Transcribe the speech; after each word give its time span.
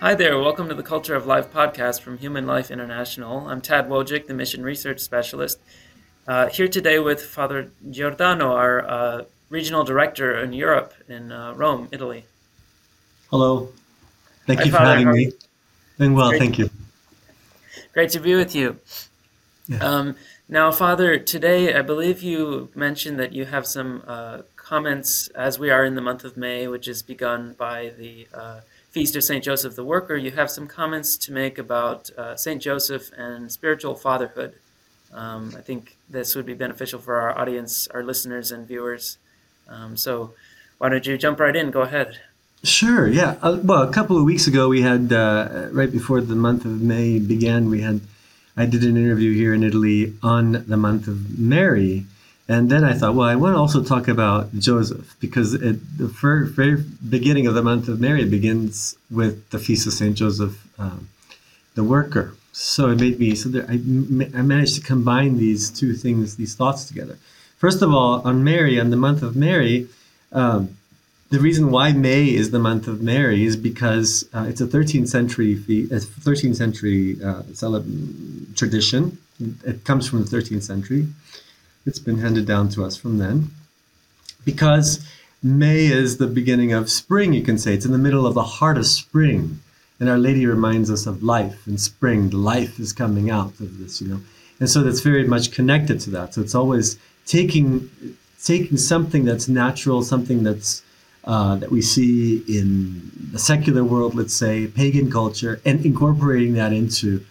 Hi 0.00 0.14
there, 0.14 0.38
welcome 0.38 0.66
to 0.70 0.74
the 0.74 0.82
Culture 0.82 1.14
of 1.14 1.26
Life 1.26 1.52
podcast 1.52 2.00
from 2.00 2.16
Human 2.16 2.46
Life 2.46 2.70
International. 2.70 3.46
I'm 3.46 3.60
Tad 3.60 3.86
Wojcik, 3.86 4.28
the 4.28 4.32
Mission 4.32 4.62
Research 4.62 4.98
Specialist, 4.98 5.58
uh, 6.26 6.48
here 6.48 6.68
today 6.68 6.98
with 6.98 7.20
Father 7.20 7.70
Giordano, 7.90 8.52
our 8.52 8.88
uh, 8.88 9.24
Regional 9.50 9.84
Director 9.84 10.40
in 10.40 10.54
Europe 10.54 10.94
in 11.06 11.30
uh, 11.30 11.52
Rome, 11.52 11.86
Italy. 11.92 12.24
Hello. 13.28 13.68
Thank 14.46 14.60
Hi, 14.60 14.64
you 14.64 14.70
for 14.70 14.78
Father, 14.78 14.98
having 15.00 15.12
me. 15.12 15.32
Doing 15.98 16.14
well, 16.14 16.30
thank 16.30 16.58
you. 16.58 16.70
Great 17.92 18.08
to 18.12 18.20
be 18.20 18.34
with 18.34 18.54
you. 18.54 18.78
Yeah. 19.68 19.84
Um, 19.84 20.16
now, 20.48 20.72
Father, 20.72 21.18
today 21.18 21.74
I 21.74 21.82
believe 21.82 22.22
you 22.22 22.70
mentioned 22.74 23.20
that 23.20 23.34
you 23.34 23.44
have 23.44 23.66
some 23.66 24.02
uh, 24.06 24.38
comments 24.56 25.28
as 25.34 25.58
we 25.58 25.68
are 25.68 25.84
in 25.84 25.94
the 25.94 26.00
month 26.00 26.24
of 26.24 26.38
May, 26.38 26.66
which 26.68 26.88
is 26.88 27.02
begun 27.02 27.54
by 27.58 27.92
the 27.98 28.26
uh, 28.32 28.60
Feast 28.90 29.14
of 29.16 29.22
St. 29.22 29.42
Joseph 29.42 29.76
the 29.76 29.84
Worker. 29.84 30.16
You 30.16 30.32
have 30.32 30.50
some 30.50 30.66
comments 30.66 31.16
to 31.18 31.32
make 31.32 31.58
about 31.58 32.10
uh, 32.18 32.36
St. 32.36 32.60
Joseph 32.60 33.10
and 33.16 33.50
spiritual 33.50 33.94
fatherhood. 33.94 34.54
Um, 35.12 35.54
I 35.56 35.60
think 35.60 35.96
this 36.08 36.34
would 36.34 36.46
be 36.46 36.54
beneficial 36.54 37.00
for 37.00 37.20
our 37.20 37.36
audience, 37.38 37.88
our 37.88 38.02
listeners, 38.02 38.50
and 38.50 38.66
viewers. 38.66 39.18
Um, 39.68 39.96
so, 39.96 40.34
why 40.78 40.88
don't 40.88 41.06
you 41.06 41.16
jump 41.18 41.40
right 41.40 41.54
in? 41.54 41.70
Go 41.70 41.82
ahead. 41.82 42.20
Sure. 42.62 43.08
Yeah. 43.08 43.36
Uh, 43.42 43.58
well, 43.62 43.82
a 43.82 43.92
couple 43.92 44.18
of 44.18 44.24
weeks 44.24 44.46
ago, 44.46 44.68
we 44.68 44.82
had 44.82 45.12
uh, 45.12 45.68
right 45.72 45.90
before 45.90 46.20
the 46.20 46.34
month 46.34 46.64
of 46.64 46.80
May 46.80 47.18
began, 47.18 47.70
we 47.70 47.80
had 47.80 48.00
I 48.56 48.66
did 48.66 48.82
an 48.82 48.96
interview 48.96 49.32
here 49.32 49.54
in 49.54 49.62
Italy 49.62 50.14
on 50.22 50.64
the 50.66 50.76
month 50.76 51.06
of 51.06 51.38
Mary, 51.38 52.04
and 52.50 52.68
then 52.68 52.82
I 52.82 52.94
thought, 52.94 53.14
well, 53.14 53.28
I 53.28 53.36
want 53.36 53.54
to 53.54 53.58
also 53.58 53.80
talk 53.80 54.08
about 54.08 54.52
Joseph 54.58 55.14
because 55.20 55.54
it, 55.54 55.98
the 55.98 56.08
very, 56.08 56.48
very 56.48 56.82
beginning 57.08 57.46
of 57.46 57.54
the 57.54 57.62
month 57.62 57.86
of 57.86 58.00
Mary 58.00 58.24
begins 58.24 58.96
with 59.08 59.48
the 59.50 59.60
feast 59.60 59.86
of 59.86 59.92
Saint 59.92 60.16
Joseph, 60.16 60.60
um, 60.76 61.08
the 61.76 61.84
worker. 61.84 62.34
So 62.50 62.90
it 62.90 62.98
made 62.98 63.20
me 63.20 63.36
so 63.36 63.50
that 63.50 63.70
I, 63.70 63.74
I 64.36 64.42
managed 64.42 64.74
to 64.74 64.80
combine 64.80 65.38
these 65.38 65.70
two 65.70 65.94
things, 65.94 66.34
these 66.34 66.56
thoughts 66.56 66.86
together. 66.86 67.18
First 67.58 67.82
of 67.82 67.94
all, 67.94 68.20
on 68.26 68.42
Mary, 68.42 68.80
on 68.80 68.90
the 68.90 68.96
month 68.96 69.22
of 69.22 69.36
Mary. 69.36 69.86
Um, 70.32 70.76
the 71.30 71.38
reason 71.38 71.70
why 71.70 71.92
May 71.92 72.34
is 72.34 72.50
the 72.50 72.58
month 72.58 72.88
of 72.88 73.00
Mary 73.00 73.44
is 73.44 73.54
because 73.54 74.28
uh, 74.34 74.46
it's 74.48 74.60
a 74.60 74.66
13th 74.66 75.06
century 75.06 75.54
fe- 75.54 75.86
13th 75.86 76.56
century 76.56 77.16
uh, 77.22 77.44
tradition. 78.56 79.18
It 79.64 79.84
comes 79.84 80.08
from 80.08 80.24
the 80.24 80.36
13th 80.36 80.64
century. 80.64 81.06
It's 81.86 81.98
been 81.98 82.18
handed 82.18 82.46
down 82.46 82.68
to 82.70 82.84
us 82.84 82.96
from 82.96 83.18
then. 83.18 83.50
Because 84.44 85.06
May 85.42 85.86
is 85.86 86.18
the 86.18 86.26
beginning 86.26 86.72
of 86.72 86.90
spring, 86.90 87.32
you 87.32 87.42
can 87.42 87.58
say. 87.58 87.74
It's 87.74 87.86
in 87.86 87.92
the 87.92 87.98
middle 87.98 88.26
of 88.26 88.34
the 88.34 88.42
heart 88.42 88.78
of 88.78 88.86
spring. 88.86 89.60
And 89.98 90.08
Our 90.08 90.18
Lady 90.18 90.46
reminds 90.46 90.90
us 90.90 91.06
of 91.06 91.22
life 91.22 91.66
and 91.66 91.80
spring. 91.80 92.30
Life 92.30 92.78
is 92.78 92.92
coming 92.92 93.30
out 93.30 93.58
of 93.60 93.78
this, 93.78 94.00
you 94.00 94.08
know. 94.08 94.20
And 94.58 94.68
so 94.68 94.82
that's 94.82 95.00
very 95.00 95.26
much 95.26 95.52
connected 95.52 96.00
to 96.00 96.10
that. 96.10 96.34
So 96.34 96.42
it's 96.42 96.54
always 96.54 96.98
taking 97.26 97.90
taking 98.42 98.76
something 98.78 99.24
that's 99.24 99.48
natural, 99.48 100.02
something 100.02 100.42
that's 100.42 100.82
uh, 101.24 101.56
that 101.56 101.70
we 101.70 101.82
see 101.82 102.42
in 102.48 103.10
the 103.32 103.38
secular 103.38 103.84
world, 103.84 104.14
let's 104.14 104.34
say, 104.34 104.66
pagan 104.66 105.10
culture, 105.10 105.60
and 105.66 105.84
incorporating 105.84 106.54
that 106.54 106.72
into 106.72 107.24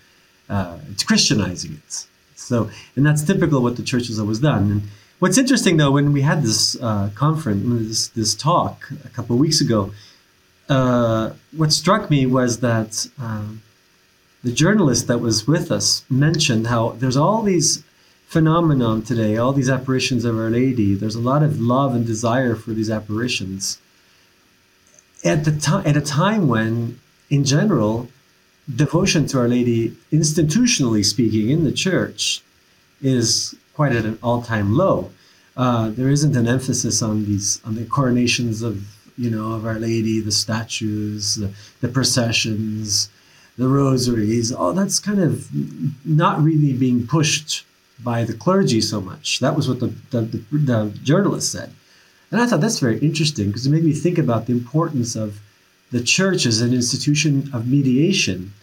uh, 0.50 0.78
it's 0.92 1.04
Christianizing 1.04 1.74
it. 1.74 2.06
So, 2.50 2.70
and 2.96 3.06
that's 3.06 3.22
typical 3.22 3.60
of 3.60 3.64
what 3.64 3.76
the 3.78 3.84
church 3.84 4.08
has 4.08 4.20
always 4.20 4.40
done. 4.40 4.72
And 4.72 4.82
what's 5.20 5.38
interesting, 5.38 5.78
though, 5.78 5.92
when 5.92 6.12
we 6.12 6.22
had 6.22 6.42
this 6.42 6.76
uh, 6.82 7.12
conference, 7.14 7.62
this, 7.88 8.08
this 8.08 8.34
talk 8.34 8.90
a 9.06 9.10
couple 9.10 9.36
of 9.36 9.40
weeks 9.40 9.62
ago, 9.62 9.92
uh, 10.68 11.34
what 11.56 11.72
struck 11.72 12.10
me 12.10 12.26
was 12.26 12.60
that 12.62 13.08
um, 13.20 13.62
the 14.44 14.52
journalist 14.52 15.08
that 15.08 15.20
was 15.20 15.48
with 15.48 15.72
us 15.72 16.04
mentioned 16.10 16.66
how 16.68 16.90
there's 17.02 17.18
all 17.18 17.44
these 17.44 17.84
phenomenon 18.26 19.04
today, 19.04 19.38
all 19.38 19.54
these 19.54 19.70
apparitions 19.70 20.26
of 20.26 20.36
Our 20.36 20.50
Lady. 20.50 20.96
There's 20.96 21.16
a 21.16 21.20
lot 21.32 21.44
of 21.44 21.62
love 21.62 21.94
and 21.94 22.06
desire 22.06 22.56
for 22.56 22.72
these 22.72 22.90
apparitions. 22.90 23.80
At 25.24 25.46
the 25.46 25.52
time, 25.52 25.86
at 25.86 25.96
a 25.96 26.02
time 26.02 26.48
when, 26.48 27.00
in 27.30 27.44
general, 27.44 28.10
devotion 28.76 29.26
to 29.28 29.40
Our 29.40 29.48
Lady, 29.48 29.96
institutionally 30.12 31.04
speaking, 31.04 31.50
in 31.50 31.64
the 31.64 31.72
church, 31.72 32.42
is 33.02 33.56
quite 33.74 33.94
at 33.94 34.06
an 34.06 34.20
all-time 34.22 34.76
low. 34.76 35.12
Uh, 35.58 35.90
there 35.90 36.10
isn't 36.10 36.36
an 36.36 36.48
emphasis 36.48 37.02
on 37.02 37.26
these 37.26 37.62
on 37.66 37.76
the 37.76 37.86
coronations 37.86 38.62
of 38.62 38.84
you 39.18 39.30
know 39.30 39.54
of 39.54 39.66
Our 39.66 39.80
Lady, 39.80 40.20
the 40.20 40.32
statues, 40.32 41.36
the, 41.36 41.52
the 41.82 41.88
processions, 41.88 43.10
the 43.58 43.68
rosaries. 43.68 44.52
All 44.52 44.74
that's 44.74 45.00
kind 45.00 45.20
of 45.20 45.50
not 46.06 46.42
really 46.42 46.74
being 46.74 47.06
pushed 47.08 47.66
by 48.02 48.24
the 48.24 48.34
clergy 48.34 48.80
so 48.80 49.02
much. 49.02 49.40
That 49.40 49.56
was 49.56 49.68
what 49.68 49.80
the, 49.82 49.88
the, 50.12 50.22
the, 50.22 50.58
the 50.58 51.00
journalist 51.04 51.52
said. 51.52 51.74
And 52.32 52.40
I 52.40 52.46
thought 52.46 52.62
that's 52.62 52.80
very 52.80 53.00
interesting 53.00 53.48
because 53.48 53.66
it 53.66 53.72
made 53.72 53.84
me 53.84 53.94
think 53.94 54.18
about 54.18 54.46
the 54.46 54.54
importance 54.54 55.16
of 55.16 55.42
the 55.92 56.02
church 56.02 56.46
as 56.46 56.62
an 56.62 56.74
institution 56.74 57.50
of 57.52 57.68
mediation, 57.68 58.54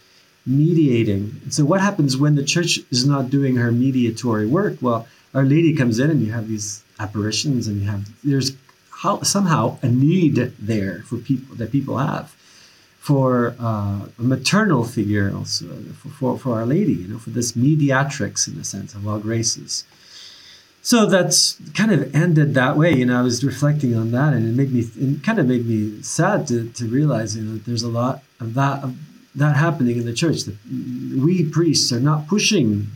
mediating. 0.47 1.41
So, 1.49 1.65
what 1.65 1.81
happens 1.81 2.17
when 2.17 2.35
the 2.35 2.43
church 2.43 2.79
is 2.89 3.05
not 3.05 3.29
doing 3.29 3.57
her 3.57 3.71
mediatory 3.71 4.47
work? 4.47 4.77
Well, 4.81 5.07
Our 5.33 5.43
Lady 5.43 5.75
comes 5.75 5.99
in 5.99 6.09
and 6.09 6.21
you 6.21 6.31
have 6.31 6.47
these 6.47 6.83
apparitions, 6.99 7.67
and 7.67 7.81
you 7.81 7.87
have 7.89 8.09
there's 8.23 8.55
how, 9.01 9.21
somehow 9.21 9.77
a 9.83 9.87
need 9.87 10.35
there 10.57 11.03
for 11.03 11.17
people 11.17 11.55
that 11.57 11.71
people 11.71 11.97
have 11.97 12.33
for 12.99 13.55
uh, 13.59 14.05
a 14.19 14.21
maternal 14.21 14.83
figure 14.83 15.31
also 15.33 15.65
for, 15.93 16.09
for, 16.09 16.37
for, 16.37 16.55
Our 16.55 16.65
Lady, 16.65 16.93
you 16.93 17.07
know, 17.07 17.19
for 17.19 17.29
this 17.29 17.55
mediatrix 17.55 18.49
in 18.49 18.59
a 18.59 18.65
sense 18.65 18.95
of 18.95 19.07
all 19.07 19.19
graces. 19.19 19.85
So 20.81 21.05
that's 21.05 21.57
kind 21.73 21.91
of 21.93 22.13
ended 22.13 22.53
that 22.55 22.75
way. 22.75 22.93
You 22.93 23.05
know, 23.05 23.19
I 23.19 23.21
was 23.21 23.43
reflecting 23.43 23.95
on 23.95 24.11
that, 24.11 24.33
and 24.33 24.45
it 24.45 24.55
made 24.55 24.73
me, 24.73 24.81
it 24.95 25.23
kind 25.23 25.39
of 25.39 25.47
made 25.47 25.65
me 25.65 26.01
sad 26.01 26.47
to, 26.47 26.69
to 26.69 26.87
realize, 26.87 27.35
you 27.37 27.43
know, 27.43 27.53
that 27.53 27.65
there's 27.65 27.83
a 27.83 27.89
lot 27.89 28.23
of 28.39 28.53
that 28.55 28.83
of 28.83 28.95
that 29.37 29.55
happening 29.55 29.97
in 29.97 30.05
the 30.05 30.13
church. 30.13 30.43
That 30.43 30.57
we 30.69 31.45
priests 31.45 31.91
are 31.93 31.99
not 31.99 32.27
pushing 32.27 32.87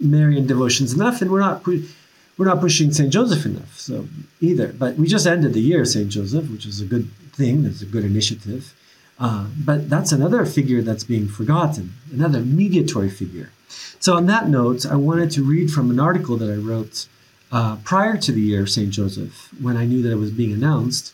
Marian 0.00 0.46
devotions 0.46 0.92
enough, 0.92 1.22
and 1.22 1.30
we're 1.30 1.40
not. 1.40 1.64
we're 1.66 2.46
not 2.46 2.60
pushing 2.60 2.92
St. 2.92 3.12
Joseph 3.12 3.44
enough, 3.46 3.78
so 3.78 4.08
either. 4.40 4.68
But 4.72 4.96
we 4.96 5.06
just 5.06 5.26
ended 5.26 5.52
the 5.52 5.60
year 5.60 5.84
St. 5.84 6.08
Joseph, 6.08 6.50
which 6.50 6.66
is 6.66 6.80
a 6.80 6.86
good 6.86 7.10
thing. 7.32 7.64
It's 7.64 7.82
a 7.82 7.86
good 7.86 8.04
initiative. 8.04 8.74
Uh, 9.18 9.46
but 9.58 9.90
that's 9.90 10.12
another 10.12 10.46
figure 10.46 10.80
that's 10.80 11.04
being 11.04 11.28
forgotten, 11.28 11.92
another 12.10 12.40
mediatory 12.40 13.10
figure. 13.10 13.50
So, 13.98 14.16
on 14.16 14.24
that 14.26 14.48
note, 14.48 14.86
I 14.86 14.96
wanted 14.96 15.30
to 15.32 15.42
read 15.42 15.70
from 15.70 15.90
an 15.90 16.00
article 16.00 16.38
that 16.38 16.50
I 16.50 16.56
wrote 16.56 17.06
uh, 17.52 17.76
prior 17.84 18.16
to 18.16 18.32
the 18.32 18.40
year 18.40 18.62
of 18.62 18.70
St. 18.70 18.90
Joseph, 18.90 19.50
when 19.60 19.76
I 19.76 19.84
knew 19.84 20.02
that 20.02 20.10
it 20.10 20.16
was 20.16 20.30
being 20.30 20.52
announced. 20.52 21.12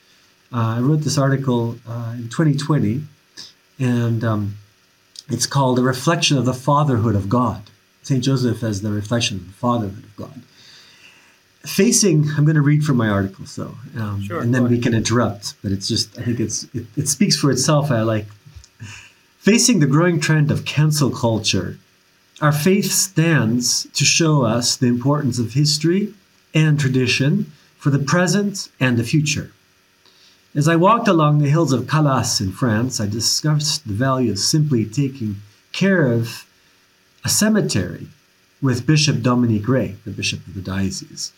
Uh, 0.52 0.76
I 0.76 0.80
wrote 0.80 1.00
this 1.00 1.18
article 1.18 1.76
uh, 1.88 2.12
in 2.14 2.28
2020, 2.28 3.02
and 3.78 4.24
um, 4.24 4.56
it's 5.28 5.46
called 5.46 5.78
A 5.78 5.82
Reflection 5.82 6.38
of 6.38 6.44
the 6.44 6.54
Fatherhood 6.54 7.14
of 7.14 7.28
God. 7.28 7.62
St. 8.02 8.22
Joseph 8.22 8.62
as 8.62 8.82
the 8.82 8.92
reflection 8.92 9.38
of 9.38 9.46
the 9.48 9.52
fatherhood 9.52 10.04
of 10.04 10.16
God 10.16 10.42
facing 11.66 12.28
i'm 12.36 12.44
going 12.44 12.56
to 12.56 12.62
read 12.62 12.84
from 12.84 12.96
my 12.96 13.08
article 13.08 13.44
so 13.44 13.74
um, 13.98 14.22
sure, 14.22 14.40
and 14.40 14.54
then 14.54 14.68
we 14.68 14.78
can 14.78 14.94
interrupt 14.94 15.54
but 15.62 15.72
it's 15.72 15.88
just 15.88 16.16
i 16.18 16.22
think 16.22 16.38
it's 16.38 16.64
it, 16.74 16.86
it 16.96 17.08
speaks 17.08 17.36
for 17.36 17.50
itself 17.50 17.90
i 17.90 18.02
like 18.02 18.26
facing 19.38 19.80
the 19.80 19.86
growing 19.86 20.20
trend 20.20 20.50
of 20.50 20.64
cancel 20.64 21.10
culture 21.10 21.78
our 22.40 22.52
faith 22.52 22.90
stands 22.90 23.88
to 23.94 24.04
show 24.04 24.44
us 24.44 24.76
the 24.76 24.86
importance 24.86 25.38
of 25.38 25.54
history 25.54 26.14
and 26.54 26.78
tradition 26.78 27.50
for 27.78 27.90
the 27.90 27.98
present 27.98 28.68
and 28.78 28.96
the 28.96 29.04
future 29.04 29.50
as 30.56 30.66
i 30.66 30.74
walked 30.74 31.06
along 31.06 31.38
the 31.38 31.50
hills 31.50 31.72
of 31.72 31.86
calas 31.86 32.40
in 32.40 32.50
france 32.50 33.00
i 33.00 33.06
discussed 33.06 33.86
the 33.86 33.94
value 33.94 34.32
of 34.32 34.38
simply 34.38 34.84
taking 34.84 35.36
care 35.72 36.10
of 36.10 36.46
a 37.24 37.28
cemetery 37.28 38.08
with 38.60 38.86
bishop 38.86 39.22
dominique 39.22 39.68
rey 39.68 39.94
the 40.04 40.10
bishop 40.10 40.44
of 40.46 40.54
the 40.54 40.60
diocese 40.60 41.32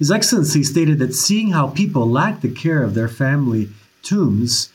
his 0.00 0.10
Excellency 0.10 0.62
stated 0.64 0.98
that 0.98 1.14
seeing 1.14 1.50
how 1.50 1.68
people 1.68 2.08
lack 2.08 2.40
the 2.40 2.48
care 2.48 2.82
of 2.82 2.94
their 2.94 3.06
family 3.06 3.68
tombs 4.02 4.70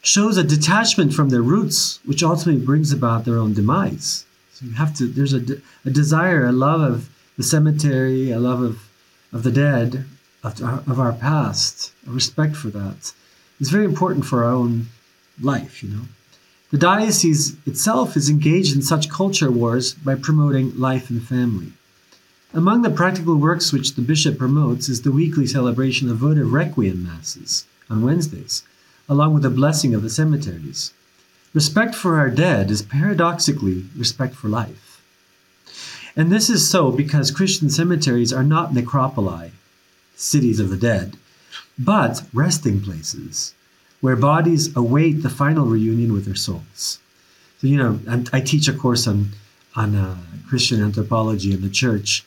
shows 0.00 0.38
a 0.38 0.42
detachment 0.42 1.12
from 1.12 1.28
their 1.28 1.42
roots, 1.42 2.00
which 2.06 2.22
ultimately 2.22 2.64
brings 2.64 2.90
about 2.90 3.26
their 3.26 3.36
own 3.36 3.52
demise. 3.52 4.24
So 4.54 4.64
you 4.64 4.72
have 4.72 4.94
to, 4.94 5.06
there's 5.06 5.34
a, 5.34 5.42
a 5.84 5.90
desire, 5.90 6.46
a 6.46 6.52
love 6.52 6.80
of 6.80 7.10
the 7.36 7.42
cemetery, 7.42 8.30
a 8.30 8.40
love 8.40 8.62
of, 8.62 8.88
of 9.34 9.42
the 9.42 9.50
dead, 9.50 10.06
of, 10.42 10.62
of 10.62 10.98
our 10.98 11.12
past, 11.12 11.92
a 12.06 12.10
respect 12.10 12.56
for 12.56 12.68
that. 12.68 13.12
It's 13.64 13.70
very 13.70 13.86
important 13.86 14.26
for 14.26 14.44
our 14.44 14.50
own 14.50 14.88
life, 15.40 15.82
you 15.82 15.88
know. 15.88 16.02
The 16.70 16.76
diocese 16.76 17.56
itself 17.64 18.14
is 18.14 18.28
engaged 18.28 18.76
in 18.76 18.82
such 18.82 19.08
culture 19.08 19.50
wars 19.50 19.94
by 19.94 20.16
promoting 20.16 20.78
life 20.78 21.08
and 21.08 21.26
family. 21.26 21.72
Among 22.52 22.82
the 22.82 22.90
practical 22.90 23.36
works 23.36 23.72
which 23.72 23.94
the 23.94 24.02
bishop 24.02 24.36
promotes 24.36 24.90
is 24.90 25.00
the 25.00 25.12
weekly 25.12 25.46
celebration 25.46 26.10
of 26.10 26.18
votive 26.18 26.52
requiem 26.52 27.04
masses 27.04 27.64
on 27.88 28.02
Wednesdays, 28.02 28.64
along 29.08 29.32
with 29.32 29.44
the 29.44 29.48
blessing 29.48 29.94
of 29.94 30.02
the 30.02 30.10
cemeteries. 30.10 30.92
Respect 31.54 31.94
for 31.94 32.18
our 32.18 32.28
dead 32.28 32.70
is 32.70 32.82
paradoxically 32.82 33.86
respect 33.96 34.34
for 34.34 34.48
life. 34.48 35.00
And 36.14 36.30
this 36.30 36.50
is 36.50 36.68
so 36.68 36.90
because 36.90 37.30
Christian 37.30 37.70
cemeteries 37.70 38.30
are 38.30 38.44
not 38.44 38.72
necropoli, 38.74 39.52
cities 40.16 40.60
of 40.60 40.68
the 40.68 40.76
dead, 40.76 41.16
but 41.78 42.22
resting 42.32 42.80
places 42.80 43.54
where 44.00 44.16
bodies 44.16 44.74
await 44.76 45.22
the 45.22 45.30
final 45.30 45.64
reunion 45.64 46.12
with 46.12 46.26
their 46.26 46.34
souls. 46.34 46.98
So, 47.58 47.66
you 47.66 47.78
know, 47.78 47.98
I 48.32 48.40
teach 48.40 48.68
a 48.68 48.72
course 48.72 49.06
on, 49.06 49.30
on 49.76 49.94
uh, 49.94 50.16
Christian 50.46 50.82
anthropology 50.82 51.52
in 51.52 51.62
the 51.62 51.70
church, 51.70 52.24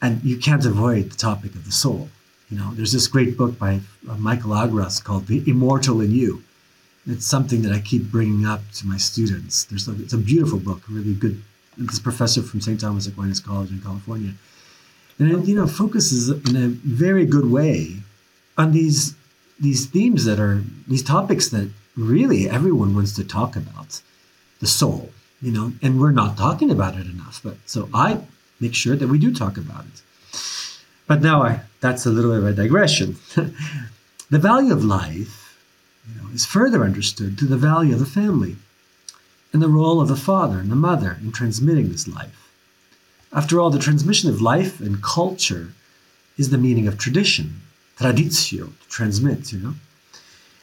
and 0.00 0.22
you 0.24 0.38
can't 0.38 0.64
avoid 0.64 1.10
the 1.10 1.16
topic 1.16 1.54
of 1.54 1.66
the 1.66 1.72
soul. 1.72 2.08
You 2.50 2.58
know, 2.58 2.72
there's 2.72 2.92
this 2.92 3.06
great 3.06 3.36
book 3.36 3.58
by 3.58 3.80
uh, 4.08 4.16
Michael 4.16 4.54
Augros 4.54 5.00
called 5.00 5.26
The 5.26 5.42
Immortal 5.46 6.00
in 6.00 6.12
You. 6.12 6.42
It's 7.06 7.26
something 7.26 7.62
that 7.62 7.72
I 7.72 7.80
keep 7.80 8.04
bringing 8.04 8.46
up 8.46 8.62
to 8.76 8.86
my 8.86 8.96
students. 8.96 9.64
There's 9.64 9.86
a, 9.86 9.92
it's 10.00 10.14
a 10.14 10.18
beautiful 10.18 10.58
book, 10.58 10.82
really 10.88 11.14
good. 11.14 11.42
This 11.76 11.98
professor 11.98 12.42
from 12.42 12.60
St. 12.60 12.80
Thomas 12.80 13.06
Aquinas 13.06 13.38
College 13.38 13.70
in 13.70 13.80
California. 13.80 14.32
And 15.18 15.30
it, 15.30 15.46
you 15.46 15.54
know, 15.54 15.66
focuses 15.66 16.30
in 16.30 16.56
a 16.56 16.68
very 16.68 17.26
good 17.26 17.50
way 17.50 17.96
on 18.58 18.72
these 18.72 19.14
these 19.60 19.86
themes 19.86 20.24
that 20.24 20.38
are 20.38 20.62
these 20.86 21.02
topics 21.02 21.48
that 21.48 21.70
really 21.96 22.48
everyone 22.48 22.94
wants 22.94 23.14
to 23.16 23.24
talk 23.24 23.56
about 23.56 24.02
the 24.60 24.66
soul 24.66 25.10
you 25.40 25.50
know 25.50 25.72
and 25.82 26.00
we're 26.00 26.12
not 26.12 26.36
talking 26.36 26.70
about 26.70 26.94
it 26.96 27.06
enough 27.06 27.40
but 27.42 27.56
so 27.64 27.88
i 27.94 28.20
make 28.60 28.74
sure 28.74 28.96
that 28.96 29.08
we 29.08 29.18
do 29.18 29.34
talk 29.34 29.56
about 29.56 29.84
it. 29.84 30.02
But 31.06 31.22
now 31.22 31.42
I, 31.42 31.60
that's 31.80 32.06
a 32.06 32.10
little 32.10 32.32
bit 32.32 32.40
of 32.40 32.46
a 32.46 32.52
digression. 32.52 33.16
The 34.30 34.38
value 34.38 34.74
of 34.74 34.84
life 34.84 35.56
you 36.06 36.20
know, 36.20 36.28
is 36.34 36.44
further 36.44 36.84
understood 36.84 37.38
through 37.38 37.48
the 37.48 37.56
value 37.56 37.94
of 37.94 37.98
the 37.98 38.04
family 38.04 38.56
and 39.54 39.62
the 39.62 39.70
role 39.70 40.02
of 40.02 40.08
the 40.08 40.16
father 40.16 40.58
and 40.58 40.70
the 40.70 40.76
mother 40.76 41.16
in 41.22 41.32
transmitting 41.32 41.88
this 41.88 42.06
life. 42.06 42.52
After 43.32 43.58
all 43.58 43.70
the 43.70 43.78
transmission 43.78 44.28
of 44.28 44.42
life 44.42 44.80
and 44.80 45.02
culture 45.02 45.72
is 46.36 46.50
the 46.50 46.58
meaning 46.58 46.86
of 46.86 46.98
tradition 46.98 47.62
traditio, 47.98 48.66
to 48.66 48.88
transmit, 48.88 49.52
you 49.52 49.58
know. 49.58 49.74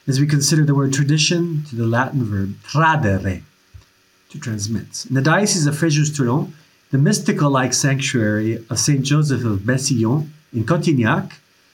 As 0.07 0.19
we 0.19 0.27
consider 0.27 0.63
the 0.63 0.75
word 0.75 0.93
tradition 0.93 1.63
to 1.69 1.75
the 1.75 1.85
Latin 1.85 2.23
verb 2.23 2.55
tradere, 2.63 3.41
to 4.29 4.39
transmit. 4.39 5.05
In 5.07 5.15
the 5.15 5.21
Diocese 5.21 5.65
of 5.65 5.75
Fréjus-Toulon, 5.75 6.53
the 6.91 6.97
mystical-like 6.97 7.73
sanctuary 7.73 8.63
of 8.69 8.79
Saint 8.79 9.03
Joseph 9.03 9.43
of 9.43 9.65
Bessillon 9.65 10.31
in 10.53 10.65
Cotignac 10.65 11.33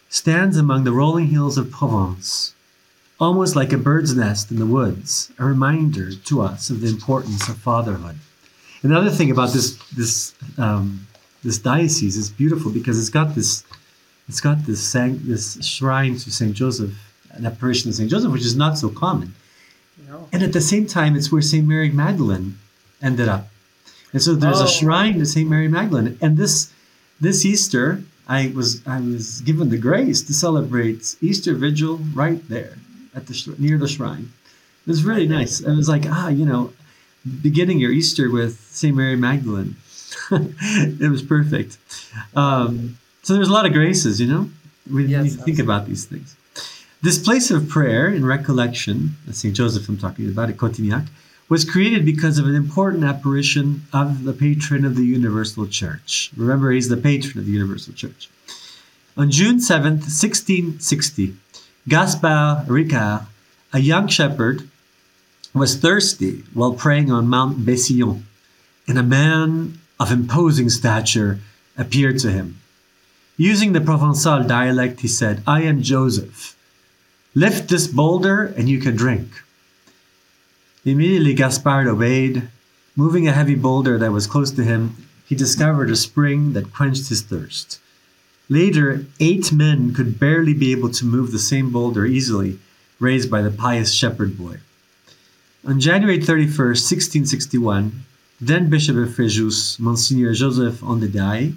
stands 0.09 0.57
among 0.57 0.83
the 0.83 0.91
rolling 0.91 1.27
hills 1.27 1.57
of 1.57 1.71
Provence, 1.71 2.53
almost 3.19 3.55
like 3.55 3.71
a 3.71 3.77
bird's 3.77 4.15
nest 4.15 4.51
in 4.51 4.57
the 4.57 4.65
woods, 4.65 5.31
a 5.37 5.45
reminder 5.45 6.11
to 6.11 6.41
us 6.41 6.69
of 6.69 6.81
the 6.81 6.89
importance 6.89 7.47
of 7.47 7.57
fatherhood. 7.57 8.17
Another 8.83 9.11
thing 9.11 9.29
about 9.29 9.53
this 9.53 9.77
this 9.95 10.33
um, 10.57 11.07
this 11.43 11.59
diocese 11.59 12.17
is 12.17 12.29
beautiful 12.29 12.71
because 12.71 12.99
it's 12.99 13.09
got 13.09 13.35
this 13.35 13.63
it's 14.31 14.39
got 14.39 14.65
this 14.65 14.93
this 14.93 15.61
shrine 15.61 16.15
to 16.15 16.31
Saint 16.31 16.53
Joseph, 16.53 16.93
an 17.31 17.45
apparition 17.45 17.89
of 17.89 17.95
Saint 17.95 18.09
Joseph, 18.09 18.31
which 18.31 18.45
is 18.45 18.55
not 18.55 18.77
so 18.77 18.87
common. 18.87 19.33
No. 20.07 20.29
And 20.31 20.41
at 20.41 20.53
the 20.53 20.61
same 20.61 20.85
time, 20.87 21.17
it's 21.17 21.29
where 21.33 21.41
Saint 21.41 21.67
Mary 21.67 21.89
Magdalene 21.89 22.57
ended 23.01 23.27
up. 23.27 23.49
And 24.13 24.21
so 24.21 24.33
there's 24.33 24.61
oh. 24.61 24.63
a 24.63 24.69
shrine 24.69 25.19
to 25.19 25.25
Saint 25.25 25.49
Mary 25.49 25.67
Magdalene. 25.67 26.17
And 26.21 26.37
this 26.37 26.71
this 27.19 27.43
Easter, 27.43 28.03
I 28.25 28.53
was 28.55 28.81
I 28.87 29.01
was 29.01 29.41
given 29.41 29.67
the 29.67 29.77
grace 29.77 30.21
to 30.21 30.33
celebrate 30.33 31.17
Easter 31.19 31.53
Vigil 31.53 31.97
right 32.13 32.41
there 32.47 32.75
at 33.13 33.27
the 33.27 33.55
near 33.57 33.77
the 33.77 33.89
shrine. 33.89 34.31
It 34.85 34.89
was 34.89 35.03
really 35.03 35.27
nice. 35.27 35.59
It 35.59 35.75
was 35.75 35.89
like 35.89 36.05
ah, 36.07 36.29
you 36.29 36.45
know, 36.45 36.71
beginning 37.41 37.79
your 37.79 37.91
Easter 37.91 38.31
with 38.31 38.61
Saint 38.71 38.95
Mary 38.95 39.17
Magdalene. 39.17 39.75
it 40.31 41.11
was 41.11 41.21
perfect. 41.21 41.77
Um, 42.33 42.97
so 43.23 43.33
there's 43.33 43.49
a 43.49 43.53
lot 43.53 43.65
of 43.65 43.73
graces, 43.73 44.19
you 44.19 44.27
know? 44.27 44.49
We 44.91 45.05
yes, 45.05 45.23
need 45.23 45.31
to 45.31 45.43
think 45.43 45.59
about 45.59 45.87
these 45.87 46.05
things. 46.05 46.35
This 47.01 47.17
place 47.17 47.49
of 47.49 47.67
prayer 47.67 48.07
in 48.07 48.25
recollection, 48.25 49.15
St. 49.31 49.55
Joseph 49.55 49.87
I'm 49.89 49.97
talking 49.97 50.27
about 50.27 50.49
at 50.49 50.57
Cotignac, 50.57 51.07
was 51.49 51.65
created 51.65 52.05
because 52.05 52.37
of 52.37 52.45
an 52.45 52.55
important 52.55 53.03
apparition 53.03 53.83
of 53.91 54.23
the 54.23 54.31
patron 54.31 54.85
of 54.85 54.95
the 54.95 55.03
Universal 55.03 55.67
Church. 55.67 56.31
Remember, 56.37 56.71
he's 56.71 56.87
the 56.87 56.97
patron 56.97 57.39
of 57.39 57.45
the 57.45 57.51
Universal 57.51 57.93
Church. 57.93 58.29
On 59.17 59.29
June 59.29 59.57
7th, 59.57 60.07
1660, 60.07 61.35
Gaspard 61.89 62.67
Ricard, 62.67 63.25
a 63.73 63.79
young 63.79 64.07
shepherd, 64.07 64.69
was 65.53 65.75
thirsty 65.75 66.43
while 66.53 66.73
praying 66.73 67.11
on 67.11 67.27
Mount 67.27 67.65
Bessillon, 67.65 68.25
and 68.87 68.97
a 68.97 69.03
man 69.03 69.77
of 69.99 70.11
imposing 70.11 70.69
stature 70.69 71.39
appeared 71.77 72.19
to 72.19 72.31
him. 72.31 72.60
Using 73.41 73.73
the 73.73 73.79
Provençal 73.79 74.47
dialect, 74.47 74.99
he 74.99 75.07
said, 75.07 75.41
I 75.47 75.63
am 75.63 75.81
Joseph. 75.81 76.55
Lift 77.33 77.69
this 77.69 77.87
boulder 77.87 78.53
and 78.55 78.69
you 78.69 78.79
can 78.79 78.95
drink. 78.95 79.29
Immediately 80.85 81.33
Gaspard 81.33 81.87
obeyed. 81.87 82.49
Moving 82.95 83.27
a 83.27 83.31
heavy 83.31 83.55
boulder 83.55 83.97
that 83.97 84.11
was 84.11 84.27
close 84.27 84.51
to 84.51 84.63
him, 84.63 84.95
he 85.25 85.33
discovered 85.33 85.89
a 85.89 85.95
spring 85.95 86.53
that 86.53 86.71
quenched 86.71 87.09
his 87.09 87.23
thirst. 87.23 87.79
Later, 88.47 89.07
eight 89.19 89.51
men 89.51 89.91
could 89.95 90.19
barely 90.19 90.53
be 90.53 90.71
able 90.71 90.91
to 90.91 91.03
move 91.03 91.31
the 91.31 91.39
same 91.39 91.71
boulder 91.71 92.05
easily, 92.05 92.59
raised 92.99 93.31
by 93.31 93.41
the 93.41 93.49
pious 93.49 93.91
shepherd 93.91 94.37
boy. 94.37 94.57
On 95.65 95.79
January 95.79 96.19
31st, 96.19 96.85
1661, 97.25 98.03
then 98.39 98.69
Bishop 98.69 98.97
of 98.97 99.09
Fréjus, 99.09 99.79
Monsignor 99.79 100.33
Joseph 100.33 100.81
Ondedei, 100.81 101.55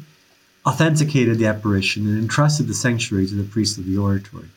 authenticated 0.66 1.38
the 1.38 1.46
apparition 1.46 2.06
and 2.06 2.19
entrusted 2.19 2.66
the 2.66 2.75
sanctuary 2.75 3.26
to 3.26 3.34
the 3.34 3.44
priest 3.44 3.78
of 3.78 3.87
the 3.87 3.96
oratory. 3.96 4.49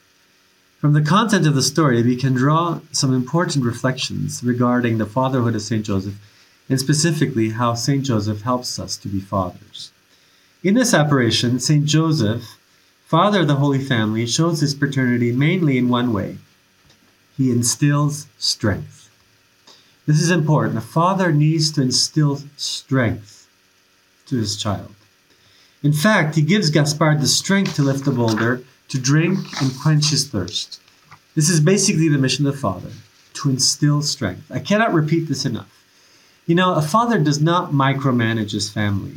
From 0.79 0.93
the 0.93 1.01
content 1.01 1.47
of 1.47 1.55
the 1.55 1.61
story, 1.61 2.03
we 2.03 2.15
can 2.15 2.33
draw 2.33 2.81
some 2.91 3.13
important 3.13 3.65
reflections 3.65 4.43
regarding 4.43 4.97
the 4.97 5.05
fatherhood 5.05 5.55
of 5.55 5.61
St. 5.61 5.85
Joseph 5.85 6.15
and 6.69 6.79
specifically 6.79 7.49
how 7.49 7.73
St. 7.73 8.03
Joseph 8.03 8.41
helps 8.41 8.77
us 8.77 8.95
to 8.97 9.07
be 9.07 9.19
fathers. 9.19 9.91
In 10.63 10.75
this 10.75 10.93
apparition, 10.93 11.59
St. 11.59 11.85
Joseph, 11.85 12.57
father 13.05 13.41
of 13.41 13.47
the 13.47 13.55
Holy 13.55 13.79
Family, 13.79 14.25
shows 14.27 14.59
his 14.59 14.75
paternity 14.75 15.31
mainly 15.31 15.77
in 15.77 15.89
one 15.89 16.13
way 16.13 16.37
he 17.37 17.51
instills 17.51 18.27
strength. 18.39 19.09
This 20.07 20.19
is 20.19 20.31
important. 20.31 20.77
A 20.77 20.81
father 20.81 21.31
needs 21.31 21.71
to 21.71 21.81
instill 21.83 22.41
strength 22.55 23.47
to 24.25 24.37
his 24.37 24.57
child. 24.57 24.95
In 25.83 25.93
fact, 25.93 26.35
he 26.35 26.41
gives 26.41 26.71
Gaspard 26.71 27.21
the 27.21 27.27
strength 27.27 27.75
to 27.75 27.83
lift 27.83 28.05
the 28.05 28.11
boulder, 28.11 28.63
to 28.89 28.99
drink 28.99 29.39
and 29.61 29.77
quench 29.79 30.09
his 30.09 30.27
thirst. 30.27 30.81
This 31.35 31.49
is 31.49 31.59
basically 31.59 32.09
the 32.09 32.17
mission 32.17 32.47
of 32.47 32.53
the 32.53 32.59
Father 32.59 32.91
to 33.33 33.49
instill 33.49 34.01
strength. 34.01 34.51
I 34.51 34.59
cannot 34.59 34.93
repeat 34.93 35.27
this 35.27 35.45
enough. 35.45 35.71
You 36.47 36.55
know, 36.55 36.73
a 36.73 36.81
father 36.81 37.19
does 37.19 37.41
not 37.41 37.71
micromanage 37.71 38.51
his 38.51 38.69
family. 38.69 39.13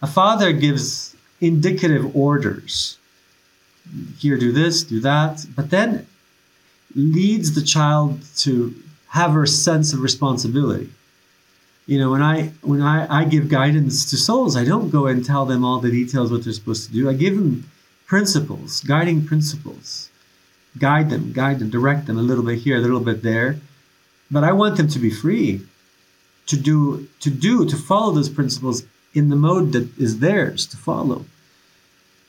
A 0.00 0.06
father 0.06 0.52
gives 0.52 1.14
indicative 1.40 2.14
orders. 2.16 2.98
Here, 4.18 4.38
do 4.38 4.52
this, 4.52 4.84
do 4.84 5.00
that, 5.00 5.44
but 5.56 5.70
then 5.70 6.06
leads 6.94 7.54
the 7.54 7.62
child 7.62 8.20
to 8.38 8.74
have 9.08 9.36
a 9.36 9.46
sense 9.46 9.92
of 9.92 10.00
responsibility 10.00 10.90
you 11.90 11.98
know 11.98 12.10
when 12.12 12.22
i 12.22 12.36
when 12.62 12.80
I, 12.80 13.20
I 13.20 13.24
give 13.24 13.48
guidance 13.48 14.08
to 14.10 14.16
souls 14.16 14.56
i 14.56 14.64
don't 14.64 14.90
go 14.90 15.06
and 15.06 15.24
tell 15.24 15.44
them 15.44 15.64
all 15.64 15.80
the 15.80 15.90
details 15.90 16.30
what 16.30 16.44
they're 16.44 16.60
supposed 16.60 16.86
to 16.86 16.92
do. 16.92 17.10
I 17.10 17.14
give 17.14 17.34
them 17.34 17.68
principles 18.06 18.80
guiding 18.94 19.26
principles. 19.26 20.08
Guide 20.78 21.10
them 21.10 21.32
guide 21.32 21.58
them 21.58 21.68
direct 21.68 22.06
them 22.06 22.16
a 22.16 22.28
little 22.30 22.44
bit 22.44 22.58
here 22.60 22.76
a 22.76 22.84
little 22.86 23.04
bit 23.10 23.24
there. 23.24 23.56
But 24.30 24.44
i 24.44 24.52
want 24.52 24.76
them 24.76 24.88
to 24.94 25.00
be 25.00 25.10
free 25.10 25.66
to 26.46 26.56
do 26.56 27.08
to 27.24 27.30
do 27.48 27.54
to 27.72 27.76
follow 27.76 28.12
those 28.12 28.32
principles 28.38 28.84
in 29.12 29.28
the 29.28 29.40
mode 29.48 29.72
that 29.72 29.86
is 29.98 30.20
theirs 30.20 30.66
to 30.66 30.76
follow. 30.76 31.24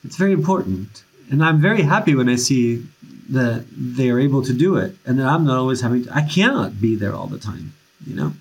It's 0.04 0.18
very 0.24 0.34
important. 0.42 1.04
And 1.30 1.46
i'm 1.46 1.62
very 1.62 1.84
happy 1.84 2.16
when 2.16 2.30
i 2.30 2.38
see 2.48 2.64
that 3.30 3.66
they 4.00 4.10
are 4.10 4.20
able 4.28 4.42
to 4.50 4.54
do 4.66 4.78
it. 4.84 4.92
And 5.06 5.20
that 5.20 5.28
i'm 5.28 5.46
not 5.46 5.60
always 5.60 5.82
having 5.82 6.06
to, 6.06 6.10
i 6.22 6.24
cannot 6.38 6.82
be 6.82 6.96
there 6.96 7.14
all 7.14 7.28
the 7.28 7.44
time 7.52 7.74
you 8.08 8.16
know? 8.16 8.34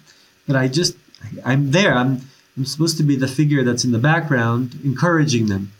But 0.46 0.56
i 0.56 0.66
just 0.66 0.96
I'm 1.44 1.70
there. 1.70 1.94
I'm 1.94 2.22
I'm 2.56 2.66
supposed 2.66 2.98
to 2.98 3.02
be 3.02 3.16
the 3.16 3.28
figure 3.28 3.64
that's 3.64 3.84
in 3.84 3.92
the 3.92 3.98
background, 3.98 4.78
encouraging 4.84 5.46
them. 5.46 5.72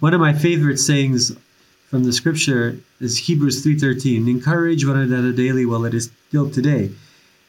One 0.00 0.14
of 0.14 0.20
my 0.20 0.32
favorite 0.32 0.78
sayings 0.78 1.30
from 1.88 2.04
the 2.04 2.12
scripture 2.12 2.78
is 2.98 3.18
Hebrews 3.18 3.64
3:13, 3.64 4.26
encourage 4.28 4.84
one 4.84 4.98
another 4.98 5.32
daily 5.32 5.64
while 5.64 5.84
it 5.84 5.94
is 5.94 6.10
still 6.28 6.50
today. 6.50 6.90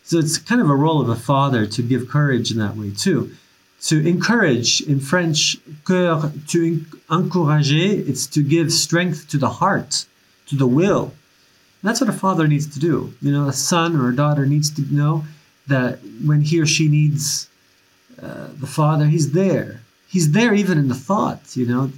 So 0.03 0.19
it's 0.19 0.37
kind 0.37 0.61
of 0.61 0.69
a 0.69 0.75
role 0.75 1.01
of 1.01 1.09
a 1.09 1.15
father 1.15 1.65
to 1.65 1.81
give 1.81 2.09
courage 2.09 2.51
in 2.51 2.59
that 2.59 2.77
way 2.77 2.91
too. 2.91 3.31
To 3.85 4.07
encourage 4.07 4.81
in 4.81 4.99
French, 4.99 5.57
cœur, 5.83 6.31
to 6.49 6.85
encourager, 7.09 8.09
it's 8.09 8.27
to 8.27 8.43
give 8.43 8.71
strength 8.71 9.27
to 9.29 9.37
the 9.37 9.49
heart, 9.49 10.05
to 10.47 10.55
the 10.55 10.67
will. 10.67 11.13
That's 11.81 12.01
what 12.01 12.09
a 12.09 12.13
father 12.13 12.47
needs 12.47 12.67
to 12.67 12.79
do. 12.79 13.13
You 13.21 13.31
know, 13.31 13.47
a 13.47 13.53
son 13.53 13.95
or 13.95 14.09
a 14.09 14.15
daughter 14.15 14.45
needs 14.45 14.69
to 14.71 14.81
know 14.93 15.23
that 15.67 16.00
when 16.24 16.41
he 16.41 16.60
or 16.60 16.65
she 16.65 16.88
needs 16.88 17.50
uh, 18.22 18.48
the 18.60 18.67
Father, 18.67 19.05
He's 19.05 19.31
there. 19.31 19.81
He's 20.07 20.31
there 20.31 20.53
even 20.53 20.77
in 20.77 20.88
the 20.88 20.95
thoughts, 20.95 21.57
you 21.57 21.65
know, 21.65 21.91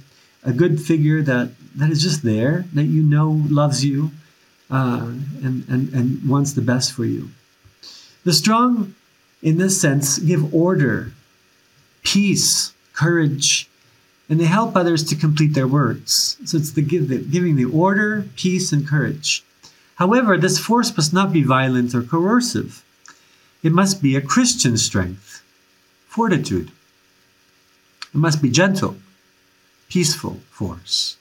a 0.44 0.52
good 0.52 0.80
figure 0.80 1.22
that, 1.22 1.50
that 1.76 1.90
is 1.90 2.02
just 2.02 2.22
there, 2.22 2.64
that 2.74 2.84
you 2.84 3.02
know 3.02 3.42
loves 3.48 3.84
you 3.84 4.10
uh, 4.70 5.12
and, 5.42 5.68
and, 5.68 5.92
and 5.92 6.28
wants 6.28 6.52
the 6.52 6.62
best 6.62 6.92
for 6.92 7.04
you. 7.04 7.28
The 8.24 8.32
strong, 8.32 8.94
in 9.42 9.58
this 9.58 9.80
sense, 9.80 10.18
give 10.18 10.52
order, 10.52 11.12
peace, 12.02 12.72
courage, 12.92 13.68
and 14.28 14.40
they 14.40 14.44
help 14.44 14.76
others 14.76 15.04
to 15.04 15.16
complete 15.16 15.54
their 15.54 15.68
works. 15.68 16.36
So 16.44 16.58
it's 16.58 16.72
the, 16.72 16.82
give, 16.82 17.08
the 17.08 17.18
giving 17.18 17.56
the 17.56 17.64
order, 17.64 18.26
peace, 18.36 18.72
and 18.72 18.86
courage. 18.86 19.44
However, 19.94 20.36
this 20.36 20.58
force 20.58 20.94
must 20.96 21.12
not 21.12 21.32
be 21.32 21.42
violent 21.42 21.94
or 21.94 22.02
coercive. 22.02 22.84
It 23.62 23.72
must 23.72 24.02
be 24.02 24.16
a 24.16 24.20
Christian 24.20 24.76
strength, 24.76 25.42
fortitude. 26.06 26.70
It 28.14 28.18
must 28.18 28.40
be 28.40 28.50
gentle, 28.50 28.96
peaceful 29.88 30.40
force. 30.50 31.16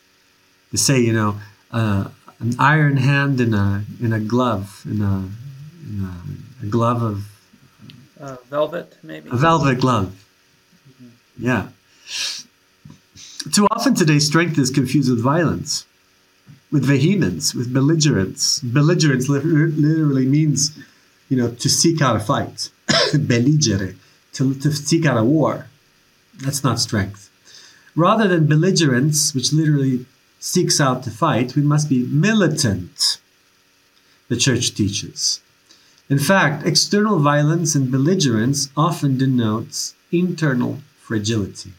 They 0.71 0.77
say, 0.77 0.99
you 0.99 1.13
know, 1.13 1.39
uh, 1.71 2.09
an 2.39 2.55
iron 2.59 2.97
hand 2.97 3.41
in 3.41 3.53
a 3.53 3.83
in 3.99 4.13
a 4.13 4.19
glove, 4.19 4.83
in 4.85 5.01
a, 5.01 5.27
in 5.89 6.03
a, 6.03 6.65
a 6.65 6.69
glove 6.69 7.01
of 7.01 7.25
uh, 8.19 8.37
velvet, 8.49 8.97
maybe 9.03 9.29
a 9.29 9.35
velvet 9.35 9.79
glove. 9.79 10.13
Mm-hmm. 10.89 11.45
Yeah. 11.45 11.67
Too 13.51 13.67
often 13.71 13.95
today, 13.95 14.19
strength 14.19 14.57
is 14.57 14.69
confused 14.69 15.09
with 15.09 15.21
violence, 15.21 15.85
with 16.71 16.83
vehemence, 16.85 17.55
with 17.55 17.73
belligerence. 17.73 18.59
Belligerence 18.59 19.29
literally 19.29 20.25
means, 20.25 20.77
you 21.29 21.37
know, 21.37 21.51
to 21.51 21.69
seek 21.69 22.01
out 22.01 22.15
a 22.15 22.19
fight, 22.19 22.69
belligere, 23.13 23.95
to, 24.33 24.53
to 24.55 24.71
seek 24.71 25.05
out 25.05 25.17
a 25.17 25.23
war. 25.23 25.67
That's 26.39 26.63
not 26.63 26.79
strength. 26.79 27.29
Rather 27.95 28.27
than 28.27 28.47
belligerence, 28.47 29.33
which 29.33 29.51
literally 29.51 30.05
seeks 30.39 30.79
out 30.79 31.03
to 31.03 31.11
fight, 31.11 31.55
we 31.55 31.63
must 31.63 31.89
be 31.89 32.05
militant, 32.05 33.17
the 34.27 34.37
church 34.37 34.75
teaches. 34.75 35.41
In 36.09 36.19
fact, 36.19 36.65
external 36.65 37.19
violence 37.19 37.75
and 37.75 37.91
belligerence 37.91 38.69
often 38.77 39.17
denotes 39.17 39.93
internal 40.11 40.79
fragility. 41.01 41.73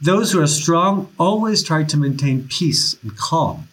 Those 0.00 0.32
who 0.32 0.40
are 0.40 0.46
strong 0.46 1.10
always 1.18 1.62
try 1.62 1.84
to 1.84 1.96
maintain 1.96 2.48
peace 2.48 2.96
and 3.02 3.16
calm. 3.16 3.68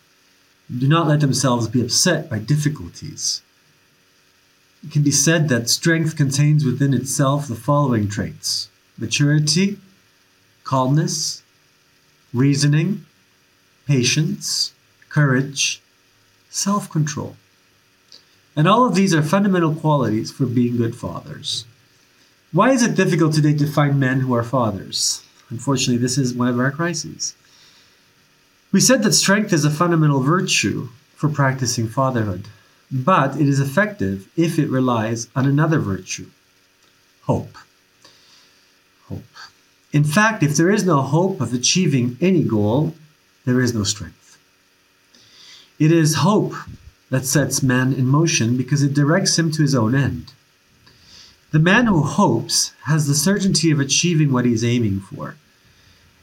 Do 0.75 0.88
not 0.88 1.08
let 1.08 1.22
themselves 1.22 1.68
be 1.68 1.82
upset 1.82 2.30
by 2.30 2.39
difficulties. 2.39 3.42
It 4.84 4.92
can 4.92 5.04
be 5.04 5.12
said 5.12 5.50
that 5.50 5.70
strength 5.70 6.16
contains 6.16 6.64
within 6.64 6.94
itself 6.94 7.48
the 7.48 7.56
following 7.56 8.08
traits 8.08 8.70
maturity, 8.98 9.80
calmness, 10.64 11.44
reasoning, 12.34 13.06
patience, 13.86 14.74
courage, 15.10 15.82
self 16.50 16.90
control. 16.90 17.36
And 18.56 18.68
all 18.68 18.86
of 18.86 18.96
these 18.96 19.14
are 19.14 19.22
fundamental 19.22 19.76
qualities 19.76 20.32
for 20.32 20.46
being 20.46 20.78
good 20.78 20.96
fathers. 20.96 21.66
Why 22.52 22.72
is 22.72 22.82
it 22.82 22.96
difficult 22.96 23.34
today 23.34 23.56
to 23.56 23.68
find 23.68 24.00
men 24.00 24.22
who 24.22 24.34
are 24.34 24.44
fathers? 24.44 25.24
Unfortunately, 25.50 25.98
this 25.98 26.18
is 26.18 26.34
one 26.34 26.48
of 26.48 26.60
our 26.60 26.72
crises. 26.72 27.36
We 28.72 28.80
said 28.82 29.04
that 29.04 29.14
strength 29.14 29.54
is 29.54 29.64
a 29.64 29.70
fundamental 29.70 30.22
virtue 30.22 30.90
for 31.16 31.30
practicing 31.30 31.88
fatherhood, 31.88 32.48
but 32.91 33.36
it 33.36 33.48
is 33.48 33.60
effective 33.60 34.29
if 34.36 34.58
it 34.58 34.70
relies 34.70 35.27
on 35.36 35.46
another 35.46 35.79
virtue 35.79 36.27
hope. 37.27 37.58
Hope. 39.10 39.24
In 39.91 40.03
fact, 40.03 40.44
if 40.44 40.56
there 40.56 40.72
is 40.72 40.86
no 40.86 41.01
hope 41.01 41.41
of 41.41 41.53
achieving 41.53 42.17
any 42.22 42.44
goal, 42.44 42.96
there 43.46 43.62
is 43.62 43.74
no 43.74 43.84
strength. 43.84 44.38
It 45.77 45.91
is 45.91 46.15
hope 46.15 46.53
that 47.10 47.25
sets 47.25 47.62
man 47.62 47.94
in 47.94 48.08
motion 48.08 48.58
because 48.58 48.82
it 48.82 48.94
directs 48.94 49.38
him 49.38 49.51
to 49.51 49.62
his 49.62 49.75
own 49.75 49.94
end. 49.94 50.34
The 51.51 51.60
man 51.60 51.86
who 51.86 52.03
hopes 52.03 52.74
has 52.84 53.08
the 53.08 53.15
certainty 53.15 53.72
of 53.72 53.79
achieving 53.79 54.32
what 54.32 54.46
he 54.46 54.53
is 54.53 54.65
aiming 54.65 55.01
for. 55.01 55.36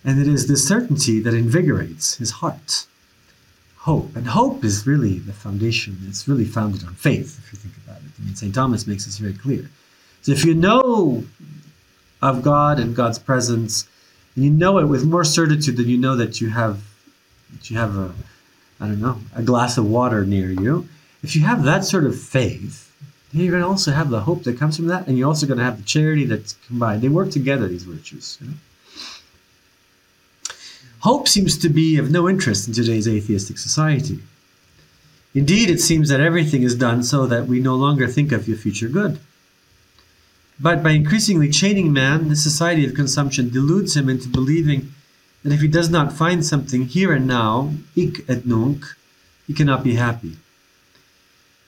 And 0.05 0.21
it 0.21 0.29
is 0.29 0.47
this 0.47 0.67
certainty 0.67 1.21
that 1.21 1.33
invigorates 1.33 2.17
his 2.17 2.33
heart. 2.43 2.87
Hope. 3.85 4.17
And 4.17 4.27
hope 4.27 4.65
is 4.65 4.87
really 4.87 5.19
the 5.19 5.35
foundation. 5.35 5.99
It's 6.09 6.27
really 6.27 6.47
founded 6.47 6.85
on 6.85 6.95
faith, 6.95 7.39
if 7.39 7.53
you 7.53 7.59
think 7.59 7.75
about 7.85 7.99
it. 7.99 8.11
I 8.19 8.25
mean, 8.25 8.35
St. 8.35 8.55
Thomas 8.55 8.87
makes 8.87 9.05
this 9.05 9.19
very 9.19 9.35
clear. 9.35 9.71
So 10.23 10.33
if 10.33 10.43
you 10.43 10.55
know 10.55 11.25
of 12.23 12.43
God 12.43 12.81
and 12.81 12.97
God's 12.97 13.19
presence, 13.19 13.87
and 14.35 14.45
you 14.45 14.51
know 14.51 14.79
it 14.79 14.87
with 14.87 15.05
more 15.05 15.23
certitude 15.23 15.77
than 15.77 15.87
you 15.87 15.99
know 15.99 16.17
that 16.17 16.41
you 16.41 16.49
have 16.49 16.83
that 17.53 17.71
you 17.71 17.77
have 17.77 17.95
a 17.97 18.15
I 18.81 18.89
don't 18.89 19.03
know, 19.03 19.19
a 19.35 19.43
glass 19.43 19.77
of 19.77 19.85
water 19.85 20.25
near 20.25 20.51
you. 20.51 20.89
If 21.23 21.37
you 21.37 21.43
have 21.43 21.65
that 21.65 21.85
sort 21.85 22.05
of 22.05 22.19
faith, 22.19 22.91
you're 23.33 23.51
going 23.51 23.63
to 23.63 23.69
also 23.69 23.93
have 23.93 24.11
the 24.11 24.21
hope 24.21 24.45
that 24.45 24.59
comes 24.59 24.77
from 24.77 24.87
that, 24.87 25.07
and 25.07 25.19
you're 25.19 25.29
also 25.29 25.47
going 25.47 25.59
to 25.59 25.65
have 25.65 25.77
the 25.77 25.85
charity 25.85 26.25
that's 26.25 26.55
combined. 26.67 27.03
They 27.03 27.09
work 27.09 27.31
together, 27.31 27.69
these 27.69 27.85
virtues. 27.85 28.39
You 28.41 28.49
know? 28.49 28.55
Hope 31.05 31.29
seems 31.29 31.59
to 31.59 31.69
be 31.69 31.99
of 31.99 32.11
no 32.11 32.31
interest 32.31 32.67
in 32.67 32.73
today's 32.73 33.07
atheistic 33.07 33.59
society. 33.59 34.21
Indeed, 35.35 35.69
it 35.69 35.83
seems 35.83 36.09
that 36.09 36.21
everything 36.21 36.63
is 36.63 36.75
done 36.75 37.03
so 37.03 37.27
that 37.27 37.47
we 37.47 37.61
no 37.61 37.75
longer 37.75 38.09
think 38.09 38.33
of 38.33 38.49
your 38.49 38.57
future 38.57 38.89
good. 38.89 39.21
But 40.59 40.83
by 40.83 40.93
increasingly 40.93 41.51
chaining 41.51 41.93
man, 41.93 42.31
the 42.31 42.37
society 42.37 42.87
of 42.87 42.95
consumption 42.95 43.51
deludes 43.51 43.95
him 43.95 44.09
into 44.09 44.31
believing 44.31 44.95
that 45.43 45.53
if 45.53 45.61
he 45.61 45.69
does 45.69 45.91
not 45.91 46.15
find 46.15 46.43
something 46.43 46.87
here 46.87 47.13
and 47.13 47.27
now, 47.27 47.75
hic 47.95 48.25
et 48.27 48.47
nunc, 48.47 48.87
he 49.47 49.53
cannot 49.53 49.85
be 49.85 49.97
happy. 49.97 50.39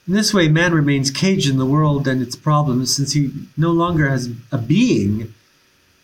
In 0.08 0.14
this 0.14 0.32
way, 0.32 0.48
man 0.48 0.72
remains 0.72 1.10
caged 1.10 1.50
in 1.50 1.58
the 1.58 1.66
world 1.66 2.08
and 2.08 2.22
its 2.22 2.36
problems 2.36 2.96
since 2.96 3.12
he 3.12 3.32
no 3.54 3.70
longer 3.70 4.08
has 4.08 4.30
a 4.50 4.56
being 4.56 5.34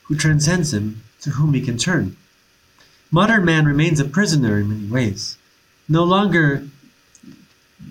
who 0.02 0.16
transcends 0.16 0.74
him 0.74 1.02
to 1.22 1.30
whom 1.30 1.54
he 1.54 1.62
can 1.62 1.78
turn. 1.78 2.18
Modern 3.14 3.44
man 3.44 3.66
remains 3.66 4.00
a 4.00 4.06
prisoner 4.06 4.58
in 4.58 4.70
many 4.70 4.86
ways, 4.86 5.36
no 5.86 6.02
longer 6.02 6.66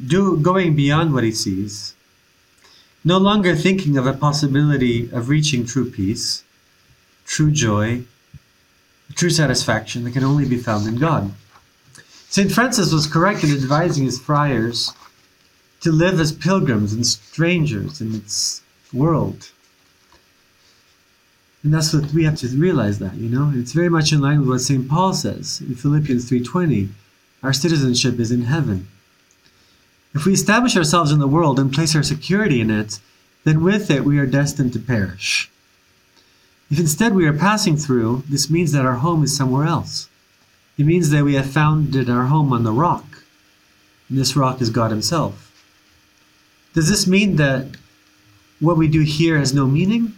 do, 0.08 0.36
going 0.38 0.76
beyond 0.76 1.14
what 1.14 1.24
he 1.24 1.32
sees, 1.32 1.94
no 3.04 3.20
longer 3.20 3.56
thinking 3.56 3.98
of 3.98 4.08
a 4.08 4.14
possibility 4.14 5.12
of 5.12 5.30
reaching 5.30 5.64
true 5.64 5.88
peace, 5.88 6.44
true 7.24 7.52
joy, 7.52 8.04
true 9.14 9.30
satisfaction 9.30 10.04
that 10.06 10.14
can 10.14 10.24
only 10.24 10.48
be 10.48 10.58
found 10.58 10.88
in 10.88 10.98
God. 10.98 11.32
St. 12.30 12.52
Francis 12.52 12.92
was 12.92 13.06
correct 13.06 13.44
in 13.44 13.52
advising 13.52 14.06
his 14.06 14.20
friars 14.20 14.92
to 15.82 15.92
live 15.92 16.20
as 16.20 16.32
pilgrims 16.32 16.94
and 16.94 17.06
strangers 17.06 18.02
in 18.02 18.16
its 18.16 18.64
world. 18.92 19.52
And 21.64 21.74
that's 21.74 21.94
what 21.94 22.12
we 22.12 22.24
have 22.24 22.38
to 22.38 22.48
realize 22.48 23.00
that, 23.00 23.16
you 23.16 23.30
know? 23.30 23.52
It's 23.56 23.74
very 23.74 23.90
much 23.90 24.12
in 24.12 24.20
line 24.22 24.40
with 24.40 24.50
what 24.50 24.62
St. 24.62 24.88
Paul 24.90 25.14
says 25.14 25.62
in 25.62 25.76
Philippians 25.76 26.28
3:20. 26.30 26.90
Our 27.44 27.54
citizenship 27.54 28.20
is 28.20 28.32
in 28.32 28.44
heaven. 28.44 28.88
If 30.14 30.26
we 30.26 30.34
establish 30.34 30.76
ourselves 30.76 31.12
in 31.12 31.20
the 31.20 31.28
world 31.28 31.60
and 31.60 31.72
place 31.72 31.96
our 31.96 32.04
security 32.04 32.62
in 32.62 32.70
it, 32.70 33.00
then 33.44 33.64
with 33.64 33.90
it 33.90 34.04
we 34.04 34.20
are 34.20 34.26
destined 34.26 34.74
to 34.74 34.80
perish. 34.80 35.50
If 36.70 36.80
instead 36.80 37.14
we 37.14 37.26
are 37.28 37.34
passing 37.34 37.78
through, 37.78 38.24
this 38.30 38.50
means 38.50 38.72
that 38.72 38.86
our 38.86 38.96
home 38.96 39.24
is 39.24 39.36
somewhere 39.36 39.66
else. 39.66 40.08
It 40.78 40.86
means 40.86 41.10
that 41.10 41.24
we 41.24 41.34
have 41.34 41.50
founded 41.50 42.10
our 42.10 42.26
home 42.26 42.54
on 42.54 42.64
the 42.64 42.72
rock, 42.72 43.24
and 44.10 44.18
this 44.18 44.36
rock 44.36 44.62
is 44.62 44.70
God 44.70 44.90
Himself. 44.92 45.52
Does 46.74 46.90
this 46.90 47.06
mean 47.06 47.36
that 47.36 47.68
what 48.60 48.78
we 48.78 48.88
do 48.88 49.02
here 49.02 49.38
has 49.38 49.54
no 49.54 49.68
meaning? 49.68 50.14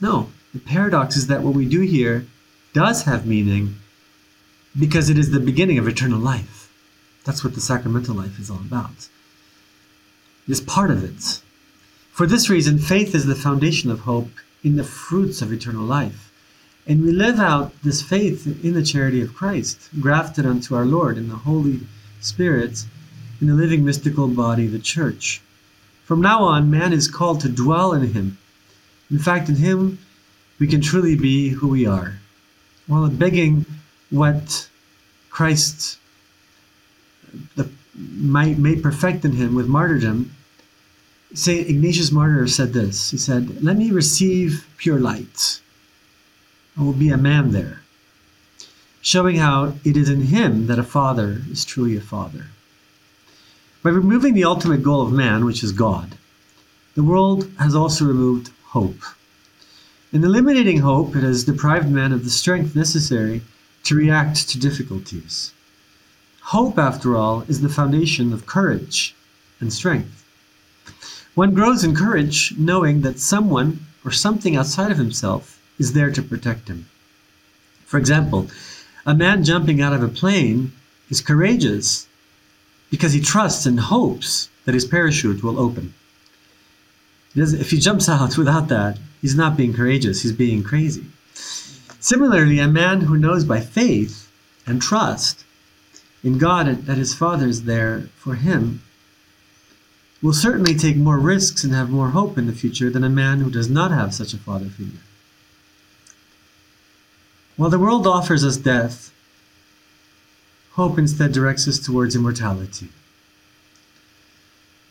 No. 0.00 0.28
The 0.52 0.60
paradox 0.60 1.16
is 1.16 1.28
that 1.28 1.42
what 1.42 1.54
we 1.54 1.66
do 1.66 1.80
here 1.80 2.26
does 2.72 3.04
have 3.04 3.26
meaning 3.26 3.76
because 4.78 5.10
it 5.10 5.18
is 5.18 5.30
the 5.30 5.40
beginning 5.40 5.78
of 5.78 5.88
eternal 5.88 6.18
life. 6.18 6.72
That's 7.24 7.44
what 7.44 7.54
the 7.54 7.60
sacramental 7.60 8.14
life 8.14 8.38
is 8.38 8.50
all 8.50 8.58
about. 8.58 9.08
It 10.46 10.52
is 10.52 10.60
part 10.60 10.90
of 10.90 11.04
it. 11.04 11.42
For 12.12 12.26
this 12.26 12.50
reason, 12.50 12.78
faith 12.78 13.14
is 13.14 13.26
the 13.26 13.34
foundation 13.34 13.90
of 13.90 14.00
hope 14.00 14.30
in 14.62 14.76
the 14.76 14.84
fruits 14.84 15.42
of 15.42 15.52
eternal 15.52 15.84
life. 15.84 16.32
And 16.86 17.02
we 17.02 17.12
live 17.12 17.38
out 17.38 17.72
this 17.82 18.02
faith 18.02 18.46
in 18.64 18.74
the 18.74 18.82
charity 18.82 19.20
of 19.20 19.34
Christ, 19.34 19.88
grafted 20.00 20.46
unto 20.46 20.74
our 20.74 20.84
Lord 20.84 21.18
in 21.18 21.28
the 21.28 21.36
Holy 21.36 21.80
Spirit, 22.20 22.84
in 23.40 23.46
the 23.46 23.54
living 23.54 23.84
mystical 23.84 24.28
body, 24.28 24.66
the 24.66 24.78
Church. 24.78 25.40
From 26.04 26.20
now 26.20 26.42
on, 26.42 26.70
man 26.70 26.92
is 26.92 27.08
called 27.08 27.40
to 27.40 27.48
dwell 27.48 27.92
in 27.92 28.12
Him. 28.12 28.38
In 29.10 29.18
fact, 29.18 29.48
in 29.48 29.56
Him, 29.56 29.98
we 30.60 30.68
can 30.68 30.80
truly 30.80 31.16
be 31.16 31.48
who 31.48 31.66
we 31.66 31.86
are, 31.86 32.20
while 32.86 33.08
begging 33.10 33.66
what 34.10 34.68
Christ 35.30 35.98
the, 37.56 37.68
might, 37.96 38.58
may 38.58 38.76
perfect 38.76 39.24
in 39.24 39.32
Him 39.32 39.56
with 39.56 39.66
martyrdom 39.66 40.30
St. 41.32 41.68
Ignatius 41.68 42.10
Martyr 42.10 42.48
said 42.48 42.72
this. 42.72 43.12
He 43.12 43.16
said, 43.16 43.62
Let 43.62 43.76
me 43.76 43.92
receive 43.92 44.66
pure 44.78 44.98
light. 44.98 45.60
I 46.76 46.82
will 46.82 46.92
be 46.92 47.10
a 47.10 47.16
man 47.16 47.52
there, 47.52 47.82
showing 49.00 49.36
how 49.36 49.74
it 49.84 49.96
is 49.96 50.08
in 50.08 50.22
him 50.22 50.66
that 50.66 50.78
a 50.78 50.82
father 50.82 51.42
is 51.48 51.64
truly 51.64 51.96
a 51.96 52.00
father. 52.00 52.46
By 53.82 53.90
removing 53.90 54.34
the 54.34 54.44
ultimate 54.44 54.82
goal 54.82 55.02
of 55.02 55.12
man, 55.12 55.44
which 55.44 55.62
is 55.62 55.72
God, 55.72 56.16
the 56.94 57.04
world 57.04 57.48
has 57.58 57.76
also 57.76 58.06
removed 58.06 58.50
hope. 58.66 59.00
In 60.12 60.24
eliminating 60.24 60.78
hope, 60.78 61.14
it 61.14 61.22
has 61.22 61.44
deprived 61.44 61.88
man 61.88 62.10
of 62.10 62.24
the 62.24 62.30
strength 62.30 62.74
necessary 62.74 63.42
to 63.84 63.94
react 63.94 64.48
to 64.48 64.58
difficulties. 64.58 65.52
Hope, 66.40 66.80
after 66.80 67.16
all, 67.16 67.42
is 67.42 67.60
the 67.60 67.68
foundation 67.68 68.32
of 68.32 68.44
courage 68.44 69.14
and 69.60 69.72
strength. 69.72 70.24
One 71.36 71.54
grows 71.54 71.84
in 71.84 71.94
courage 71.94 72.52
knowing 72.58 73.02
that 73.02 73.20
someone 73.20 73.86
or 74.04 74.10
something 74.10 74.56
outside 74.56 74.90
of 74.90 74.98
himself 74.98 75.60
is 75.78 75.92
there 75.92 76.10
to 76.10 76.22
protect 76.22 76.66
him. 76.66 76.86
For 77.86 77.96
example, 77.96 78.48
a 79.06 79.14
man 79.14 79.44
jumping 79.44 79.80
out 79.80 79.92
of 79.92 80.02
a 80.02 80.08
plane 80.08 80.72
is 81.08 81.20
courageous 81.20 82.08
because 82.90 83.12
he 83.12 83.20
trusts 83.20 83.64
and 83.64 83.78
hopes 83.78 84.48
that 84.64 84.74
his 84.74 84.86
parachute 84.86 85.44
will 85.44 85.60
open. 85.60 85.94
If 87.34 87.70
he 87.70 87.78
jumps 87.78 88.08
out 88.08 88.36
without 88.38 88.68
that, 88.68 88.98
he's 89.20 89.34
not 89.34 89.56
being 89.56 89.72
courageous, 89.72 90.22
he's 90.22 90.32
being 90.32 90.62
crazy. 90.62 91.06
Similarly, 92.00 92.58
a 92.58 92.68
man 92.68 93.02
who 93.02 93.18
knows 93.18 93.44
by 93.44 93.60
faith 93.60 94.30
and 94.66 94.80
trust 94.80 95.44
in 96.24 96.38
God 96.38 96.66
that 96.86 96.98
his 96.98 97.14
Father 97.14 97.46
is 97.46 97.64
there 97.64 98.08
for 98.16 98.34
him 98.34 98.82
will 100.22 100.32
certainly 100.32 100.74
take 100.74 100.96
more 100.96 101.18
risks 101.18 101.64
and 101.64 101.72
have 101.72 101.90
more 101.90 102.10
hope 102.10 102.36
in 102.36 102.46
the 102.46 102.52
future 102.52 102.90
than 102.90 103.04
a 103.04 103.08
man 103.08 103.40
who 103.40 103.50
does 103.50 103.70
not 103.70 103.90
have 103.90 104.14
such 104.14 104.34
a 104.34 104.38
father 104.38 104.66
figure. 104.66 105.00
While 107.56 107.70
the 107.70 107.78
world 107.78 108.06
offers 108.06 108.44
us 108.44 108.56
death, 108.56 109.12
hope 110.72 110.98
instead 110.98 111.32
directs 111.32 111.66
us 111.68 111.78
towards 111.78 112.14
immortality. 112.14 112.88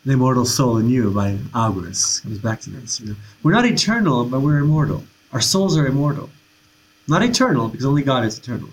The 0.05 0.13
Immortal 0.13 0.45
Soul 0.45 0.77
in 0.77 0.89
You 0.89 1.11
by 1.11 1.37
Augros 1.53 2.21
comes 2.21 2.39
back 2.39 2.61
to 2.61 2.69
this. 2.69 2.99
You 2.99 3.07
know, 3.09 3.15
we're 3.43 3.51
not 3.51 3.65
eternal, 3.65 4.25
but 4.25 4.39
we're 4.39 4.59
immortal. 4.59 5.03
Our 5.33 5.41
souls 5.41 5.77
are 5.77 5.85
immortal. 5.85 6.29
Not 7.07 7.21
eternal, 7.21 7.67
because 7.67 7.85
only 7.85 8.03
God 8.03 8.23
is 8.23 8.37
eternal. 8.37 8.69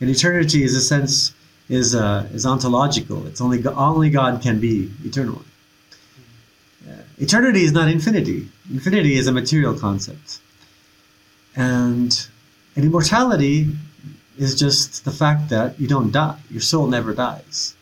And 0.00 0.10
eternity 0.10 0.64
is 0.64 0.74
a 0.74 0.80
sense 0.80 1.32
is 1.68 1.94
uh, 1.94 2.28
is 2.32 2.44
ontological. 2.44 3.26
It's 3.26 3.40
only 3.40 3.64
only 3.66 4.10
God 4.10 4.42
can 4.42 4.58
be 4.60 4.90
eternal. 5.04 5.42
Eternity 7.18 7.64
is 7.64 7.72
not 7.72 7.88
infinity. 7.88 8.48
Infinity 8.70 9.14
is 9.16 9.26
a 9.26 9.32
material 9.32 9.78
concept, 9.78 10.40
and 11.54 12.26
and 12.74 12.84
immortality 12.84 13.68
is 14.38 14.58
just 14.58 15.04
the 15.04 15.10
fact 15.10 15.50
that 15.50 15.78
you 15.78 15.86
don't 15.86 16.10
die. 16.10 16.38
Your 16.50 16.62
soul 16.62 16.86
never 16.86 17.12
dies, 17.12 17.74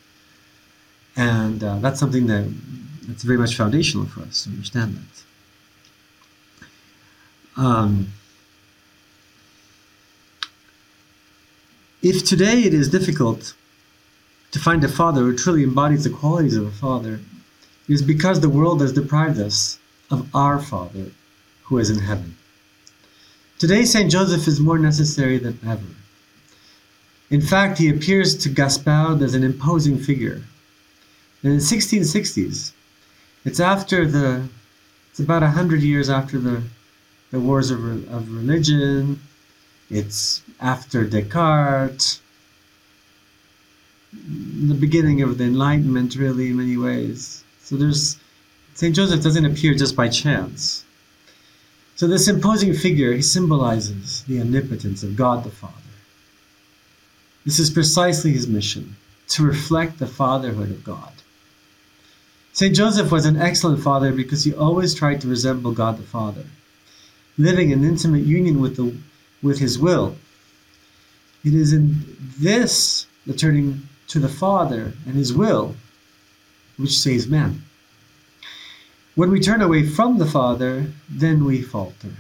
and 1.18 1.62
uh, 1.62 1.78
that's 1.80 2.00
something 2.00 2.28
that 2.28 2.50
that's 3.06 3.25
very 3.25 3.38
much 3.38 3.56
foundational 3.56 4.06
for 4.06 4.20
us 4.22 4.44
to 4.44 4.50
understand 4.50 4.96
that. 4.96 5.25
Um, 7.60 8.12
if 12.02 12.25
today 12.25 12.62
it 12.62 12.72
is 12.72 12.88
difficult 12.88 13.54
to 14.52 14.60
find 14.60 14.84
a 14.84 14.88
father 14.88 15.22
who 15.22 15.37
truly 15.37 15.64
embodies 15.64 16.04
the 16.04 16.11
qualities 16.11 16.57
of 16.57 16.66
a 16.66 16.70
father, 16.70 17.14
it 17.88 17.92
is 17.92 18.02
because 18.02 18.40
the 18.40 18.48
world 18.48 18.81
has 18.81 18.92
deprived 18.92 19.40
us 19.40 19.78
of 20.11 20.28
our 20.35 20.59
Father 20.61 21.11
who 21.64 21.78
is 21.78 21.90
in 21.90 21.98
heaven. 21.98 22.37
Today, 23.59 23.85
St. 23.85 24.11
Joseph 24.11 24.46
is 24.46 24.61
more 24.61 24.78
necessary 24.78 25.38
than 25.38 25.59
ever. 25.66 25.94
In 27.31 27.40
fact, 27.40 27.78
he 27.78 27.90
appears 27.90 28.37
to 28.38 28.48
Gaspard 28.48 29.20
as 29.20 29.35
an 29.35 29.42
imposing 29.42 29.98
figure. 29.98 30.42
In 31.42 31.51
the 31.51 31.62
1660s, 31.62 32.72
it's 33.44 33.61
after 33.61 34.07
the, 34.07 34.48
it's 35.11 35.20
about 35.20 35.42
a 35.42 35.51
hundred 35.51 35.83
years 35.83 36.11
after 36.11 36.38
the, 36.38 36.62
the 37.31 37.38
wars 37.38 37.70
of, 37.70 37.85
of 38.12 38.33
religion. 38.33 39.20
It's 39.90 40.42
after 40.61 41.05
Descartes, 41.05 42.20
the 44.12 44.74
beginning 44.74 45.22
of 45.22 45.38
the 45.38 45.44
Enlightenment, 45.44 46.16
really, 46.16 46.48
in 46.48 46.57
many 46.57 46.77
ways. 46.77 47.44
So 47.62 47.77
there's 47.77 48.18
St. 48.74 48.94
Joseph 48.94 49.22
doesn't 49.22 49.44
appear 49.44 49.74
just 49.74 49.96
by 49.96 50.09
chance. 50.09 50.85
So 51.96 52.07
this 52.07 52.29
imposing 52.29 52.74
figure, 52.74 53.12
he 53.12 53.22
symbolizes 53.22 54.22
the 54.24 54.40
omnipotence 54.40 55.03
of 55.03 55.16
God 55.16 55.42
the 55.42 55.51
Father. 55.51 55.74
This 57.44 57.59
is 57.59 57.70
precisely 57.70 58.33
his 58.33 58.46
mission, 58.46 58.96
to 59.29 59.44
reflect 59.44 59.98
the 59.98 60.07
fatherhood 60.07 60.70
of 60.70 60.85
God. 60.85 61.12
St. 62.59 62.75
Joseph 62.75 63.12
was 63.12 63.25
an 63.25 63.37
excellent 63.37 63.81
father 63.81 64.11
because 64.11 64.42
he 64.42 64.53
always 64.53 64.92
tried 64.92 65.21
to 65.21 65.29
resemble 65.29 65.71
God 65.71 65.97
the 65.97 66.03
Father, 66.03 66.44
living 67.38 67.71
in 67.71 67.85
intimate 67.85 68.25
union 68.25 68.61
with, 68.61 68.75
the, 68.75 68.97
with 69.40 69.61
his 69.61 69.79
will. 69.79 70.16
It 71.44 71.55
is 71.55 71.73
in 71.73 72.16
this, 72.40 73.07
the 73.27 73.33
turning 73.33 73.83
to 74.09 74.18
the 74.18 74.29
Father 74.29 74.92
and 75.07 75.14
his 75.14 75.33
will, 75.33 75.77
which 76.77 76.99
saves 76.99 77.29
man. 77.29 77.62
When 79.14 79.31
we 79.31 79.38
turn 79.38 79.62
away 79.62 79.87
from 79.87 80.18
the 80.18 80.27
Father, 80.27 80.87
then 81.09 81.44
we 81.44 81.62
falter. 81.62 82.11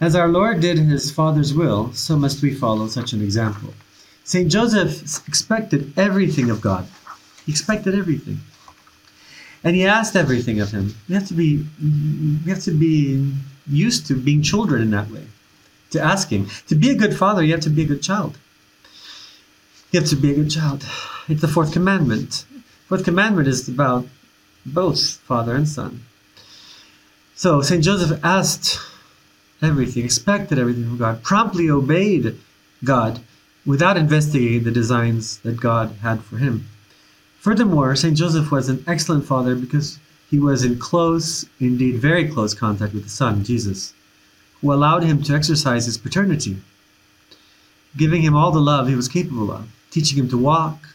As 0.00 0.14
our 0.14 0.28
Lord 0.28 0.60
did 0.60 0.78
his 0.78 1.10
Father's 1.10 1.52
will, 1.52 1.92
so 1.94 2.16
must 2.16 2.42
we 2.42 2.54
follow 2.54 2.86
such 2.86 3.12
an 3.12 3.22
example. 3.22 3.74
St. 4.22 4.48
Joseph 4.48 5.26
expected 5.26 5.98
everything 5.98 6.48
of 6.48 6.60
God. 6.60 6.86
He 7.44 7.50
expected 7.50 7.96
everything. 7.96 8.38
And 9.64 9.74
he 9.74 9.86
asked 9.86 10.14
everything 10.16 10.60
of 10.60 10.70
him. 10.70 10.94
We 11.08 11.14
have 11.14 11.26
to 11.28 11.34
be 11.34 11.64
we 12.44 12.50
have 12.50 12.62
to 12.64 12.70
be 12.70 13.32
used 13.68 14.06
to 14.06 14.14
being 14.14 14.42
children 14.42 14.82
in 14.82 14.90
that 14.92 15.10
way. 15.10 15.26
To 15.90 16.00
asking. 16.00 16.50
To 16.68 16.74
be 16.74 16.90
a 16.90 16.94
good 16.94 17.16
father, 17.16 17.42
you 17.42 17.52
have 17.52 17.62
to 17.62 17.70
be 17.70 17.82
a 17.82 17.86
good 17.86 18.02
child. 18.02 18.38
You 19.90 20.00
have 20.00 20.08
to 20.10 20.16
be 20.16 20.32
a 20.32 20.34
good 20.34 20.50
child. 20.50 20.84
It's 21.28 21.40
the 21.40 21.48
fourth 21.48 21.72
commandment. 21.72 22.44
Fourth 22.88 23.04
commandment 23.04 23.48
is 23.48 23.68
about 23.68 24.06
both 24.64 25.16
father 25.26 25.54
and 25.54 25.68
son. 25.68 26.04
So 27.34 27.62
St. 27.62 27.82
Joseph 27.82 28.20
asked 28.22 28.78
everything, 29.62 30.04
expected 30.04 30.58
everything 30.58 30.84
from 30.84 30.98
God, 30.98 31.22
promptly 31.22 31.70
obeyed 31.70 32.38
God 32.84 33.20
without 33.64 33.96
investigating 33.96 34.64
the 34.64 34.70
designs 34.70 35.38
that 35.38 35.60
God 35.60 35.96
had 36.02 36.22
for 36.22 36.38
him. 36.38 36.68
Furthermore, 37.38 37.94
St. 37.96 38.16
Joseph 38.16 38.50
was 38.50 38.68
an 38.68 38.84
excellent 38.86 39.24
father 39.24 39.54
because 39.54 39.98
he 40.30 40.38
was 40.38 40.64
in 40.64 40.78
close, 40.78 41.46
indeed 41.60 41.96
very 41.96 42.28
close 42.28 42.52
contact 42.52 42.92
with 42.94 43.04
the 43.04 43.08
Son, 43.08 43.44
Jesus, 43.44 43.94
who 44.60 44.72
allowed 44.72 45.04
him 45.04 45.22
to 45.22 45.34
exercise 45.34 45.86
his 45.86 45.96
paternity, 45.96 46.56
giving 47.96 48.22
him 48.22 48.34
all 48.34 48.50
the 48.50 48.60
love 48.60 48.88
he 48.88 48.94
was 48.94 49.08
capable 49.08 49.50
of 49.52 49.68
teaching 49.90 50.18
him 50.18 50.28
to 50.28 50.38
walk, 50.38 50.94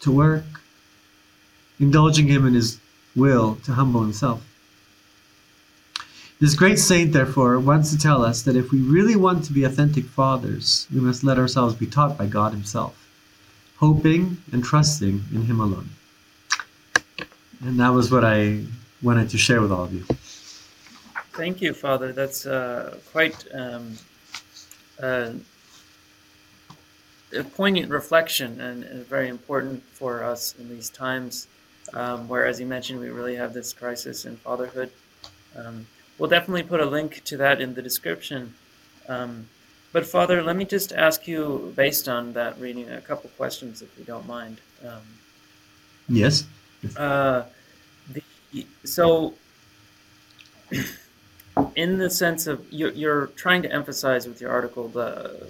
to 0.00 0.10
work, 0.10 0.60
indulging 1.80 2.28
him 2.28 2.46
in 2.46 2.54
his 2.54 2.78
will 3.16 3.56
to 3.64 3.72
humble 3.72 4.02
himself. 4.02 4.44
This 6.40 6.54
great 6.54 6.78
saint, 6.78 7.12
therefore, 7.12 7.58
wants 7.58 7.90
to 7.90 7.98
tell 7.98 8.22
us 8.22 8.42
that 8.42 8.56
if 8.56 8.70
we 8.70 8.80
really 8.80 9.16
want 9.16 9.44
to 9.44 9.52
be 9.52 9.64
authentic 9.64 10.04
fathers, 10.04 10.86
we 10.92 11.00
must 11.00 11.24
let 11.24 11.38
ourselves 11.38 11.74
be 11.74 11.86
taught 11.86 12.18
by 12.18 12.26
God 12.26 12.52
Himself, 12.52 13.03
hoping 13.84 14.22
and 14.52 14.64
trusting 14.64 15.22
in 15.34 15.42
Him 15.44 15.60
alone. 15.60 15.90
And 17.66 17.78
that 17.80 17.92
was 17.98 18.10
what 18.10 18.24
I 18.24 18.64
wanted 19.02 19.28
to 19.34 19.38
share 19.46 19.60
with 19.60 19.70
all 19.70 19.84
of 19.84 19.92
you. 19.92 20.04
Thank 21.40 21.60
you, 21.60 21.74
Father. 21.74 22.10
That's 22.20 22.46
uh, 22.46 22.96
quite 23.12 23.38
um, 23.52 23.98
uh, 25.02 25.32
a 27.36 27.44
poignant 27.44 27.90
reflection 27.90 28.60
and, 28.66 29.06
very 29.14 29.28
important 29.28 29.82
for 29.98 30.24
us 30.32 30.54
in 30.58 30.66
these 30.74 30.88
times 30.88 31.46
um, 31.92 32.26
where, 32.26 32.46
as 32.46 32.58
you 32.58 32.66
mentioned, 32.66 33.00
we 33.00 33.10
really 33.10 33.36
have 33.36 33.52
this 33.52 33.74
crisis 33.74 34.24
in 34.24 34.36
fatherhood. 34.36 34.90
Um, 35.58 35.86
we'll 36.16 36.30
definitely 36.30 36.62
put 36.62 36.80
a 36.80 36.86
link 36.86 37.22
to 37.24 37.36
that 37.36 37.60
in 37.60 37.74
the 37.74 37.82
description. 37.82 38.54
Um, 39.08 39.48
but, 39.94 40.04
Father, 40.04 40.42
let 40.42 40.56
me 40.56 40.64
just 40.64 40.92
ask 40.92 41.28
you, 41.28 41.72
based 41.76 42.08
on 42.08 42.32
that 42.32 42.58
reading, 42.58 42.90
a 42.90 43.00
couple 43.00 43.30
questions, 43.36 43.80
if 43.80 43.96
you 43.96 44.04
don't 44.04 44.26
mind. 44.26 44.60
Um, 44.84 45.02
yes. 46.08 46.48
Uh, 46.96 47.44
the, 48.10 48.66
so, 48.82 49.34
in 51.76 51.98
the 51.98 52.10
sense 52.10 52.48
of 52.48 52.66
you're, 52.72 52.90
you're 52.90 53.26
trying 53.28 53.62
to 53.62 53.72
emphasize 53.72 54.26
with 54.26 54.40
your 54.40 54.50
article 54.50 54.88
the 54.88 55.48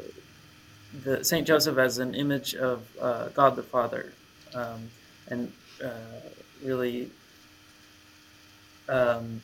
the 1.02 1.24
Saint 1.24 1.46
Joseph 1.46 1.78
as 1.78 1.96
an 1.96 2.14
image 2.14 2.54
of 2.54 2.86
uh, 3.00 3.28
God 3.30 3.56
the 3.56 3.62
Father, 3.62 4.12
um, 4.54 4.90
and 5.28 5.50
uh, 5.82 5.88
really 6.62 7.10
um, 8.90 9.40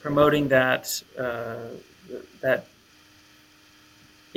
promoting 0.00 0.48
that 0.48 1.02
uh, 1.18 1.70
that 2.42 2.66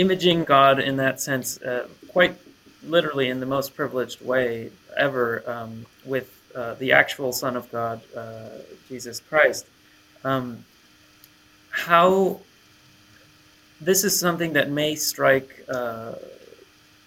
imaging 0.01 0.43
God 0.43 0.79
in 0.79 0.97
that 0.97 1.21
sense, 1.21 1.61
uh, 1.61 1.87
quite 2.07 2.35
literally 2.83 3.29
in 3.29 3.39
the 3.39 3.45
most 3.45 3.75
privileged 3.75 4.19
way 4.21 4.71
ever, 4.97 5.43
um, 5.45 5.85
with 6.05 6.27
uh, 6.55 6.73
the 6.75 6.91
actual 6.91 7.31
Son 7.31 7.55
of 7.55 7.71
God, 7.71 8.01
uh, 8.17 8.49
Jesus 8.89 9.19
Christ. 9.19 9.67
Um, 10.23 10.65
how 11.69 12.41
this 13.79 14.03
is 14.03 14.19
something 14.19 14.53
that 14.53 14.69
may 14.69 14.95
strike 14.95 15.63
uh, 15.69 16.13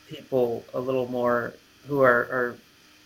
people 0.08 0.64
a 0.72 0.80
little 0.80 1.08
more 1.08 1.54
who 1.86 2.00
are, 2.00 2.22
are 2.36 2.56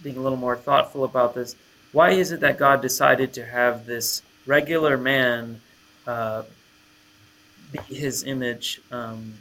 being 0.03 0.17
a 0.17 0.21
little 0.21 0.39
more 0.39 0.57
thoughtful 0.57 1.05
about 1.05 1.35
this. 1.35 1.57
Why 1.93 2.11
is 2.11 2.33
it 2.33 2.41
that 2.41 2.59
God 2.59 2.83
decided 2.83 3.33
to 3.35 3.45
have 3.45 3.87
this 3.87 4.23
regular 4.47 4.97
man 4.97 5.61
uh, 6.07 6.43
be 7.73 7.79
his 7.95 8.25
image 8.25 8.81
um, 8.91 9.35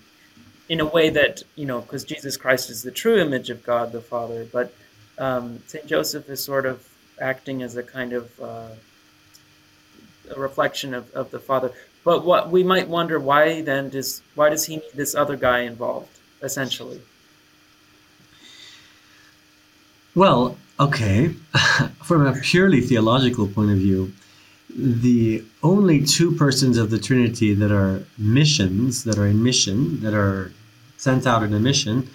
in 0.70 0.80
a 0.80 0.86
way 0.86 1.10
that, 1.10 1.44
you 1.56 1.66
know, 1.66 1.82
because 1.82 2.04
Jesus 2.04 2.38
Christ 2.38 2.70
is 2.70 2.84
the 2.84 2.92
true 2.92 3.18
image 3.18 3.50
of 3.50 3.64
God 3.64 3.92
the 3.92 4.02
Father, 4.02 4.46
but 4.52 4.74
um, 5.18 5.62
St. 5.68 5.88
Joseph 5.88 6.30
is 6.30 6.44
sort 6.44 6.66
of 6.66 6.88
acting 7.20 7.62
as 7.62 7.76
a 7.76 7.84
kind 7.84 8.14
of 8.14 8.40
uh, 8.40 8.70
a 10.36 10.40
reflection 10.40 10.94
of, 10.94 11.12
of 11.14 11.32
the 11.32 11.40
Father. 11.40 11.72
But 12.04 12.26
what 12.26 12.52
we 12.52 12.64
might 12.64 12.88
wonder 12.88 13.20
why 13.20 13.62
then 13.62 13.90
does 13.90 14.22
why 14.36 14.50
does 14.50 14.66
he 14.66 14.78
need 14.78 14.92
this 14.94 15.16
other 15.16 15.36
guy 15.36 15.60
involved 15.60 16.20
essentially? 16.42 17.02
Well, 20.16 20.58
okay, 20.80 21.28
from 22.04 22.26
a 22.26 22.34
purely 22.34 22.82
theological 22.82 23.48
point 23.48 23.72
of 23.72 23.78
view, 23.78 24.14
the 24.78 25.44
only 25.64 26.06
two 26.06 26.36
persons 26.36 26.78
of 26.78 26.92
the 26.92 27.00
Trinity 27.00 27.56
that 27.56 27.72
are 27.72 28.04
missions, 28.18 29.04
that 29.06 29.18
are 29.18 29.26
in 29.26 29.42
mission, 29.42 30.02
that 30.02 30.14
are 30.14 30.52
sent 30.98 31.26
out 31.26 31.42
in 31.42 31.54
a 31.54 31.60
mission, 31.60 32.08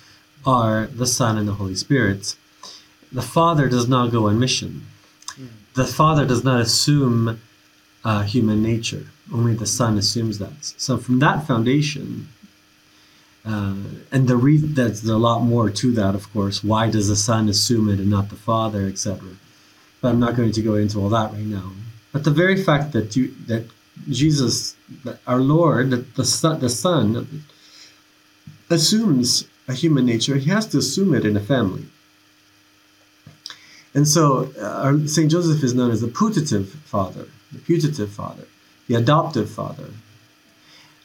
are 0.46 0.86
the 0.86 1.06
Son 1.06 1.36
and 1.36 1.48
the 1.48 1.54
Holy 1.54 1.74
Spirit. 1.74 2.36
The 3.10 3.22
Father 3.22 3.68
does 3.68 3.88
not 3.88 4.12
go 4.12 4.28
on 4.28 4.38
mission. 4.38 4.86
Mm. 5.32 5.48
The 5.74 5.84
Father 5.84 6.24
does 6.24 6.44
not 6.44 6.60
assume 6.60 7.40
uh, 8.04 8.22
human 8.22 8.62
nature. 8.62 9.06
Only 9.32 9.54
the 9.54 9.66
Son 9.66 9.98
assumes 9.98 10.38
that. 10.38 10.52
So 10.60 10.98
from 10.98 11.18
that 11.18 11.46
foundation, 11.46 12.28
uh, 13.44 13.74
and 14.12 14.28
the 14.28 14.36
re- 14.36 14.58
there's 14.58 15.04
a 15.04 15.18
lot 15.18 15.40
more 15.40 15.68
to 15.68 15.92
that, 15.92 16.14
of 16.14 16.32
course. 16.32 16.62
Why 16.62 16.88
does 16.88 17.08
the 17.08 17.16
Son 17.16 17.48
assume 17.48 17.88
it 17.88 17.98
and 17.98 18.10
not 18.10 18.28
the 18.30 18.36
Father, 18.36 18.86
etc. 18.86 19.30
But 20.00 20.10
I'm 20.10 20.20
not 20.20 20.36
going 20.36 20.52
to 20.52 20.62
go 20.62 20.76
into 20.76 21.00
all 21.00 21.08
that 21.08 21.32
right 21.32 21.40
now. 21.40 21.72
But 22.12 22.24
the 22.24 22.30
very 22.30 22.62
fact 22.62 22.92
that 22.92 23.16
you 23.16 23.34
that 23.46 23.64
Jesus, 24.08 24.76
that 25.04 25.18
our 25.26 25.40
Lord, 25.40 25.90
that 25.90 26.14
the 26.14 26.24
Son, 26.24 26.60
the 26.60 26.68
Son 26.68 27.44
assumes 28.70 29.46
a 29.68 29.74
human 29.74 30.06
nature, 30.06 30.36
he 30.36 30.50
has 30.50 30.66
to 30.68 30.78
assume 30.78 31.14
it 31.14 31.24
in 31.24 31.36
a 31.36 31.40
family. 31.40 31.86
And 33.94 34.08
so 34.08 34.50
uh, 34.58 35.06
St. 35.06 35.30
Joseph 35.30 35.62
is 35.62 35.74
known 35.74 35.90
as 35.90 36.00
the 36.00 36.08
putative 36.08 36.70
father, 36.70 37.26
the 37.52 37.58
putative 37.58 38.10
father, 38.10 38.44
the 38.88 38.94
adoptive 38.94 39.50
father. 39.50 39.90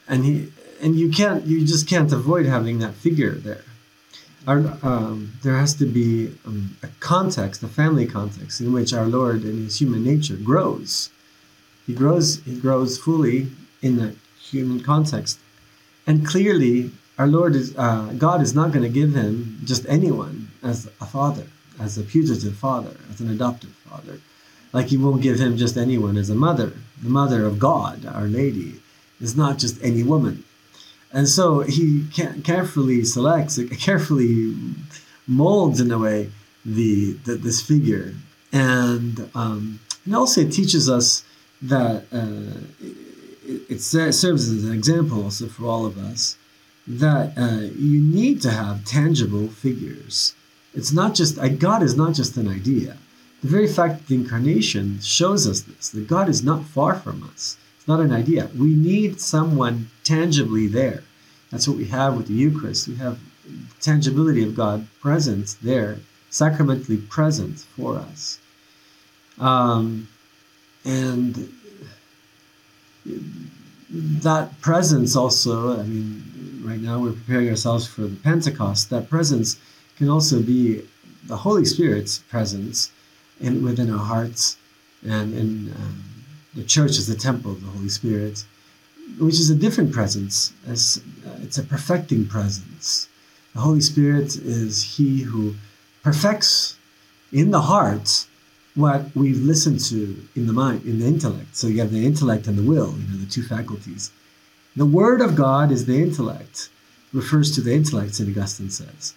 And 0.08 0.24
he 0.24 0.52
and 0.80 0.96
you 0.96 1.10
can't 1.10 1.46
you 1.46 1.66
just 1.66 1.86
can't 1.86 2.12
avoid 2.12 2.46
having 2.46 2.78
that 2.78 2.94
figure 2.94 3.32
there. 3.32 3.64
Our, 4.46 4.58
um, 4.82 5.32
there 5.42 5.56
has 5.56 5.74
to 5.74 5.86
be 5.86 6.34
um, 6.46 6.76
a 6.82 6.88
context, 7.00 7.62
a 7.62 7.68
family 7.68 8.06
context, 8.06 8.60
in 8.60 8.72
which 8.72 8.92
our 8.92 9.06
Lord 9.06 9.42
and 9.42 9.64
His 9.64 9.80
human 9.80 10.04
nature 10.04 10.36
grows. 10.36 11.10
He 11.86 11.94
grows. 11.94 12.42
He 12.44 12.58
grows 12.58 12.98
fully 12.98 13.48
in 13.82 13.96
the 13.96 14.14
human 14.40 14.80
context, 14.80 15.38
and 16.06 16.26
clearly, 16.26 16.90
our 17.18 17.26
Lord 17.26 17.54
is 17.56 17.76
uh, 17.76 18.14
God 18.16 18.40
is 18.40 18.54
not 18.54 18.72
going 18.72 18.84
to 18.84 18.88
give 18.88 19.14
him 19.14 19.60
just 19.64 19.84
anyone 19.88 20.50
as 20.62 20.86
a 21.00 21.06
father, 21.06 21.46
as 21.80 21.98
a 21.98 22.02
putative 22.02 22.56
father, 22.56 22.96
as 23.10 23.20
an 23.20 23.30
adoptive 23.30 23.74
father. 23.88 24.20
Like 24.72 24.86
He 24.86 24.96
won't 24.96 25.22
give 25.22 25.38
him 25.40 25.56
just 25.56 25.76
anyone 25.76 26.16
as 26.16 26.30
a 26.30 26.34
mother. 26.34 26.72
The 27.02 27.10
mother 27.10 27.44
of 27.44 27.58
God, 27.58 28.06
Our 28.06 28.28
Lady, 28.28 28.80
is 29.20 29.36
not 29.36 29.58
just 29.58 29.82
any 29.82 30.02
woman 30.02 30.44
and 31.12 31.28
so 31.28 31.60
he 31.60 32.06
carefully 32.44 33.04
selects, 33.04 33.58
carefully 33.78 34.54
molds 35.26 35.80
in 35.80 35.90
a 35.90 35.98
way 35.98 36.30
the, 36.64 37.12
the 37.24 37.34
this 37.34 37.60
figure, 37.60 38.14
and 38.52 39.30
um, 39.34 39.80
and 40.04 40.14
also 40.14 40.42
it 40.42 40.52
teaches 40.52 40.88
us 40.88 41.24
that 41.62 42.04
uh, 42.12 42.60
it, 43.44 43.70
it, 43.70 43.80
serves 43.80 44.24
as 44.24 44.64
an 44.64 44.72
example 44.72 45.24
also 45.24 45.46
for 45.46 45.66
all 45.66 45.86
of 45.86 45.98
us 45.98 46.36
that 46.86 47.36
uh, 47.36 47.66
you 47.76 48.00
need 48.00 48.40
to 48.42 48.50
have 48.50 48.84
tangible 48.84 49.48
figures. 49.48 50.34
It's 50.74 50.92
not 50.92 51.14
just 51.14 51.38
God 51.58 51.82
is 51.82 51.96
not 51.96 52.14
just 52.14 52.36
an 52.36 52.48
idea. 52.48 52.96
The 53.42 53.48
very 53.48 53.68
fact 53.68 53.98
that 53.98 54.06
the 54.08 54.14
incarnation 54.16 55.00
shows 55.00 55.46
us 55.46 55.62
this 55.62 55.90
that 55.90 56.06
God 56.06 56.28
is 56.28 56.44
not 56.44 56.64
far 56.64 56.94
from 56.94 57.22
us 57.22 57.56
not 57.88 58.00
an 58.00 58.12
idea. 58.12 58.50
We 58.56 58.74
need 58.74 59.20
someone 59.20 59.90
tangibly 60.04 60.66
there. 60.66 61.02
That's 61.50 61.66
what 61.66 61.78
we 61.78 61.86
have 61.86 62.16
with 62.16 62.28
the 62.28 62.34
Eucharist. 62.34 62.86
We 62.86 62.96
have 62.96 63.18
tangibility 63.80 64.44
of 64.44 64.54
God 64.54 64.86
present 65.00 65.56
there, 65.62 65.98
sacramentally 66.30 66.98
present 66.98 67.60
for 67.60 67.96
us. 67.96 68.38
Um, 69.38 70.08
and 70.84 71.50
that 73.90 74.60
presence 74.60 75.16
also, 75.16 75.80
I 75.80 75.82
mean, 75.84 76.62
right 76.64 76.80
now 76.80 77.00
we're 77.00 77.12
preparing 77.12 77.48
ourselves 77.48 77.86
for 77.86 78.02
the 78.02 78.16
Pentecost. 78.16 78.90
That 78.90 79.08
presence 79.08 79.58
can 79.96 80.10
also 80.10 80.42
be 80.42 80.86
the 81.24 81.36
Holy 81.36 81.64
Spirit's 81.64 82.18
presence 82.18 82.92
in, 83.40 83.64
within 83.64 83.90
our 83.90 84.04
hearts 84.04 84.56
and 85.02 85.32
in 85.34 85.72
um, 85.74 86.17
the 86.54 86.64
church 86.64 86.92
is 86.92 87.06
the 87.06 87.14
temple 87.14 87.52
of 87.52 87.60
the 87.64 87.70
Holy 87.70 87.88
Spirit, 87.88 88.44
which 89.18 89.34
is 89.34 89.50
a 89.50 89.54
different 89.54 89.92
presence. 89.92 90.52
As 90.66 91.02
uh, 91.26 91.38
it's 91.42 91.58
a 91.58 91.62
perfecting 91.62 92.26
presence. 92.26 93.08
The 93.54 93.60
Holy 93.60 93.80
Spirit 93.80 94.36
is 94.36 94.96
He 94.96 95.22
who 95.22 95.54
perfects 96.02 96.76
in 97.32 97.50
the 97.50 97.62
heart 97.62 98.26
what 98.74 99.04
we've 99.16 99.42
listened 99.42 99.80
to 99.80 100.16
in 100.36 100.46
the 100.46 100.52
mind, 100.52 100.84
in 100.84 101.00
the 101.00 101.06
intellect. 101.06 101.56
So 101.56 101.66
you 101.66 101.80
have 101.80 101.90
the 101.90 102.06
intellect 102.06 102.46
and 102.46 102.56
the 102.56 102.62
will, 102.62 102.94
you 102.96 103.08
know, 103.08 103.16
the 103.16 103.30
two 103.30 103.42
faculties. 103.42 104.12
The 104.76 104.86
Word 104.86 105.20
of 105.20 105.34
God 105.34 105.72
is 105.72 105.86
the 105.86 106.00
intellect, 106.00 106.70
refers 107.12 107.52
to 107.56 107.60
the 107.60 107.74
intellect, 107.74 108.14
St. 108.14 108.28
Augustine 108.30 108.70
says. 108.70 109.14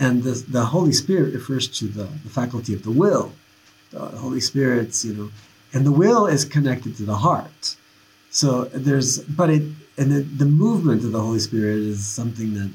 And 0.00 0.24
the, 0.24 0.32
the 0.48 0.66
Holy 0.66 0.92
Spirit 0.92 1.34
refers 1.34 1.68
to 1.78 1.86
the, 1.86 2.04
the 2.24 2.30
faculty 2.30 2.74
of 2.74 2.82
the 2.82 2.90
will. 2.90 3.32
The 3.90 4.00
Holy 4.00 4.40
Spirit's, 4.40 5.04
you 5.04 5.14
know, 5.14 5.30
and 5.72 5.84
the 5.84 5.92
will 5.92 6.26
is 6.26 6.44
connected 6.44 6.96
to 6.96 7.04
the 7.04 7.16
heart. 7.16 7.76
So 8.30 8.64
there's, 8.66 9.20
but 9.20 9.50
it, 9.50 9.62
and 9.96 10.12
the, 10.12 10.20
the 10.20 10.44
movement 10.44 11.04
of 11.04 11.12
the 11.12 11.20
Holy 11.20 11.40
Spirit 11.40 11.78
is 11.78 12.06
something 12.06 12.54
that 12.54 12.70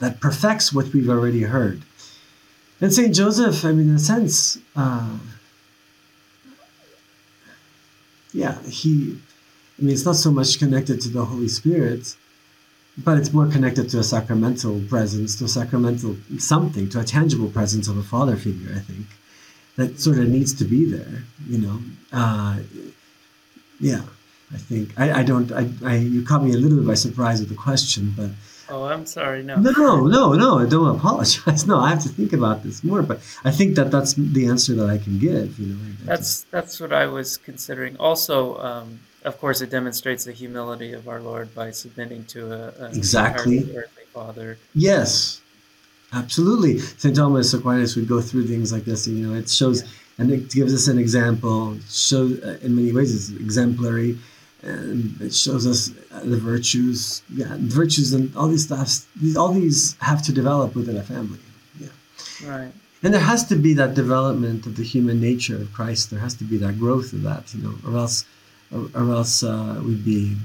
that 0.00 0.20
perfects 0.20 0.72
what 0.72 0.92
we've 0.92 1.08
already 1.08 1.42
heard. 1.42 1.82
And 2.80 2.92
Saint 2.92 3.14
Joseph, 3.14 3.64
I 3.64 3.72
mean, 3.72 3.88
in 3.88 3.94
a 3.94 3.98
sense, 3.98 4.58
uh, 4.74 5.18
yeah, 8.32 8.60
he, 8.64 9.16
I 9.78 9.82
mean, 9.82 9.94
it's 9.94 10.04
not 10.04 10.16
so 10.16 10.32
much 10.32 10.58
connected 10.58 11.00
to 11.02 11.08
the 11.08 11.24
Holy 11.24 11.48
Spirit, 11.48 12.16
but 12.98 13.16
it's 13.16 13.32
more 13.32 13.46
connected 13.46 13.88
to 13.90 14.00
a 14.00 14.02
sacramental 14.02 14.80
presence, 14.88 15.36
to 15.36 15.44
a 15.44 15.48
sacramental 15.48 16.16
something, 16.38 16.88
to 16.90 17.00
a 17.00 17.04
tangible 17.04 17.48
presence 17.48 17.86
of 17.86 17.96
a 17.96 18.02
father 18.02 18.36
figure, 18.36 18.72
I 18.74 18.80
think 18.80 19.06
that 19.76 20.00
sort 20.00 20.18
of 20.18 20.28
needs 20.28 20.54
to 20.54 20.64
be 20.64 20.84
there, 20.84 21.24
you 21.48 21.58
know. 21.58 21.80
Uh, 22.12 22.58
yeah, 23.80 24.02
I 24.52 24.58
think 24.58 24.98
I, 24.98 25.20
I 25.20 25.22
don't. 25.22 25.50
I, 25.52 25.68
I 25.84 25.96
you 25.96 26.24
caught 26.24 26.42
me 26.42 26.52
a 26.52 26.56
little 26.56 26.78
bit 26.78 26.86
by 26.86 26.94
surprise 26.94 27.40
with 27.40 27.48
the 27.48 27.56
question, 27.56 28.14
but. 28.16 28.30
Oh, 28.70 28.84
I'm 28.84 29.04
sorry. 29.04 29.42
No. 29.42 29.56
No, 29.56 30.06
no, 30.06 30.32
no. 30.32 30.58
I 30.58 30.66
don't 30.66 30.96
apologize. 30.96 31.66
No, 31.66 31.80
I 31.80 31.90
have 31.90 32.02
to 32.04 32.08
think 32.08 32.32
about 32.32 32.62
this 32.62 32.82
more. 32.82 33.02
But 33.02 33.18
I 33.44 33.50
think 33.50 33.74
that 33.76 33.90
that's 33.90 34.14
the 34.14 34.46
answer 34.46 34.74
that 34.76 34.88
I 34.88 34.96
can 34.96 35.18
give. 35.18 35.58
You 35.58 35.74
know. 35.74 35.94
That's 36.04 36.44
that's 36.44 36.80
what 36.80 36.92
I 36.92 37.06
was 37.06 37.36
considering. 37.36 37.96
Also, 37.98 38.58
um, 38.58 39.00
of 39.24 39.38
course, 39.38 39.60
it 39.60 39.70
demonstrates 39.70 40.24
the 40.24 40.32
humility 40.32 40.92
of 40.92 41.08
our 41.08 41.20
Lord 41.20 41.54
by 41.54 41.72
submitting 41.72 42.24
to 42.26 42.52
a, 42.52 42.84
a 42.84 42.86
exactly 42.86 43.58
earthly 43.76 44.04
father. 44.12 44.56
Yes, 44.74 45.42
Absolutely. 46.14 46.78
St. 46.78 47.16
Thomas 47.16 47.52
Aquinas 47.54 47.96
would 47.96 48.08
go 48.08 48.20
through 48.20 48.46
things 48.46 48.72
like 48.72 48.84
this. 48.84 49.06
You 49.08 49.26
know, 49.26 49.34
it 49.34 49.48
shows 49.48 49.82
yeah. 49.82 49.88
and 50.18 50.30
it 50.30 50.50
gives 50.50 50.72
us 50.72 50.86
an 50.86 50.98
example. 50.98 51.76
Shows 51.90 52.40
uh, 52.42 52.58
in 52.62 52.74
many 52.76 52.92
ways 52.92 53.14
it's 53.14 53.40
exemplary, 53.40 54.16
and 54.62 55.20
it 55.20 55.34
shows 55.34 55.66
us 55.66 55.90
uh, 56.12 56.20
the 56.24 56.36
virtues. 56.36 57.22
Yeah, 57.32 57.56
virtues 57.58 58.12
and 58.12 58.34
all 58.36 58.48
these 58.48 58.64
stuff. 58.64 59.06
These 59.20 59.36
all 59.36 59.52
these 59.52 59.96
have 60.00 60.22
to 60.22 60.32
develop 60.32 60.76
within 60.76 60.96
a 60.96 61.02
family. 61.02 61.40
Yeah. 61.80 61.88
Right. 62.46 62.72
and 63.02 63.12
there 63.12 63.20
has 63.20 63.44
to 63.48 63.56
be 63.56 63.74
that 63.74 63.94
development 63.94 64.66
of 64.66 64.76
the 64.76 64.84
human 64.84 65.20
nature 65.20 65.56
of 65.56 65.72
Christ. 65.72 66.10
There 66.10 66.20
has 66.20 66.34
to 66.34 66.44
be 66.44 66.56
that 66.58 66.78
growth 66.78 67.12
of 67.12 67.22
that, 67.22 67.52
you 67.54 67.62
know, 67.62 67.74
or 67.86 67.98
else, 67.98 68.24
or, 68.72 68.88
or 68.94 69.12
else 69.12 69.42
uh, 69.42 69.82
we'd 69.84 70.04
be 70.04 70.36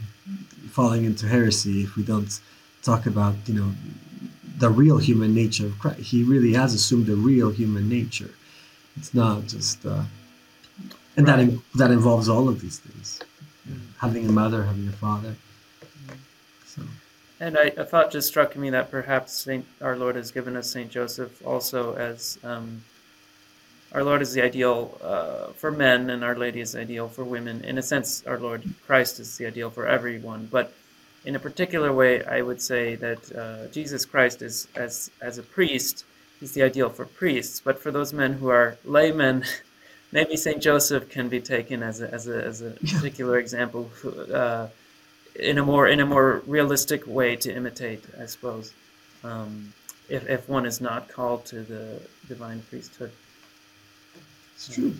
falling 0.71 1.05
into 1.05 1.27
heresy 1.27 1.83
if 1.83 1.95
we 1.95 2.03
don't 2.03 2.39
talk 2.83 3.05
about, 3.05 3.35
you 3.47 3.55
know, 3.59 3.71
the 4.59 4.69
real 4.69 4.97
human 4.97 5.33
nature 5.33 5.65
of 5.65 5.79
Christ. 5.79 6.01
He 6.01 6.23
really 6.23 6.53
has 6.53 6.73
assumed 6.73 7.05
the 7.05 7.15
real 7.15 7.49
human 7.49 7.89
nature. 7.89 8.31
It's 8.97 9.13
not 9.13 9.47
just, 9.47 9.85
uh, 9.85 10.03
and 11.15 11.27
right. 11.27 11.49
that 11.49 11.61
that 11.75 11.91
involves 11.91 12.27
all 12.27 12.49
of 12.49 12.61
these 12.61 12.79
things, 12.79 13.19
mm. 13.69 13.79
having 13.99 14.27
a 14.27 14.31
mother, 14.31 14.63
having 14.63 14.87
a 14.87 14.91
father. 14.91 15.35
So. 16.65 16.81
And 17.39 17.57
I, 17.57 17.71
a 17.77 17.85
thought 17.85 18.11
just 18.11 18.27
struck 18.27 18.55
me 18.57 18.69
that 18.71 18.91
perhaps 18.91 19.33
Saint, 19.33 19.65
our 19.81 19.95
Lord 19.95 20.15
has 20.15 20.31
given 20.31 20.57
us 20.57 20.69
Saint 20.69 20.91
Joseph 20.91 21.45
also 21.45 21.95
as 21.95 22.37
um, 22.43 22.83
our 23.91 24.03
Lord 24.03 24.21
is 24.21 24.33
the 24.33 24.43
ideal 24.43 24.97
uh, 25.01 25.47
for 25.53 25.71
men, 25.71 26.09
and 26.11 26.23
Our 26.23 26.35
Lady 26.35 26.59
is 26.59 26.75
ideal 26.75 27.07
for 27.07 27.23
women. 27.23 27.63
In 27.63 27.77
a 27.77 27.81
sense, 27.81 28.23
our 28.27 28.37
Lord 28.37 28.63
Christ 28.85 29.19
is 29.19 29.37
the 29.37 29.47
ideal 29.47 29.71
for 29.71 29.87
everyone. 29.87 30.47
But 30.51 30.73
in 31.25 31.35
a 31.35 31.39
particular 31.39 31.91
way, 31.93 32.23
I 32.25 32.41
would 32.41 32.61
say 32.61 32.95
that 32.95 33.35
uh, 33.35 33.71
Jesus 33.71 34.05
Christ 34.05 34.41
is 34.41 34.67
as 34.75 35.11
as 35.21 35.37
a 35.37 35.43
priest. 35.43 36.05
He's 36.39 36.53
the 36.53 36.63
ideal 36.63 36.89
for 36.89 37.05
priests. 37.05 37.59
But 37.59 37.81
for 37.81 37.91
those 37.91 38.13
men 38.13 38.33
who 38.33 38.47
are 38.49 38.77
laymen, 38.85 39.43
maybe 40.11 40.37
Saint 40.37 40.61
Joseph 40.61 41.09
can 41.09 41.29
be 41.29 41.41
taken 41.41 41.83
as 41.83 42.01
a 42.01 42.13
as 42.13 42.27
a 42.27 42.43
as 42.43 42.61
a 42.61 42.71
particular 42.71 43.37
example. 43.39 43.89
Uh, 44.33 44.67
in 45.35 45.57
a 45.57 45.63
more 45.63 45.87
in 45.87 45.99
a 45.99 46.05
more 46.05 46.41
realistic 46.45 47.05
way 47.07 47.35
to 47.35 47.53
imitate, 47.53 48.03
I 48.19 48.25
suppose, 48.25 48.73
um, 49.23 49.73
if 50.09 50.27
if 50.27 50.47
one 50.49 50.65
is 50.65 50.81
not 50.81 51.07
called 51.09 51.45
to 51.45 51.61
the 51.61 52.01
divine 52.27 52.61
priesthood. 52.69 53.11
It's 54.55 54.73
true. 54.73 54.93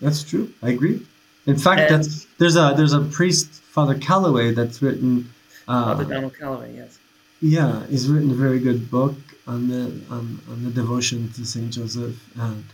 That's 0.00 0.22
true. 0.22 0.52
I 0.62 0.70
agree. 0.70 1.04
In 1.46 1.56
fact, 1.56 1.80
and, 1.80 1.90
that's 1.90 2.26
there's 2.38 2.56
a 2.56 2.74
there's 2.76 2.92
a 2.92 3.00
priest, 3.00 3.48
Father 3.50 3.98
Calloway, 3.98 4.52
that's 4.52 4.80
written. 4.82 5.30
Father 5.66 6.04
Donald 6.04 6.38
Calloway, 6.38 6.76
yes. 6.76 6.98
Yeah, 7.40 7.86
he's 7.86 8.08
written 8.08 8.30
a 8.30 8.34
very 8.34 8.58
good 8.58 8.90
book 8.90 9.16
on 9.46 9.68
the 9.68 10.00
on, 10.10 10.40
on 10.50 10.64
the 10.64 10.70
devotion 10.70 11.30
to 11.32 11.44
Saint 11.44 11.72
Joseph, 11.72 12.16
and 12.38 12.64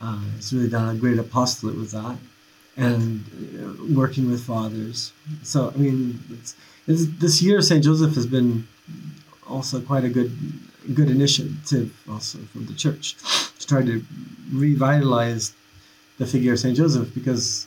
uh, 0.00 0.20
he's 0.36 0.52
really 0.52 0.68
done 0.68 0.94
a 0.94 0.98
great 0.98 1.18
apostolate 1.18 1.76
with 1.76 1.90
that 1.92 2.18
and 2.76 3.24
uh, 3.58 3.94
working 3.94 4.30
with 4.30 4.42
fathers. 4.44 5.12
So 5.42 5.72
I 5.74 5.78
mean, 5.78 6.20
it's, 6.30 6.54
it's, 6.86 7.06
this 7.18 7.42
year 7.42 7.60
Saint 7.60 7.84
Joseph 7.84 8.14
has 8.14 8.26
been 8.26 8.66
also 9.48 9.80
quite 9.80 10.04
a 10.04 10.08
good 10.08 10.36
good 10.94 11.10
initiative 11.10 11.94
also 12.08 12.38
from 12.52 12.66
the 12.66 12.74
church 12.74 13.16
to 13.58 13.66
try 13.66 13.82
to 13.82 14.02
revitalize 14.52 15.52
the 16.18 16.26
figure 16.26 16.54
of 16.54 16.58
Saint 16.58 16.76
Joseph 16.76 17.12
because 17.14 17.66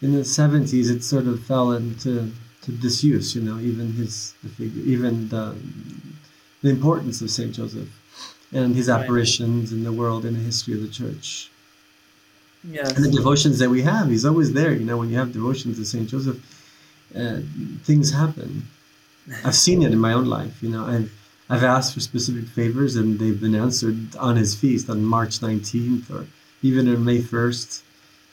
in 0.00 0.12
the 0.12 0.20
70s 0.20 0.90
it 0.90 1.02
sort 1.02 1.26
of 1.26 1.42
fell 1.44 1.72
into 1.72 2.30
to 2.62 2.72
disuse. 2.72 3.34
You 3.34 3.42
know, 3.42 3.58
even 3.58 3.92
his 3.92 4.34
the 4.42 4.48
figure, 4.48 4.82
even 4.82 5.28
the 5.28 5.54
the 6.62 6.70
importance 6.70 7.20
of 7.20 7.30
Saint 7.30 7.54
Joseph 7.54 7.88
and 8.52 8.74
his 8.76 8.88
apparitions 8.88 9.72
in 9.72 9.84
the 9.84 9.92
world 9.92 10.24
and 10.24 10.36
the 10.36 10.40
history 10.40 10.74
of 10.74 10.82
the 10.82 10.88
church. 10.88 11.50
Yes. 12.64 12.92
And 12.92 13.04
the 13.04 13.10
devotions 13.10 13.58
that 13.58 13.70
we 13.70 13.82
have, 13.82 14.08
he's 14.08 14.24
always 14.24 14.52
there. 14.52 14.72
You 14.72 14.84
know, 14.84 14.98
when 14.98 15.10
you 15.10 15.18
have 15.18 15.32
devotions 15.32 15.78
to 15.78 15.84
Saint 15.84 16.08
Joseph, 16.08 16.38
uh, 17.16 17.40
things 17.82 18.12
happen. 18.12 18.68
I've 19.44 19.56
seen 19.56 19.82
it 19.82 19.92
in 19.92 19.98
my 19.98 20.12
own 20.12 20.26
life. 20.26 20.62
You 20.62 20.70
know, 20.70 20.84
I've 20.84 21.12
I've 21.48 21.64
asked 21.64 21.94
for 21.94 22.00
specific 22.00 22.48
favors 22.48 22.96
and 22.96 23.18
they've 23.18 23.40
been 23.40 23.54
answered 23.54 24.16
on 24.16 24.36
his 24.36 24.54
feast 24.54 24.88
on 24.88 25.04
March 25.04 25.40
19th 25.40 26.10
or 26.10 26.26
even 26.62 26.88
on 26.88 27.04
May 27.04 27.18
1st. 27.18 27.82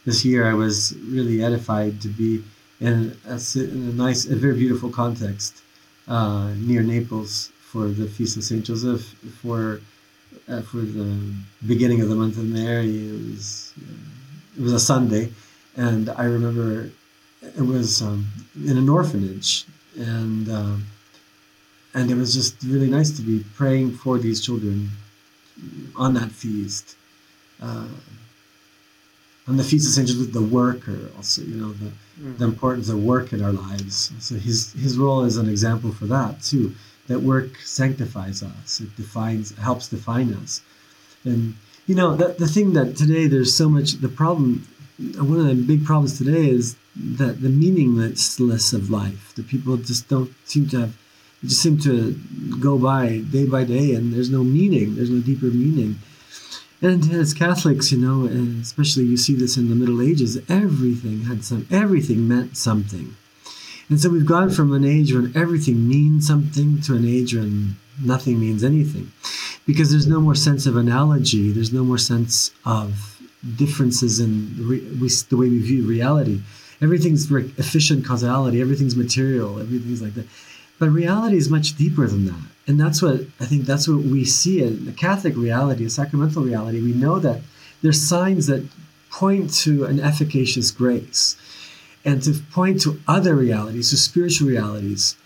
This 0.05 0.23
year, 0.23 0.49
I 0.49 0.53
was 0.53 0.95
really 1.05 1.43
edified 1.43 2.01
to 2.01 2.07
be 2.07 2.43
in 2.79 3.17
a, 3.25 3.37
in 3.55 3.89
a 3.89 3.93
nice, 3.93 4.25
a 4.25 4.35
very 4.35 4.55
beautiful 4.55 4.89
context 4.89 5.61
uh, 6.07 6.53
near 6.57 6.81
Naples 6.81 7.51
for 7.59 7.87
the 7.87 8.07
feast 8.07 8.37
of 8.37 8.43
Saint 8.43 8.65
Joseph 8.65 9.03
for 9.41 9.81
uh, 10.47 10.61
for 10.61 10.77
the 10.77 11.33
beginning 11.67 12.01
of 12.01 12.09
the 12.09 12.15
month 12.15 12.37
of 12.37 12.45
Mary. 12.45 13.07
It 13.07 13.31
was. 13.31 13.73
Uh, 13.77 13.93
it 14.57 14.63
was 14.63 14.73
a 14.73 14.79
Sunday, 14.79 15.31
and 15.77 16.09
I 16.09 16.25
remember 16.25 16.91
it 17.41 17.61
was 17.61 18.01
um, 18.01 18.27
in 18.65 18.77
an 18.77 18.89
orphanage, 18.89 19.65
and 19.97 20.49
uh, 20.49 20.75
and 21.93 22.11
it 22.11 22.15
was 22.15 22.33
just 22.33 22.61
really 22.63 22.89
nice 22.89 23.11
to 23.11 23.21
be 23.21 23.43
praying 23.55 23.91
for 23.91 24.17
these 24.17 24.43
children 24.45 24.89
on 25.95 26.13
that 26.13 26.31
feast. 26.31 26.95
Uh, 27.61 27.87
on 29.49 29.57
the 29.57 29.63
feast 29.63 29.97
Joseph, 29.97 30.31
the 30.31 30.41
worker, 30.41 30.99
also 31.17 31.41
you 31.41 31.55
know 31.55 31.73
the 31.73 31.89
mm-hmm. 31.89 32.37
the 32.37 32.45
importance 32.45 32.87
of 32.89 33.03
work 33.03 33.33
in 33.33 33.43
our 33.43 33.51
lives. 33.51 34.11
So 34.19 34.35
his 34.35 34.73
his 34.73 34.97
role 34.97 35.23
is 35.25 35.37
an 35.37 35.49
example 35.49 35.91
for 35.91 36.05
that 36.05 36.41
too. 36.41 36.75
That 37.07 37.21
work 37.21 37.57
sanctifies 37.57 38.43
us. 38.43 38.79
It 38.79 38.95
defines, 38.95 39.57
helps 39.57 39.87
define 39.87 40.31
us, 40.35 40.61
and 41.25 41.55
you 41.89 41.95
know, 41.95 42.15
the, 42.15 42.35
the 42.37 42.47
thing 42.47 42.73
that 42.73 42.95
today 42.95 43.25
there's 43.25 43.55
so 43.55 43.67
much, 43.67 43.93
the 43.93 44.09
problem, 44.09 44.67
one 45.17 45.39
of 45.39 45.47
the 45.47 45.55
big 45.55 45.83
problems 45.83 46.19
today 46.19 46.47
is 46.47 46.75
that 46.95 47.41
the 47.41 47.49
meaninglessness 47.49 48.73
of 48.73 48.91
life. 48.91 49.33
The 49.35 49.41
people 49.41 49.75
just 49.75 50.07
don't 50.07 50.31
seem 50.45 50.69
to 50.69 50.81
have, 50.81 50.97
just 51.43 51.63
seem 51.63 51.79
to 51.79 52.13
go 52.59 52.77
by 52.77 53.23
day 53.31 53.47
by 53.47 53.63
day 53.63 53.95
and 53.95 54.13
there's 54.13 54.29
no 54.29 54.43
meaning, 54.43 54.97
there's 54.97 55.09
no 55.09 55.19
deeper 55.19 55.47
meaning. 55.47 55.95
And 56.81 57.11
as 57.11 57.33
Catholics, 57.33 57.91
you 57.91 57.97
know, 57.97 58.25
especially 58.61 59.03
you 59.03 59.17
see 59.17 59.35
this 59.35 59.57
in 59.57 59.69
the 59.69 59.75
Middle 59.75 60.01
Ages, 60.01 60.37
everything 60.47 61.25
had 61.25 61.43
some, 61.43 61.67
everything 61.69 62.27
meant 62.27 62.55
something. 62.55 63.15
And 63.89 63.99
so 63.99 64.09
we've 64.09 64.25
gone 64.25 64.51
from 64.51 64.71
an 64.73 64.85
age 64.85 65.13
when 65.13 65.35
everything 65.35 65.87
means 65.87 66.27
something 66.27 66.79
to 66.81 66.95
an 66.95 67.05
age 67.07 67.33
when 67.33 67.75
nothing 68.01 68.39
means 68.39 68.63
anything. 68.63 69.11
Because 69.65 69.91
there's 69.91 70.07
no 70.07 70.21
more 70.21 70.35
sense 70.35 70.65
of 70.65 70.77
analogy 70.77 71.51
there's 71.51 71.73
no 71.73 71.83
more 71.83 71.97
sense 71.97 72.51
of 72.65 73.21
differences 73.55 74.19
in 74.19 74.55
the, 74.57 74.63
re- 74.63 74.91
we, 75.01 75.09
the 75.29 75.37
way 75.37 75.49
we 75.49 75.59
view 75.59 75.85
reality. 75.85 76.41
Everything's 76.81 77.29
re- 77.29 77.53
efficient 77.57 78.05
causality 78.05 78.61
everything's 78.61 78.95
material 78.95 79.59
everything's 79.59 80.01
like 80.01 80.13
that. 80.15 80.27
But 80.79 80.89
reality 80.89 81.37
is 81.37 81.49
much 81.49 81.75
deeper 81.75 82.07
than 82.07 82.25
that 82.25 82.41
and 82.69 82.79
that's 82.79 83.01
what 83.01 83.15
i 83.41 83.45
think 83.45 83.65
that's 83.65 83.87
what 83.87 84.03
we 84.03 84.23
see 84.23 84.63
in 84.63 84.85
the 84.85 84.93
catholic 84.93 85.35
reality 85.35 85.83
a 85.83 85.89
sacramental 85.89 86.43
reality 86.43 86.81
we 86.81 86.93
know 86.93 87.19
that 87.19 87.41
there's 87.81 88.01
signs 88.01 88.47
that 88.47 88.65
point 89.11 89.53
to 89.53 89.83
an 89.83 89.99
efficacious 89.99 90.71
grace 90.71 91.35
and 92.05 92.23
to 92.23 92.31
point 92.51 92.79
to 92.79 92.97
other 93.07 93.35
realities 93.35 93.89
to 93.89 93.97
spiritual 93.97 94.47
realities 94.47 95.17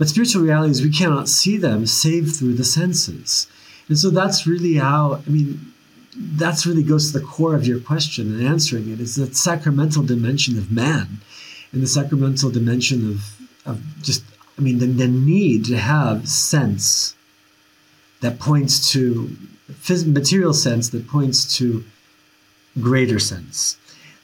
but 0.00 0.08
spiritual 0.08 0.40
realities, 0.40 0.80
we 0.80 0.90
cannot 0.90 1.28
see 1.28 1.58
them 1.58 1.84
save 1.84 2.32
through 2.32 2.54
the 2.54 2.64
senses. 2.64 3.46
And 3.86 3.98
so 3.98 4.08
that's 4.08 4.46
really 4.46 4.76
how, 4.76 5.20
I 5.26 5.28
mean, 5.28 5.74
that's 6.16 6.64
really 6.64 6.82
goes 6.82 7.12
to 7.12 7.18
the 7.18 7.24
core 7.26 7.54
of 7.54 7.66
your 7.66 7.80
question 7.80 8.34
and 8.34 8.48
answering 8.48 8.90
it 8.90 8.98
is 8.98 9.16
that 9.16 9.36
sacramental 9.36 10.02
dimension 10.02 10.56
of 10.56 10.72
man 10.72 11.18
and 11.72 11.82
the 11.82 11.86
sacramental 11.86 12.50
dimension 12.50 13.10
of, 13.10 13.46
of 13.66 14.02
just, 14.02 14.24
I 14.58 14.62
mean, 14.62 14.78
the, 14.78 14.86
the 14.86 15.08
need 15.08 15.64
to 15.66 15.76
have 15.76 16.28
sense 16.28 17.14
that 18.20 18.38
points 18.38 18.92
to 18.92 19.36
material 20.06 20.52
sense 20.52 20.90
that 20.90 21.08
points 21.08 21.56
to 21.56 21.84
greater 22.80 23.18
sense 23.18 23.78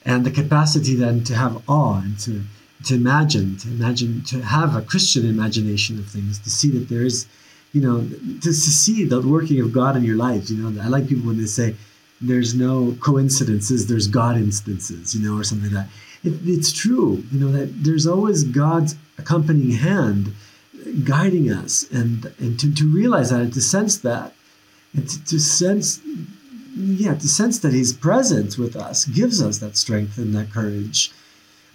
and 0.04 0.26
the 0.26 0.30
capacity 0.30 0.94
then 0.94 1.24
to 1.24 1.34
have 1.34 1.62
awe 1.68 2.00
and 2.00 2.18
to 2.20 2.42
to 2.84 2.94
imagine, 2.94 3.56
to 3.56 3.68
imagine, 3.68 4.22
to 4.22 4.42
have 4.42 4.76
a 4.76 4.82
Christian 4.82 5.28
imagination 5.28 5.98
of 5.98 6.06
things, 6.06 6.38
to 6.40 6.50
see 6.50 6.70
that 6.70 6.88
there 6.88 7.02
is, 7.02 7.26
you 7.72 7.80
know, 7.80 8.06
to, 8.40 8.40
to 8.40 8.52
see 8.52 9.04
the 9.04 9.20
working 9.20 9.60
of 9.60 9.72
God 9.72 9.96
in 9.96 10.04
your 10.04 10.16
lives. 10.16 10.52
You 10.52 10.62
know, 10.62 10.82
I 10.82 10.88
like 10.88 11.08
people 11.08 11.26
when 11.26 11.38
they 11.38 11.46
say, 11.46 11.74
"There's 12.20 12.54
no 12.54 12.96
coincidences, 13.00 13.86
there's 13.86 14.08
God 14.08 14.36
instances," 14.36 15.14
you 15.14 15.26
know, 15.26 15.38
or 15.38 15.44
something 15.44 15.72
like 15.72 15.86
that. 15.86 15.92
It, 16.24 16.40
it's 16.44 16.72
true, 16.72 17.24
you 17.30 17.40
know, 17.40 17.52
that 17.52 17.84
there's 17.84 18.06
always 18.06 18.44
God's 18.44 18.96
accompanying 19.18 19.78
hand 19.78 20.32
guiding 21.04 21.50
us, 21.50 21.84
and 21.90 22.32
and 22.38 22.58
to, 22.60 22.74
to 22.74 22.86
realize 22.86 23.30
that, 23.30 23.40
and 23.40 23.52
to 23.52 23.60
sense 23.60 23.98
that, 23.98 24.34
and 24.94 25.08
to, 25.08 25.24
to 25.24 25.38
sense 25.38 26.00
yeah, 26.76 27.14
to 27.14 27.28
sense 27.28 27.58
that 27.60 27.72
He's 27.72 27.92
present 27.92 28.58
with 28.58 28.76
us 28.76 29.06
gives 29.06 29.42
us 29.42 29.58
that 29.58 29.76
strength 29.76 30.18
and 30.18 30.34
that 30.34 30.50
courage 30.50 31.10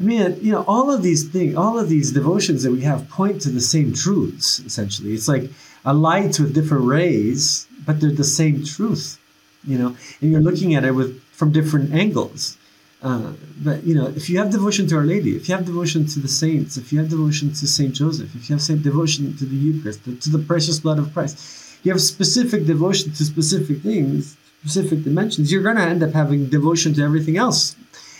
I 0.01 0.03
mean, 0.03 0.39
you 0.41 0.51
know, 0.51 0.65
all 0.67 0.89
of 0.89 1.03
these 1.03 1.29
things, 1.29 1.55
all 1.55 1.77
of 1.77 1.87
these 1.87 2.11
devotions 2.11 2.63
that 2.63 2.71
we 2.71 2.81
have 2.81 3.07
point 3.07 3.39
to 3.41 3.49
the 3.49 3.61
same 3.61 3.93
truths, 3.93 4.59
essentially. 4.61 5.13
It's 5.13 5.27
like 5.27 5.51
a 5.85 5.93
light 5.93 6.39
with 6.39 6.55
different 6.55 6.85
rays, 6.85 7.67
but 7.85 7.99
they're 7.99 8.11
the 8.11 8.23
same 8.23 8.65
truth, 8.65 9.19
you 9.63 9.77
know, 9.77 9.95
and 10.21 10.31
you're 10.31 10.41
looking 10.41 10.75
at 10.75 10.83
it 10.83 10.91
with 10.91 11.21
from 11.31 11.51
different 11.51 11.93
angles. 11.93 12.57
Uh, 13.01 13.33
but 13.63 13.83
you 13.83 13.95
know, 13.95 14.07
if 14.07 14.29
you 14.29 14.37
have 14.37 14.51
devotion 14.51 14.85
to 14.87 14.95
Our 14.95 15.05
Lady, 15.05 15.35
if 15.35 15.49
you 15.49 15.55
have 15.55 15.65
devotion 15.65 16.05
to 16.07 16.19
the 16.19 16.27
saints, 16.27 16.77
if 16.77 16.93
you 16.93 16.99
have 16.99 17.09
devotion 17.09 17.49
to 17.49 17.67
Saint 17.67 17.93
Joseph, 17.95 18.35
if 18.35 18.47
you 18.47 18.55
have 18.55 18.61
same 18.61 18.81
devotion 18.81 19.35
to 19.37 19.45
the 19.45 19.55
Eucharist, 19.55 20.03
to 20.03 20.29
the 20.29 20.39
precious 20.39 20.79
blood 20.79 20.99
of 20.99 21.11
Christ, 21.13 21.79
you 21.83 21.91
have 21.91 22.01
specific 22.01 22.65
devotion 22.65 23.11
to 23.13 23.23
specific 23.23 23.81
things. 23.81 24.37
specific 24.61 25.03
dimensions, 25.03 25.51
you're 25.51 25.63
going 25.63 25.75
to 25.75 25.81
end 25.81 26.03
up 26.03 26.11
having 26.11 26.47
devotion 26.47 26.93
to 26.93 27.01
everything 27.01 27.37
else. 27.37 27.75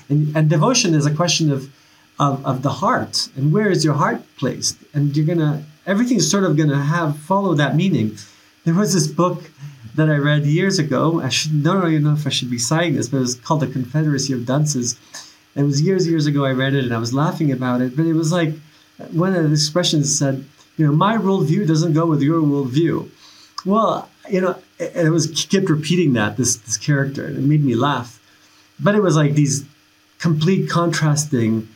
And, 0.10 0.36
and 0.36 0.50
devotion 0.50 0.96
is 0.96 1.06
a 1.06 1.14
question 1.14 1.52
of, 1.52 1.72
of, 2.20 2.44
of 2.46 2.64
the 2.64 2.70
heart 2.70 3.30
and 3.38 3.54
where 3.54 3.70
is 3.70 3.86
your 3.86 3.94
heart 3.94 4.22
placed? 4.38 4.78
And 4.94 5.16
you're 5.16 5.36
to, 5.36 5.64
everything's 5.86 6.30
sort 6.30 6.44
of 6.44 6.58
going 6.58 6.70
to 6.70 6.78
have, 6.78 7.18
follow 7.20 7.54
that 7.54 7.76
meaning. 7.76 8.18
There 8.66 8.74
was 8.74 8.94
this 8.94 9.08
book 9.08 9.52
that 9.96 10.10
I 10.10 10.16
read 10.16 10.46
years 10.46 10.80
ago. 10.80 11.22
I 11.22 11.30
should 11.30 11.64
don't 11.64 11.88
even 11.90 12.04
know 12.04 12.14
if 12.14 12.26
I 12.26 12.30
should 12.30 12.50
be 12.50 12.58
citing 12.58 12.96
this, 12.96 13.10
but 13.10 13.18
it 13.18 13.22
was 13.22 13.36
called 13.36 13.62
The 13.62 13.68
Confederacy 13.68 14.34
of 14.34 14.46
Dunces. 14.46 14.98
It 15.56 15.64
was 15.64 15.82
years, 15.82 16.08
years 16.08 16.28
ago 16.28 16.46
I 16.46 16.52
read 16.52 16.74
it 16.74 16.86
and 16.86 16.94
I 16.94 16.98
was 16.98 17.14
laughing 17.14 17.52
about 17.52 17.82
it, 17.82 17.96
but 17.96 18.06
it 18.06 18.14
was 18.14 18.32
like 18.32 18.54
one 19.12 19.36
of 19.36 19.44
the 19.44 19.52
expressions 19.52 20.18
said, 20.18 20.46
you 20.78 20.86
know, 20.86 20.94
my 20.94 21.18
worldview 21.18 21.68
doesn't 21.68 21.94
go 21.94 22.06
with 22.06 22.22
your 22.22 22.42
worldview. 22.42 23.10
Well, 23.66 24.10
you 24.30 24.42
know, 24.42 24.56
and 24.80 25.08
it 25.08 25.12
was 25.12 25.28
kept 25.28 25.70
repeating 25.70 26.14
that 26.14 26.38
this 26.38 26.56
this 26.56 26.78
character, 26.78 27.26
and 27.26 27.38
it 27.38 27.42
made 27.42 27.64
me 27.64 27.76
laugh. 27.76 28.20
But 28.80 28.96
it 28.96 29.02
was 29.02 29.16
like 29.16 29.34
these 29.34 29.66
complete 30.20 30.70
contrasting 30.70 31.68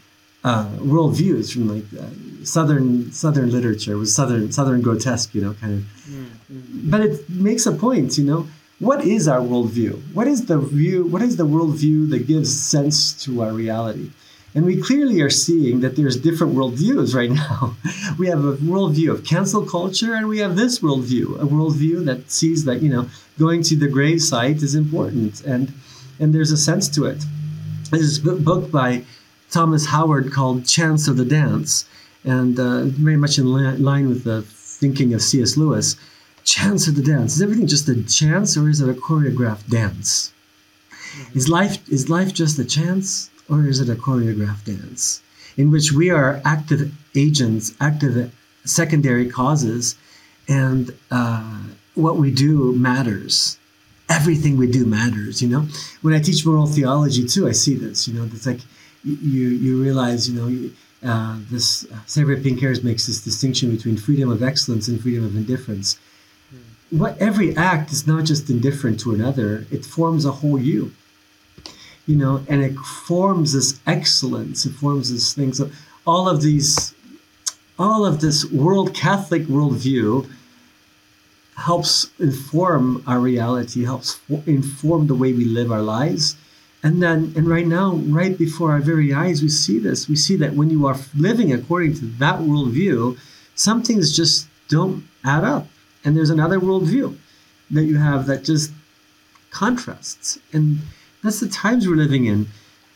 uh, 0.46 0.68
worldviews 0.78 1.52
from 1.52 1.68
like 1.68 1.86
uh, 2.00 2.46
southern 2.46 3.12
southern 3.12 3.50
literature 3.52 3.98
was 3.98 4.14
southern 4.14 4.52
southern 4.52 4.82
grotesque, 4.82 5.34
you 5.34 5.42
know, 5.42 5.54
kind 5.56 5.74
of. 5.74 5.80
Mm-hmm. 5.80 6.92
But 6.92 7.02
it 7.02 7.30
makes 7.30 7.66
a 7.66 7.72
point, 7.72 8.18
you 8.18 8.26
know. 8.26 8.48
What 8.80 9.06
is 9.06 9.28
our 9.28 9.40
worldview? 9.40 10.14
What 10.14 10.28
is 10.28 10.46
the 10.46 10.60
view? 10.60 11.08
What 11.08 11.24
is 11.24 11.38
the 11.38 11.48
worldview 11.48 12.10
that 12.12 12.28
gives 12.28 12.50
sense 12.62 13.14
to 13.24 13.42
our 13.42 13.54
reality? 13.54 14.12
And 14.54 14.66
we 14.66 14.82
clearly 14.82 15.20
are 15.22 15.32
seeing 15.32 15.80
that 15.80 15.96
there's 15.96 16.16
different 16.16 16.54
worldviews 16.54 17.16
right 17.16 17.32
now. 17.44 17.76
we 18.20 18.28
have 18.28 18.44
a 18.46 18.56
worldview 18.58 19.10
of 19.12 19.26
cancel 19.26 19.66
culture, 19.66 20.14
and 20.14 20.28
we 20.28 20.40
have 20.40 20.56
this 20.56 20.80
worldview, 20.80 21.42
a 21.42 21.46
worldview 21.46 22.06
that 22.06 22.30
sees 22.30 22.66
that 22.66 22.84
you 22.84 22.90
know 22.90 23.10
going 23.40 23.64
to 23.64 23.76
the 23.76 23.88
grave 23.88 24.22
site 24.22 24.62
is 24.62 24.76
important, 24.76 25.44
and 25.44 25.74
and 26.20 26.36
there's 26.36 26.52
a 26.52 26.58
sense 26.70 26.88
to 26.90 27.06
it. 27.06 27.24
There's 27.90 28.20
a 28.20 28.34
book 28.34 28.70
by 28.72 29.06
Thomas 29.56 29.86
Howard 29.88 30.32
called 30.32 30.66
Chance 30.66 31.08
of 31.08 31.18
the 31.18 31.26
Dance, 31.26 31.86
and 32.24 32.60
uh, 32.60 32.84
very 32.84 33.18
much 33.18 33.38
in 33.38 33.46
line 33.46 34.10
with 34.10 34.24
the 34.24 34.42
thinking 34.44 35.14
of 35.14 35.22
C.S. 35.22 35.56
Lewis. 35.58 35.96
Chance 36.44 36.88
of 36.88 36.96
the 36.96 37.02
dance 37.02 37.36
is 37.36 37.42
everything 37.42 37.66
just 37.66 37.90
a 37.90 38.04
chance, 38.04 38.56
or 38.56 38.70
is 38.70 38.82
it 38.82 38.90
a 38.90 38.94
choreographed 38.94 39.70
dance? 39.70 40.34
Mm-hmm. 40.92 41.38
Is 41.38 41.50
life 41.50 41.90
is 41.90 42.10
life 42.10 42.34
just 42.34 42.60
a 42.60 42.66
chance? 42.66 43.32
or 43.50 43.66
is 43.66 43.80
it 43.80 43.90
a 43.90 43.96
choreographed 43.96 44.66
dance 44.66 45.22
in 45.58 45.72
which 45.72 45.92
we 45.92 46.10
are 46.10 46.42
active 46.44 46.92
agents, 47.16 47.74
active 47.80 48.34
secondary 48.66 49.30
causes, 49.30 49.96
and 50.50 50.94
uh, 51.12 51.64
what 51.94 52.18
we 52.18 52.32
do 52.32 52.74
matters. 52.74 53.58
Everything 54.10 54.58
we 54.58 54.70
do 54.70 54.86
matters, 54.86 55.42
you 55.42 55.48
know. 55.48 55.66
When 56.02 56.14
I 56.14 56.20
teach 56.20 56.46
moral 56.46 56.68
theology 56.68 57.26
too, 57.26 57.48
I 57.48 57.54
see 57.54 57.76
this. 57.76 58.08
You 58.08 58.14
know, 58.16 58.26
it's 58.26 58.46
like 58.46 58.60
you 59.06 59.50
you 59.50 59.82
realize, 59.82 60.30
you 60.30 60.36
know, 60.36 61.10
uh, 61.10 61.38
this 61.52 61.86
uh, 61.86 61.96
Pinckaers 62.06 62.84
makes 62.84 63.08
this 63.08 63.24
distinction 63.24 63.74
between 63.76 63.98
freedom 63.98 64.30
of 64.30 64.42
excellence 64.42 64.88
and 64.88 65.00
freedom 65.00 65.24
of 65.24 65.36
indifference. 65.36 65.98
Mm. 66.54 67.00
What 67.00 67.18
every 67.20 67.56
act 67.56 67.92
is 67.92 68.08
not 68.08 68.26
just 68.26 68.50
indifferent 68.50 69.00
to 69.02 69.14
another; 69.14 69.68
it 69.72 69.86
forms 69.86 70.26
a 70.26 70.32
whole 70.32 70.60
you 70.60 70.92
you 72.08 72.16
know, 72.16 72.44
and 72.48 72.64
it 72.64 72.76
forms 72.78 73.54
this 73.54 73.80
excellence. 73.88 74.66
It 74.66 74.74
forms 74.74 75.12
this 75.12 75.34
thing. 75.34 75.54
So 75.54 75.70
all 76.06 76.30
of 76.30 76.42
these, 76.42 76.94
all 77.80 78.06
of 78.06 78.22
this 78.22 78.46
world 78.52 78.94
Catholic 78.94 79.44
worldview 79.44 80.30
helps 81.58 82.12
inform 82.20 83.04
our 83.08 83.20
reality, 83.20 83.84
helps 83.84 84.20
inform 84.46 85.08
the 85.08 85.16
way 85.16 85.34
we 85.34 85.46
live 85.46 85.72
our 85.72 85.82
lives. 85.82 86.36
And 86.86 87.02
then, 87.02 87.34
and 87.36 87.48
right 87.48 87.66
now, 87.66 87.96
right 87.96 88.38
before 88.38 88.72
our 88.72 88.80
very 88.80 89.12
eyes, 89.12 89.42
we 89.42 89.50
see 89.50 89.80
this. 89.80 90.08
We 90.08 90.16
see 90.16 90.36
that 90.36 90.54
when 90.54 90.70
you 90.70 90.86
are 90.86 90.96
living 91.18 91.52
according 91.52 91.96
to 91.96 92.06
that 92.24 92.42
worldview, 92.42 93.18
some 93.56 93.82
things 93.82 94.16
just 94.16 94.48
don't 94.68 95.04
add 95.24 95.44
up. 95.44 95.68
And 96.04 96.16
there's 96.16 96.30
another 96.30 96.60
worldview 96.60 97.18
that 97.72 97.86
you 97.86 97.98
have 97.98 98.28
that 98.28 98.44
just 98.44 98.72
contrasts. 99.50 100.38
And 100.54 100.78
that's 101.24 101.40
the 101.40 101.50
times 101.50 101.88
we're 101.88 101.96
living 101.96 102.26
in, 102.26 102.46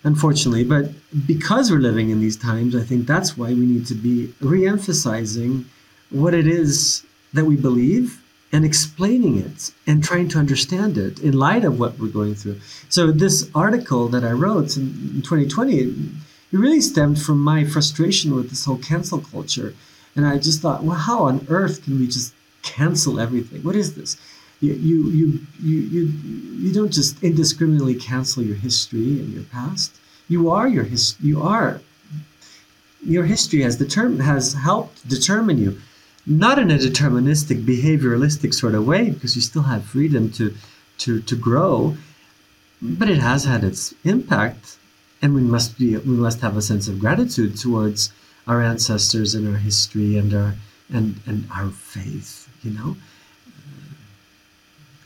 unfortunately. 0.04 0.66
But 0.66 0.92
because 1.26 1.72
we're 1.72 1.80
living 1.80 2.12
in 2.12 2.20
these 2.20 2.38
times, 2.38 2.76
I 2.76 2.84
think 2.84 3.08
that's 3.08 3.36
why 3.36 3.48
we 3.48 3.66
need 3.66 3.88
to 3.88 3.96
be 3.96 4.32
re 4.40 4.68
emphasizing 4.68 5.66
what 6.12 6.36
it 6.36 6.46
is 6.46 7.04
that 7.34 7.46
we 7.46 7.56
believe 7.56 8.19
and 8.52 8.66
explaining 8.66 9.38
it 9.38 9.72
and 9.86 10.04
trying 10.04 10.28
to 10.30 10.40
understand 10.40 10.98
it 10.98 11.20
in 11.20 11.34
light 11.34 11.64
of 11.64 11.80
what 11.80 12.00
we're 12.00 12.08
going 12.08 12.36
through. 12.36 12.60
So, 12.90 13.12
this 13.12 13.50
article 13.54 14.08
that 14.10 14.24
I 14.24 14.32
wrote 14.32 14.76
in 14.76 15.22
2020, 15.22 15.78
it 15.78 15.94
really 16.52 16.82
stemmed 16.82 17.22
from 17.22 17.40
my 17.42 17.64
frustration 17.64 18.36
with 18.36 18.50
this 18.50 18.66
whole 18.66 18.78
cancel 18.78 19.20
culture. 19.20 19.76
And 20.16 20.26
I 20.26 20.38
just 20.38 20.62
thought, 20.62 20.84
well, 20.84 20.98
how 20.98 21.24
on 21.26 21.46
earth 21.50 21.84
can 21.84 22.00
we 22.00 22.08
just 22.08 22.34
cancel 22.64 23.20
everything? 23.20 23.62
What 23.62 23.76
is 23.76 23.96
this? 23.96 24.18
you, 24.62 24.74
you, 24.74 25.40
you, 25.62 25.80
you, 25.80 26.02
you 26.58 26.74
don't 26.74 26.92
just 26.92 27.24
indiscriminately 27.24 27.96
cancel 27.96 28.44
your 28.44 28.58
history 28.58 29.20
and 29.20 29.34
your 29.34 29.44
past. 29.44 29.96
You 30.28 30.50
are 30.50 30.68
your 30.68 30.84
his, 30.84 31.16
you 31.22 31.42
are 31.42 31.82
your 33.02 33.24
history 33.24 33.62
has 33.62 33.78
determined 33.78 34.22
has 34.22 34.54
helped 34.54 35.08
determine 35.08 35.58
you, 35.58 35.80
not 36.30 36.60
in 36.60 36.70
a 36.70 36.78
deterministic 36.78 37.66
behavioralistic 37.66 38.54
sort 38.54 38.76
of 38.76 38.86
way, 38.86 39.10
because 39.10 39.36
you 39.36 39.42
still 39.42 39.64
have 39.64 39.84
freedom 39.84 40.32
to 40.34 40.54
to 41.00 41.22
to 41.22 41.36
grow, 41.36 41.98
but 42.82 43.10
it 43.10 43.18
has 43.18 43.46
had 43.46 43.64
its 43.64 43.94
impact, 44.04 44.78
and 45.22 45.34
we 45.34 45.42
must 45.42 45.78
be 45.78 45.98
we 45.98 46.16
must 46.16 46.40
have 46.42 46.56
a 46.56 46.62
sense 46.62 46.88
of 46.88 47.00
gratitude 47.00 47.58
towards 47.58 48.14
our 48.48 48.62
ancestors 48.62 49.34
and 49.34 49.48
our 49.48 49.60
history 49.60 50.18
and 50.18 50.34
our 50.34 50.54
and 50.94 51.20
and 51.26 51.48
our 51.52 51.70
faith. 51.70 52.48
You 52.62 52.72
know, 52.72 52.98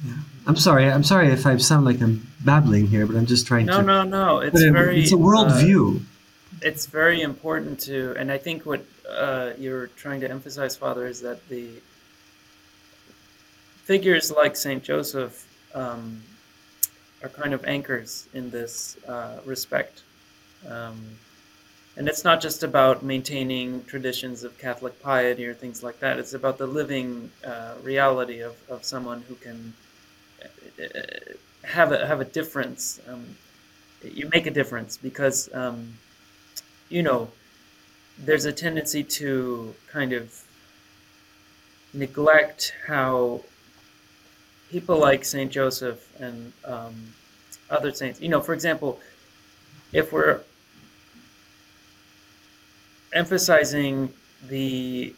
yeah. 0.06 0.16
I'm 0.46 0.58
sorry. 0.58 0.92
I'm 0.92 1.04
sorry 1.04 1.30
if 1.30 1.46
I 1.46 1.56
sound 1.58 1.86
like 1.86 2.02
I'm 2.02 2.28
babbling 2.44 2.88
here, 2.88 3.06
but 3.06 3.16
I'm 3.16 3.26
just 3.26 3.48
trying 3.48 3.68
no, 3.68 3.78
to. 3.78 3.84
No, 3.84 4.04
no, 4.04 4.26
no. 4.26 4.40
It's 4.40 4.62
very. 4.62 5.02
It's 5.04 5.14
a 5.14 5.16
worldview. 5.16 5.98
Uh, 5.98 6.04
it's 6.62 6.86
very 6.86 7.22
important 7.22 7.80
to, 7.82 8.16
and 8.18 8.32
I 8.32 8.38
think 8.38 8.66
what 8.66 8.86
uh, 9.10 9.52
you're 9.58 9.88
trying 9.88 10.22
to 10.22 10.30
emphasize, 10.30 10.76
Father, 10.76 11.08
is 11.08 11.22
that 11.22 11.48
the 11.50 11.68
figures 13.84 14.32
like 14.32 14.56
Saint 14.56 14.84
Joseph 14.84 15.46
um, 15.74 16.22
are 17.22 17.30
kind 17.30 17.54
of 17.54 17.66
anchors 17.66 18.28
in 18.34 18.50
this 18.50 18.98
uh, 19.08 19.40
respect. 19.46 20.04
Um, 20.70 21.18
and 21.96 22.08
it's 22.08 22.24
not 22.24 22.42
just 22.42 22.64
about 22.64 23.04
maintaining 23.04 23.84
traditions 23.86 24.44
of 24.44 24.58
Catholic 24.58 25.00
piety 25.02 25.46
or 25.46 25.54
things 25.54 25.84
like 25.84 26.00
that. 26.00 26.18
It's 26.18 26.34
about 26.34 26.58
the 26.58 26.66
living 26.66 27.30
uh, 27.46 27.76
reality 27.84 28.40
of, 28.40 28.56
of 28.70 28.84
someone 28.84 29.22
who 29.28 29.36
can 29.36 29.74
have 31.64 31.92
a 31.92 32.06
have 32.06 32.20
a 32.20 32.26
difference. 32.26 33.00
Um, 33.08 33.38
you 34.04 34.28
make 34.34 34.48
a 34.48 34.52
difference 34.52 34.98
because 34.98 35.54
um, 35.54 35.94
you 36.94 37.02
know 37.02 37.28
there's 38.20 38.46
a 38.46 38.54
tendency 38.54 39.04
to 39.04 39.74
kind 39.92 40.14
of 40.14 40.44
neglect 41.92 42.76
how 42.86 43.42
people 44.70 45.00
like 45.00 45.26
Saint 45.26 45.52
Joseph 45.52 46.08
and 46.22 46.54
um, 46.64 47.14
other 47.72 47.92
saints. 47.92 48.22
You 48.22 48.30
know, 48.30 48.42
for 48.42 48.54
example, 48.54 49.00
if 49.92 50.14
we're 50.14 50.42
emphasizing 53.12 54.14
the 54.48 55.16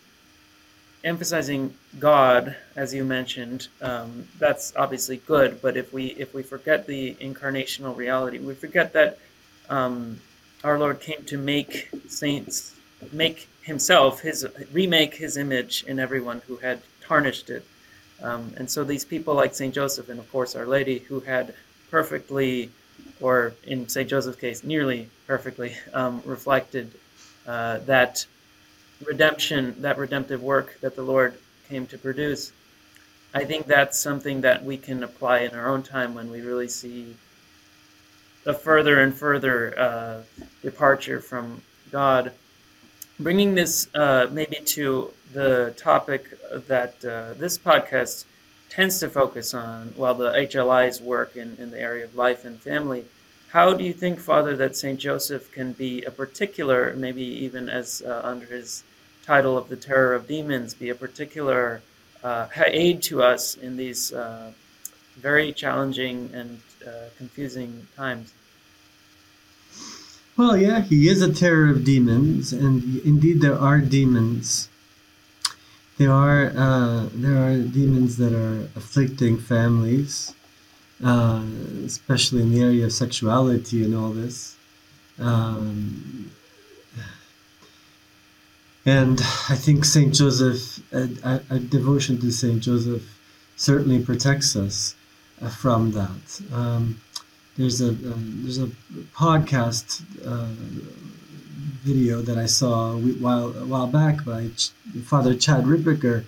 emphasizing 1.03 1.75
God, 1.99 2.55
as 2.77 2.93
you 2.93 3.03
mentioned, 3.03 3.67
um, 3.81 4.29
that's 4.39 4.73
obviously 4.77 5.17
good. 5.17 5.61
But 5.61 5.75
if 5.75 5.91
we 5.91 6.07
if 6.07 6.33
we 6.33 6.41
forget 6.41 6.87
the 6.87 7.15
incarnational 7.15 7.97
reality, 7.97 8.39
we 8.39 8.53
forget 8.53 8.93
that 8.93 9.19
um, 9.69 10.21
our 10.65 10.79
Lord 10.79 10.99
came 10.99 11.23
to 11.25 11.37
make 11.37 11.89
saints, 12.07 12.75
make 13.11 13.47
Himself 13.61 14.21
His 14.21 14.47
remake 14.73 15.13
His 15.13 15.37
image 15.37 15.85
in 15.87 15.99
everyone 15.99 16.41
who 16.47 16.57
had 16.57 16.81
tarnished 17.01 17.51
it. 17.51 17.63
Um, 18.21 18.51
and 18.57 18.69
so 18.69 18.83
these 18.83 19.05
people 19.05 19.35
like 19.35 19.53
Saint 19.53 19.75
Joseph 19.75 20.09
and 20.09 20.19
of 20.19 20.29
course 20.31 20.55
Our 20.55 20.65
Lady, 20.65 20.99
who 20.99 21.19
had 21.19 21.53
perfectly, 21.91 22.71
or 23.21 23.53
in 23.63 23.87
Saint 23.87 24.09
Joseph's 24.09 24.39
case, 24.39 24.63
nearly 24.63 25.09
perfectly 25.27 25.75
um, 25.93 26.23
reflected 26.25 26.91
uh, 27.45 27.77
that 27.85 28.25
redemption, 29.05 29.75
that 29.81 29.99
redemptive 29.99 30.41
work 30.41 30.79
that 30.81 30.95
the 30.95 31.03
Lord 31.03 31.35
came 31.69 31.85
to 31.87 31.97
produce, 31.97 32.51
I 33.35 33.43
think 33.43 33.67
that's 33.67 33.99
something 33.99 34.41
that 34.41 34.65
we 34.65 34.77
can 34.77 35.03
apply 35.03 35.39
in 35.39 35.53
our 35.53 35.67
own 35.67 35.83
time 35.83 36.15
when 36.15 36.31
we 36.31 36.41
really 36.41 36.69
see 36.69 37.15
the 38.45 38.53
further 38.53 39.01
and 39.01 39.13
further 39.13 39.77
uh, 39.77 40.21
departure 40.61 41.19
from 41.19 41.61
God. 41.91 42.31
Bringing 43.19 43.55
this 43.55 43.89
uh, 43.93 44.27
maybe 44.31 44.57
to 44.65 45.11
the 45.33 45.73
topic 45.77 46.25
that 46.67 47.03
uh, 47.03 47.33
this 47.33 47.57
podcast 47.57 48.25
tends 48.69 48.99
to 48.99 49.09
focus 49.09 49.53
on, 49.53 49.93
while 49.97 50.13
the 50.13 50.31
HLI's 50.31 51.01
work 51.01 51.35
in, 51.35 51.55
in 51.59 51.71
the 51.71 51.79
area 51.79 52.05
of 52.05 52.15
life 52.15 52.45
and 52.45 52.59
family, 52.59 53.05
how 53.49 53.73
do 53.73 53.83
you 53.83 53.93
think, 53.93 54.19
Father, 54.19 54.55
that 54.57 54.75
St. 54.75 54.99
Joseph 54.99 55.51
can 55.51 55.71
be 55.71 56.03
a 56.03 56.11
particular, 56.11 56.93
maybe 56.95 57.23
even 57.23 57.69
as 57.69 58.01
uh, 58.05 58.21
under 58.23 58.45
his 58.45 58.83
title 59.25 59.57
of 59.57 59.69
the 59.69 59.77
Terror 59.77 60.13
of 60.13 60.27
Demons, 60.27 60.73
be 60.73 60.89
a 60.89 60.95
particular 60.95 61.81
uh, 62.21 62.47
aid 62.67 63.01
to 63.03 63.23
us 63.23 63.55
in 63.55 63.77
these 63.77 64.11
uh, 64.11 64.51
very 65.15 65.53
challenging 65.53 66.29
and 66.33 66.59
uh, 66.87 67.09
confusing 67.17 67.87
times? 67.95 68.33
Well, 70.37 70.57
yeah, 70.57 70.81
he 70.81 71.07
is 71.07 71.21
a 71.21 71.33
terror 71.33 71.69
of 71.69 71.85
demons, 71.85 72.51
and 72.51 72.99
indeed 73.05 73.39
there 73.41 73.57
are 73.57 73.79
demons. 73.79 74.69
There 75.97 76.11
are 76.11 76.51
uh, 76.55 77.09
there 77.13 77.37
are 77.37 77.57
demons 77.57 78.17
that 78.17 78.33
are 78.33 78.69
afflicting 78.75 79.37
families, 79.37 80.35
uh, 81.03 81.41
especially 81.85 82.41
in 82.41 82.51
the 82.51 82.61
area 82.61 82.85
of 82.85 82.91
sexuality 82.91 83.85
and 83.85 83.95
all 83.95 84.09
this. 84.09 84.57
Um, 85.17 86.31
and 88.85 89.21
I 89.49 89.55
think 89.55 89.85
Saint 89.85 90.13
Joseph, 90.13 90.79
a, 90.93 91.41
a, 91.49 91.59
devotion 91.59 92.19
to 92.19 92.29
Saint 92.29 92.61
Joseph, 92.61 93.17
certainly 93.55 94.03
protects 94.03 94.55
us 94.55 94.95
from 95.49 95.91
that. 95.91 96.41
Um, 96.53 97.01
there's 97.57 97.81
a 97.81 97.89
um, 97.89 98.41
there's 98.43 98.57
a 98.57 98.69
podcast 99.13 100.03
uh, 100.25 100.47
video 101.83 102.21
that 102.21 102.37
I 102.37 102.45
saw 102.45 102.93
a 102.93 102.97
while 102.97 103.55
a 103.57 103.65
while 103.65 103.87
back 103.87 104.25
by 104.25 104.49
Ch- 104.57 104.71
Father 105.03 105.35
Chad 105.35 105.63
Ripperger, 105.63 106.25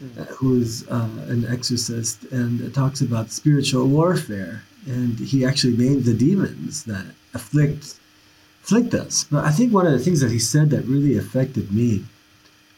mm. 0.00 0.20
uh, 0.20 0.24
who's 0.34 0.86
uh, 0.88 1.08
an 1.28 1.46
exorcist, 1.46 2.24
and 2.24 2.72
talks 2.74 3.00
about 3.00 3.30
spiritual 3.30 3.86
warfare. 3.88 4.62
And 4.86 5.18
he 5.18 5.44
actually 5.44 5.76
named 5.76 6.04
the 6.04 6.14
demons 6.14 6.84
that 6.84 7.06
afflict 7.34 7.98
afflict 8.62 8.94
us. 8.94 9.24
But 9.24 9.44
I 9.44 9.50
think 9.50 9.72
one 9.72 9.86
of 9.86 9.92
the 9.92 9.98
things 9.98 10.20
that 10.20 10.30
he 10.30 10.38
said 10.38 10.70
that 10.70 10.84
really 10.84 11.16
affected 11.18 11.72
me 11.72 12.04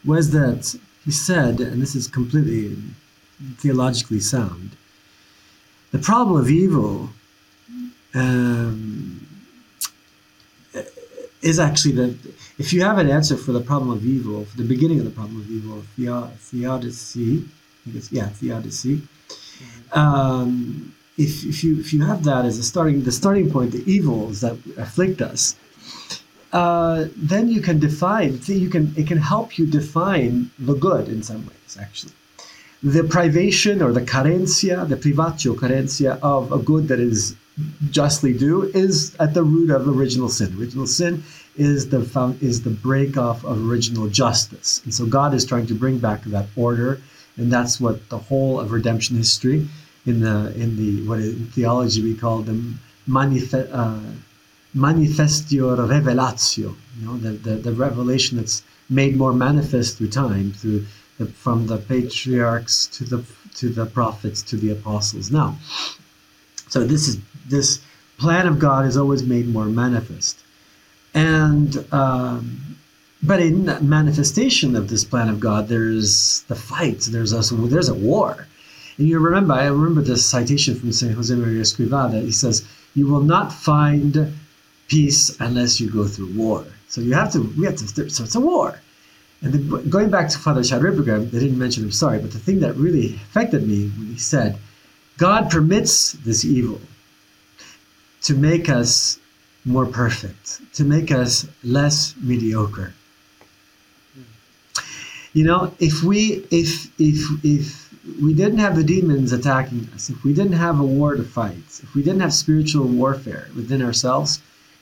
was 0.04 0.30
that 0.30 0.74
he 1.04 1.10
said, 1.10 1.60
and 1.60 1.82
this 1.82 1.94
is 1.94 2.06
completely 2.08 2.76
theologically 3.58 4.20
sound, 4.20 4.70
the 5.93 5.99
problem 5.99 6.41
of 6.41 6.51
evil 6.51 7.11
um, 8.14 9.26
is 11.43 11.59
actually 11.59 11.95
that 11.95 12.16
if 12.59 12.72
you 12.72 12.82
have 12.82 12.99
an 12.99 13.09
answer 13.09 13.36
for 13.36 13.53
the 13.53 13.61
problem 13.61 13.91
of 13.91 14.05
evil, 14.05 14.45
for 14.45 14.57
the 14.57 14.64
beginning 14.64 14.99
of 14.99 15.05
the 15.05 15.11
problem 15.11 15.41
of 15.41 15.51
evil, 15.51 15.82
theodicy, 16.38 17.45
I 17.86 18.03
yeah, 18.11 18.28
theodicy. 18.28 19.03
Um, 19.93 20.95
if, 21.16 21.45
if 21.45 21.64
you 21.64 21.80
if 21.80 21.93
you 21.93 22.03
have 22.05 22.24
that 22.24 22.45
as 22.45 22.59
a 22.59 22.62
starting 22.62 23.03
the 23.03 23.12
starting 23.12 23.51
point, 23.51 23.72
the 23.72 23.84
evils 23.91 24.43
that 24.43 24.57
afflict 24.76 25.20
us, 25.22 25.57
uh, 26.53 27.07
then 27.16 27.49
you 27.49 27.61
can 27.61 27.78
define. 27.78 28.38
You 28.45 28.70
can 28.70 28.95
it 28.97 29.07
can 29.07 29.18
help 29.18 29.59
you 29.59 29.66
define 29.66 30.51
the 30.59 30.74
good 30.74 31.09
in 31.09 31.22
some 31.22 31.47
ways, 31.47 31.78
actually 31.80 32.12
the 32.82 33.04
privation 33.04 33.82
or 33.82 33.92
the 33.92 34.00
carencia, 34.00 34.88
the 34.88 34.96
privatio 34.96 35.54
carencia 35.54 36.18
of 36.22 36.50
a 36.52 36.58
good 36.58 36.88
that 36.88 36.98
is 36.98 37.36
justly 37.90 38.32
due 38.32 38.62
is 38.74 39.14
at 39.16 39.34
the 39.34 39.42
root 39.42 39.70
of 39.70 39.86
original 39.86 40.28
sin. 40.28 40.56
Original 40.58 40.86
sin 40.86 41.22
is 41.56 41.90
the 41.90 42.00
found, 42.00 42.42
is 42.42 42.62
the 42.62 42.70
break 42.70 43.16
off 43.18 43.44
of 43.44 43.70
original 43.70 44.08
justice, 44.08 44.80
and 44.84 44.94
so 44.94 45.04
God 45.04 45.34
is 45.34 45.44
trying 45.44 45.66
to 45.66 45.74
bring 45.74 45.98
back 45.98 46.22
that 46.24 46.46
order, 46.56 47.00
and 47.36 47.52
that's 47.52 47.80
what 47.80 48.08
the 48.08 48.18
whole 48.18 48.58
of 48.58 48.72
redemption 48.72 49.16
history 49.16 49.68
in 50.06 50.20
the 50.20 50.52
in 50.56 50.76
the 50.76 51.06
what 51.06 51.18
in 51.18 51.46
theology 51.48 52.02
we 52.02 52.14
call 52.14 52.38
the 52.38 52.52
uh, 53.08 54.00
manifestio 54.74 55.76
revelatio, 55.76 56.74
you 56.98 57.06
know, 57.06 57.16
the, 57.18 57.30
the 57.30 57.56
the 57.56 57.72
revelation 57.72 58.38
that's 58.38 58.62
made 58.88 59.16
more 59.16 59.32
manifest 59.32 59.98
through 59.98 60.08
time 60.08 60.52
through 60.52 60.84
from 61.26 61.66
the 61.66 61.78
patriarchs 61.78 62.86
to 62.86 63.04
the 63.04 63.24
to 63.54 63.68
the 63.68 63.86
prophets 63.86 64.42
to 64.42 64.56
the 64.56 64.70
apostles. 64.70 65.30
Now, 65.30 65.56
so 66.68 66.84
this 66.84 67.08
is 67.08 67.18
this 67.48 67.80
plan 68.18 68.46
of 68.46 68.58
God 68.58 68.86
is 68.86 68.96
always 68.96 69.22
made 69.22 69.48
more 69.48 69.66
manifest, 69.66 70.38
and 71.14 71.84
um, 71.92 72.76
but 73.22 73.40
in 73.40 73.64
manifestation 73.86 74.76
of 74.76 74.88
this 74.88 75.04
plan 75.04 75.28
of 75.28 75.40
God, 75.40 75.68
there's 75.68 76.42
the 76.48 76.54
fight. 76.54 77.00
There's 77.00 77.32
a 77.32 77.54
there's 77.54 77.88
a 77.88 77.94
war, 77.94 78.46
and 78.96 79.08
you 79.08 79.18
remember 79.18 79.54
I 79.54 79.66
remember 79.66 80.02
this 80.02 80.24
citation 80.24 80.74
from 80.74 80.92
Saint 80.92 81.14
Jose 81.14 81.34
Maria 81.34 81.62
Escrivá 81.62 82.10
that 82.10 82.22
he 82.22 82.32
says, 82.32 82.64
"You 82.94 83.08
will 83.08 83.22
not 83.22 83.52
find 83.52 84.32
peace 84.88 85.36
unless 85.40 85.80
you 85.80 85.90
go 85.90 86.06
through 86.06 86.32
war." 86.34 86.64
So 86.88 87.00
you 87.00 87.14
have 87.14 87.32
to 87.32 87.40
we 87.58 87.66
have 87.66 87.76
to 87.76 88.10
so 88.10 88.24
it's 88.24 88.34
a 88.34 88.40
war. 88.40 88.80
And 89.43 89.55
then 89.55 89.88
going 89.88 90.11
back 90.11 90.28
to 90.30 90.38
Father 90.38 90.61
Ripperger, 90.61 91.30
they 91.30 91.38
didn't 91.38 91.59
mention 91.59 91.84
him, 91.84 91.93
sorry, 91.93 92.18
but 92.18 92.30
the 92.30 92.38
thing 92.38 92.61
that 92.61 92.76
really 92.76 93.14
affected 93.14 93.66
me 93.66 93.88
when 93.88 94.09
he 94.09 94.18
said, 94.18 94.59
God 95.16 95.51
permits 95.51 96.12
this 96.12 96.45
evil 96.45 96.80
to 98.22 98.34
make 98.34 98.68
us 98.68 99.18
more 99.64 99.86
perfect, 99.86 100.61
to 100.74 100.84
make 100.84 101.11
us 101.11 101.47
less 101.64 102.14
mediocre. 102.20 102.93
You 105.32 105.45
know, 105.45 105.72
if 105.78 106.03
we 106.03 106.45
if 106.51 106.91
if 106.99 107.45
if 107.45 107.95
we 108.20 108.34
didn't 108.34 108.59
have 108.59 108.74
the 108.74 108.82
demons 108.82 109.32
attacking 109.32 109.88
us, 109.95 110.11
if 110.11 110.24
we 110.24 110.32
didn't 110.32 110.55
have 110.55 110.80
a 110.80 110.84
war 110.84 111.14
to 111.14 111.22
fight, 111.22 111.80
if 111.82 111.95
we 111.95 112.03
didn't 112.03 112.20
have 112.20 112.34
spiritual 112.34 112.86
warfare 112.86 113.49
within 113.55 113.80
ourselves, 113.82 114.41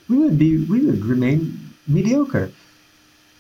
we 0.09 0.17
would 0.17 0.39
be 0.39 0.57
we 0.65 0.81
would 0.87 1.05
remain 1.05 1.75
mediocre. 1.87 2.51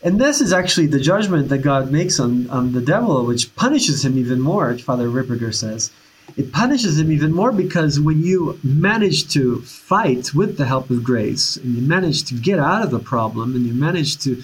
And 0.03 0.21
this 0.21 0.41
is 0.41 0.53
actually 0.53 0.87
the 0.87 1.01
judgment 1.01 1.49
that 1.49 1.59
God 1.59 1.91
makes 1.91 2.21
on, 2.21 2.49
on 2.51 2.73
the 2.73 2.81
devil, 2.81 3.25
which 3.27 3.55
punishes 3.57 4.05
him 4.05 4.17
even 4.17 4.41
more, 4.41 4.77
Father 4.79 5.09
Ripperger 5.09 5.53
says. 5.53 5.91
It 6.37 6.53
punishes 6.53 6.99
him 6.99 7.11
even 7.11 7.33
more 7.33 7.51
because 7.51 7.99
when 7.99 8.23
you 8.23 8.61
manage 8.63 9.29
to 9.33 9.61
fight 9.63 10.35
with 10.35 10.57
the 10.57 10.67
help 10.67 10.91
of 10.91 11.03
grace 11.03 11.57
and 11.57 11.75
you 11.75 11.83
manage 11.83 12.25
to 12.25 12.35
get 12.35 12.61
out 12.61 12.83
of 12.83 12.91
the 12.91 13.01
problem 13.01 13.57
and 13.57 13.67
you 13.67 13.73
manage 13.73 14.19
to, 14.19 14.43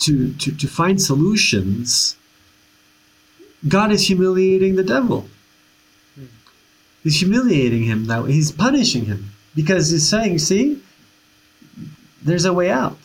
to, 0.00 0.34
to, 0.34 0.52
to 0.54 0.66
find 0.66 1.00
solutions, 1.00 2.16
God 3.66 3.92
is 3.92 4.06
humiliating 4.06 4.76
the 4.76 4.82
devil. 4.82 5.28
He's 7.02 7.20
humiliating 7.20 7.84
him 7.84 8.04
that 8.06 8.24
way. 8.24 8.32
He's 8.32 8.52
punishing 8.52 9.06
him 9.06 9.30
because 9.54 9.90
he's 9.90 10.06
saying, 10.06 10.40
see, 10.40 10.82
there's 12.22 12.44
a 12.44 12.52
way 12.52 12.70
out 12.70 12.98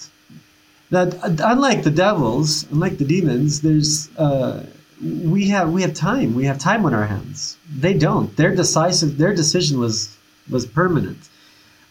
that 0.96 1.10
unlike 1.54 1.84
the 1.84 1.92
devils, 1.92 2.66
unlike 2.72 2.98
the 2.98 3.06
demons, 3.06 3.62
there's 3.62 4.10
uh, 4.18 4.66
we 5.02 5.50
have 5.50 5.72
we 5.72 5.82
have 5.82 5.94
time. 5.94 6.36
We 6.36 6.46
have 6.46 6.58
time 6.58 6.86
on 6.86 6.94
our 6.94 7.06
hands. 7.06 7.58
They 7.70 7.94
don't. 7.94 8.36
Their 8.38 8.56
decisive. 8.56 9.18
Their 9.18 9.36
decision 9.36 9.80
was 9.80 10.18
was 10.50 10.66
permanent. 10.66 11.22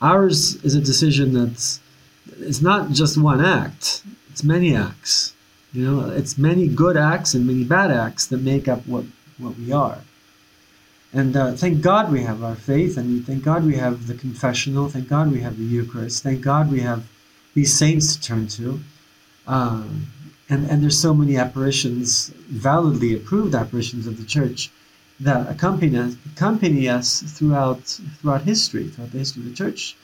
Ours 0.00 0.56
is 0.64 0.74
a 0.74 0.80
decision 0.80 1.34
that's 1.34 1.80
it's 2.38 2.62
not 2.62 2.90
just 2.90 3.18
one 3.18 3.44
act. 3.44 4.02
It's 4.30 4.42
many 4.42 4.74
acts. 4.74 5.34
You 5.72 5.82
know, 5.84 6.10
it's 6.10 6.38
many 6.38 6.66
good 6.68 6.96
acts 6.96 7.34
and 7.34 7.46
many 7.46 7.64
bad 7.64 7.90
acts 7.90 8.26
that 8.28 8.40
make 8.40 8.68
up 8.68 8.86
what 8.86 9.04
what 9.38 9.58
we 9.58 9.70
are. 9.72 9.98
And 11.12 11.36
uh, 11.36 11.52
thank 11.52 11.80
God 11.80 12.10
we 12.10 12.22
have 12.22 12.42
our 12.42 12.56
faith, 12.56 12.96
and 12.96 13.24
thank 13.26 13.44
God 13.44 13.64
we 13.64 13.76
have 13.76 14.06
the 14.06 14.14
confessional. 14.14 14.88
Thank 14.88 15.08
God 15.08 15.30
we 15.30 15.40
have 15.42 15.56
the 15.58 15.64
Eucharist. 15.64 16.22
Thank 16.22 16.40
God 16.40 16.72
we 16.72 16.80
have 16.80 17.04
these 17.54 17.72
saints 17.72 18.16
to 18.16 18.22
turn 18.22 18.48
to. 18.48 18.80
Um, 19.46 20.06
and, 20.48 20.68
and 20.70 20.82
there's 20.82 21.00
so 21.00 21.14
many 21.14 21.36
apparitions, 21.36 22.28
validly 22.48 23.14
approved 23.14 23.54
apparitions 23.54 24.06
of 24.06 24.18
the 24.18 24.24
church, 24.24 24.70
that 25.20 25.48
accompany 25.48 25.96
us, 25.96 26.16
accompany 26.32 26.88
us 26.88 27.22
throughout 27.22 27.82
throughout 28.20 28.42
history, 28.42 28.88
throughout 28.88 29.12
the 29.12 29.18
history 29.18 29.42
of 29.42 29.48
the 29.48 29.54
church, 29.54 29.96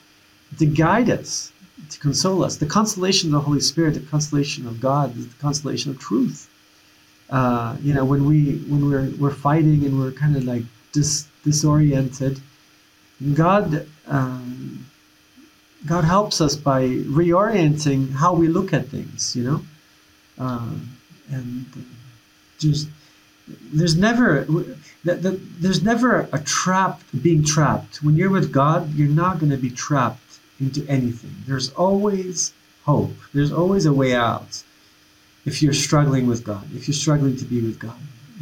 to 0.58 0.66
guide 0.66 1.10
us, 1.10 1.52
to 1.90 1.98
console 1.98 2.44
us. 2.44 2.56
The 2.56 2.66
consolation 2.66 3.28
of 3.28 3.32
the 3.32 3.40
Holy 3.40 3.60
Spirit, 3.60 3.94
the 3.94 4.00
consolation 4.00 4.66
of 4.66 4.80
God, 4.80 5.14
the 5.14 5.28
consolation 5.40 5.90
of 5.90 5.98
truth. 5.98 6.48
Uh, 7.28 7.76
you 7.82 7.92
know, 7.92 8.04
when 8.04 8.24
we 8.24 8.58
when 8.68 8.88
we're 8.88 9.10
we're 9.18 9.34
fighting 9.34 9.84
and 9.84 9.98
we're 9.98 10.12
kind 10.12 10.36
of 10.36 10.44
like 10.44 10.62
dis, 10.92 11.26
disoriented, 11.44 12.40
God 13.34 13.86
um, 14.06 14.86
God 15.86 16.04
helps 16.04 16.40
us 16.40 16.56
by 16.56 16.82
reorienting 16.82 18.12
how 18.12 18.34
we 18.34 18.48
look 18.48 18.72
at 18.72 18.88
things, 18.88 19.34
you 19.34 19.44
know, 19.44 19.60
uh, 20.38 20.74
and 21.30 21.66
just 22.58 22.88
there's 23.72 23.96
never 23.96 24.46
there's 25.02 25.82
never 25.82 26.28
a 26.32 26.38
trap 26.40 27.02
being 27.22 27.42
trapped. 27.42 28.02
When 28.02 28.16
you're 28.16 28.30
with 28.30 28.52
God, 28.52 28.94
you're 28.94 29.08
not 29.08 29.38
going 29.38 29.50
to 29.50 29.56
be 29.56 29.70
trapped 29.70 30.38
into 30.60 30.86
anything. 30.88 31.34
There's 31.46 31.70
always 31.72 32.52
hope. 32.84 33.14
There's 33.32 33.52
always 33.52 33.86
a 33.86 33.92
way 33.92 34.14
out. 34.14 34.62
If 35.46 35.62
you're 35.62 35.72
struggling 35.72 36.26
with 36.26 36.44
God, 36.44 36.64
if 36.74 36.86
you're 36.86 36.94
struggling 36.94 37.36
to 37.38 37.44
be 37.44 37.62
with 37.62 37.78
God, 37.78 37.96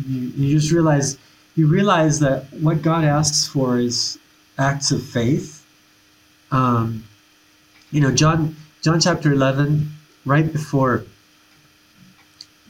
you, 0.07 0.21
you 0.37 0.59
just 0.59 0.73
realize 0.73 1.17
you 1.55 1.69
realize 1.69 2.19
that 2.21 2.53
what 2.55 2.83
God 2.83 3.05
asks 3.05 3.47
for 3.47 3.79
is 3.79 4.19
acts 4.59 4.91
of 4.91 5.03
faith. 5.03 5.65
Um, 6.51 7.05
you 7.91 8.01
know, 8.01 8.13
John 8.13 8.57
John 8.83 9.01
chapter 9.01 9.33
eleven, 9.33 9.91
right 10.25 10.51
before 10.51 11.05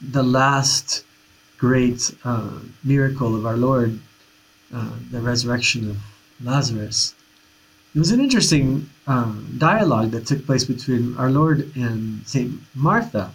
the 0.00 0.22
last 0.22 1.04
great 1.58 2.14
uh, 2.24 2.58
miracle 2.84 3.34
of 3.34 3.44
our 3.46 3.56
Lord, 3.56 3.98
uh, 4.72 4.90
the 5.10 5.20
resurrection 5.20 5.90
of 5.90 5.96
Lazarus. 6.42 7.14
It 7.94 7.98
was 7.98 8.12
an 8.12 8.20
interesting 8.20 8.88
um, 9.06 9.56
dialogue 9.58 10.10
that 10.12 10.26
took 10.26 10.44
place 10.46 10.64
between 10.64 11.16
our 11.16 11.30
Lord 11.30 11.74
and 11.74 12.24
Saint 12.26 12.60
Martha, 12.74 13.32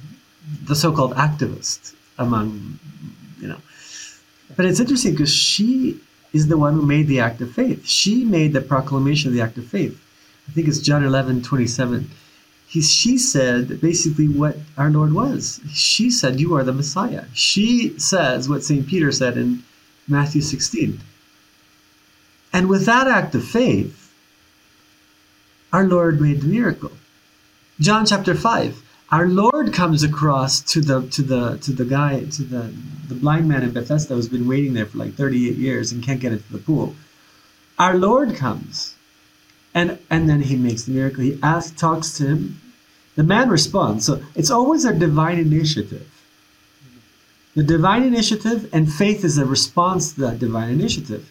the 0.64 0.76
so-called 0.76 1.16
activist 1.16 1.96
among, 2.18 2.80
you 3.42 3.48
know. 3.48 3.58
But 4.56 4.66
it's 4.66 4.80
interesting 4.80 5.14
because 5.14 5.34
she 5.34 6.00
is 6.32 6.48
the 6.48 6.58
one 6.58 6.74
who 6.76 6.86
made 6.86 7.08
the 7.08 7.20
act 7.20 7.42
of 7.42 7.52
faith. 7.52 7.86
She 7.86 8.24
made 8.24 8.54
the 8.54 8.62
proclamation 8.62 9.30
of 9.30 9.34
the 9.34 9.42
act 9.42 9.58
of 9.58 9.66
faith. 9.66 10.00
I 10.48 10.52
think 10.52 10.68
it's 10.68 10.80
John 10.80 11.04
11, 11.04 11.41
27 11.44 12.10
he, 12.74 12.82
she 12.82 13.20
said 13.20 13.80
basically 13.82 14.28
what 14.28 14.58
our 14.80 14.89
Lord 14.89 15.14
was. 15.14 15.62
She 15.72 16.10
said, 16.10 16.39
You 16.39 16.56
are 16.56 16.64
the 16.64 16.74
Messiah. 16.74 17.26
She 17.32 18.00
says 18.00 18.50
what 18.50 18.64
St. 18.64 18.88
Peter 18.88 19.12
said 19.12 19.38
in 19.38 19.62
Matthew 20.08 20.41
16. 20.41 21.00
And 22.52 22.68
with 22.68 22.88
that 22.88 23.08
act 23.08 23.36
of 23.36 23.44
faith, 23.44 24.12
our 25.72 25.86
Lord 25.86 26.20
made 26.20 26.41
the 26.41 26.48
miracle. 26.48 26.91
John 27.80 28.08
chapter 28.08 28.34
5. 28.34 28.82
Our 29.12 29.28
Lord 29.28 29.72
comes 29.72 30.02
across 30.02 30.60
to 30.74 30.82
the 30.82 31.08
to 31.10 31.22
the 31.22 31.58
to 31.60 31.72
the 31.72 31.86
guy 31.86 32.26
to 32.26 32.41
the 32.41 32.74
the 33.08 33.14
blind 33.14 33.48
man 33.48 33.62
in 33.62 33.72
Bethesda 33.72 34.16
who's 34.16 34.28
been 34.28 34.48
waiting 34.48 34.74
there 34.74 34.88
for 34.88 34.98
like 34.98 35.14
38 35.14 35.58
years 35.58 35.91
and 35.91 36.04
can't 36.04 36.20
get 36.20 36.32
into 36.32 36.52
the 36.52 36.58
pool. 36.58 36.96
Our 37.78 37.98
Lord 37.98 38.36
comes 38.36 38.96
and 39.74 40.00
and 40.10 40.30
then 40.30 40.42
he 40.42 40.56
makes 40.56 40.84
the 40.84 40.92
miracle. 40.92 41.24
He 41.24 41.40
asks, 41.42 41.80
talks 41.80 42.18
to 42.18 42.28
him, 42.28 42.62
the 43.16 43.24
man 43.24 43.50
responds. 43.50 44.06
So 44.06 44.22
it's 44.36 44.52
always 44.52 44.86
a 44.86 44.94
divine 44.94 45.40
initiative. 45.40 46.10
The 47.56 47.64
divine 47.64 48.04
initiative 48.04 48.70
and 48.74 48.92
faith 48.92 49.24
is 49.24 49.38
a 49.38 49.46
response 49.46 50.14
to 50.14 50.22
that 50.22 50.40
divine 50.40 50.70
initiative. 50.70 51.30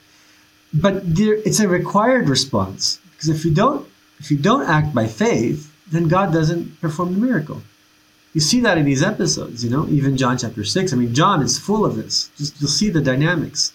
But 0.73 1.17
there, 1.17 1.35
it's 1.35 1.61
a 1.61 1.69
required 1.69 2.29
response 2.29 3.01
because 3.13 3.29
if 3.29 3.45
you 3.45 3.53
don't 3.53 3.87
if 4.21 4.31
you 4.31 4.39
don't 4.39 4.69
act 4.69 4.95
by 4.95 5.07
faith, 5.09 5.73
then 5.91 6.09
God 6.09 6.33
doesn't 6.33 6.81
perform 6.81 7.15
the 7.15 7.27
miracle. 7.27 7.63
You 8.35 8.41
see 8.41 8.61
that 8.61 8.79
in 8.79 8.87
these 8.87 9.03
episodes, 9.03 9.63
you 9.63 9.71
know, 9.71 9.87
even 9.89 10.17
John 10.17 10.39
chapter 10.39 10.65
6. 10.65 10.93
I 10.93 10.97
mean, 10.97 11.13
John 11.13 11.43
is 11.43 11.59
full 11.59 11.85
of 11.85 11.97
this. 11.97 12.31
Just 12.39 12.61
you'll 12.61 12.71
see 12.71 12.89
the 12.89 13.03
dynamics. 13.03 13.73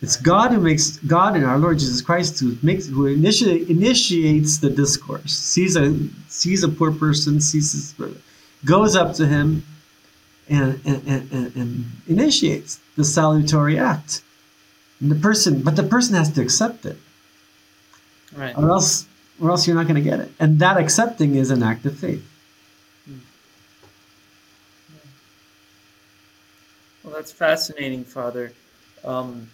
It's 0.00 0.16
God 0.16 0.52
who 0.52 0.60
makes 0.60 0.98
God 0.98 1.34
and 1.34 1.44
our 1.44 1.58
Lord 1.58 1.78
Jesus 1.80 2.00
Christ 2.00 2.38
who 2.38 2.56
makes 2.62 2.86
who 2.86 3.06
initiate, 3.06 3.68
initiates 3.68 4.58
the 4.58 4.70
discourse. 4.70 5.32
Sees 5.32 5.76
a 5.76 5.96
sees 6.28 6.62
a 6.62 6.68
poor 6.68 6.92
person, 6.92 7.40
sees 7.40 7.72
his, 7.72 7.94
goes 8.64 8.94
up 8.94 9.14
to 9.14 9.26
him, 9.26 9.64
and, 10.48 10.80
and, 10.84 11.06
and, 11.06 11.56
and 11.56 11.84
initiates 12.06 12.80
the 12.96 13.04
salutary 13.04 13.78
act. 13.78 14.22
And 15.00 15.10
the 15.10 15.16
person, 15.16 15.62
but 15.62 15.76
the 15.76 15.82
person 15.82 16.14
has 16.14 16.32
to 16.32 16.42
accept 16.42 16.86
it, 16.86 16.96
right? 18.34 18.56
Or 18.56 18.70
else, 18.70 19.06
or 19.40 19.50
else 19.50 19.66
you're 19.66 19.76
not 19.76 19.86
going 19.86 20.02
to 20.02 20.08
get 20.10 20.20
it. 20.20 20.30
And 20.40 20.58
that 20.60 20.76
accepting 20.76 21.34
is 21.36 21.50
an 21.50 21.62
act 21.62 21.86
of 21.86 21.96
faith. 21.96 22.24
Well, 27.04 27.14
that's 27.14 27.32
fascinating, 27.32 28.04
Father. 28.04 28.52
Um, 29.04 29.48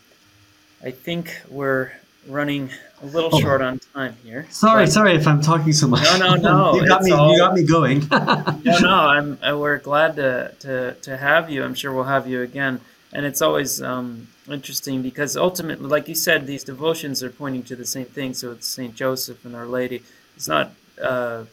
I 0.85 0.91
think 0.91 1.35
we're 1.49 1.93
running 2.29 2.69
a 3.03 3.07
little 3.07 3.31
oh. 3.33 3.41
short 3.41 3.63
on 3.63 3.81
time 3.95 4.17
here. 4.23 4.47
Sorry, 4.51 4.87
sorry 4.87 5.15
if 5.15 5.27
I'm 5.27 5.41
talking 5.41 5.73
so 5.73 5.89
much. 5.89 6.03
No, 6.03 6.19
no, 6.19 6.35
no. 6.35 6.75
you 6.81 6.87
got 6.87 7.03
me. 7.03 7.11
All, 7.11 7.33
you 7.33 7.39
got 7.39 7.55
me 7.55 7.63
going. 7.65 8.07
no, 8.11 8.79
no. 8.81 8.95
I'm. 8.95 9.39
Uh, 9.43 9.57
we're 9.57 9.79
glad 9.79 10.17
to, 10.17 10.55
to 10.61 10.93
to 10.93 11.17
have 11.17 11.49
you. 11.49 11.65
I'm 11.65 11.75
sure 11.75 11.93
we'll 11.93 12.05
have 12.05 12.27
you 12.27 12.43
again. 12.43 12.81
And 13.15 13.25
it's 13.25 13.41
always 13.41 13.81
um, 13.81 14.29
interesting 14.51 15.01
because 15.01 15.37
ultimately, 15.37 15.87
like 15.87 16.07
you 16.07 16.15
said, 16.15 16.47
these 16.47 16.65
devotions 16.65 17.23
are 17.23 17.31
pointing 17.31 17.63
to 17.65 17.77
the 17.77 17.87
same 17.87 18.07
thing. 18.07 18.35
So 18.35 18.53
it's 18.53 18.67
Saint 18.67 18.95
Joseph 18.95 19.45
and 19.45 19.57
Our 19.57 19.67
Lady. 19.67 20.03
It's 20.37 20.49
not. 20.49 20.73
Uh, 21.01 21.45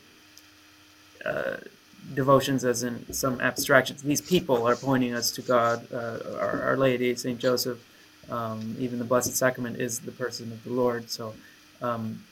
uh, 1.25 1.57
devotions 2.15 2.65
as 2.65 2.81
in 2.81 3.13
some 3.13 3.39
abstractions. 3.39 4.01
These 4.01 4.21
people 4.21 4.67
are 4.67 4.75
pointing 4.75 5.13
us 5.13 5.29
to 5.31 5.43
God, 5.43 5.87
uh, 5.93 6.17
Our, 6.39 6.63
Our 6.63 6.77
Lady, 6.77 7.15
Saint 7.15 7.39
Joseph, 7.39 7.79
um, 8.31 8.75
even 8.79 8.97
the 8.97 9.05
Blessed 9.05 9.35
Sacrament 9.35 9.79
is 9.79 9.99
the 9.99 10.11
person 10.11 10.51
of 10.51 10.63
the 10.63 10.71
Lord. 10.71 11.09
So, 11.11 11.33
um, 11.81 12.23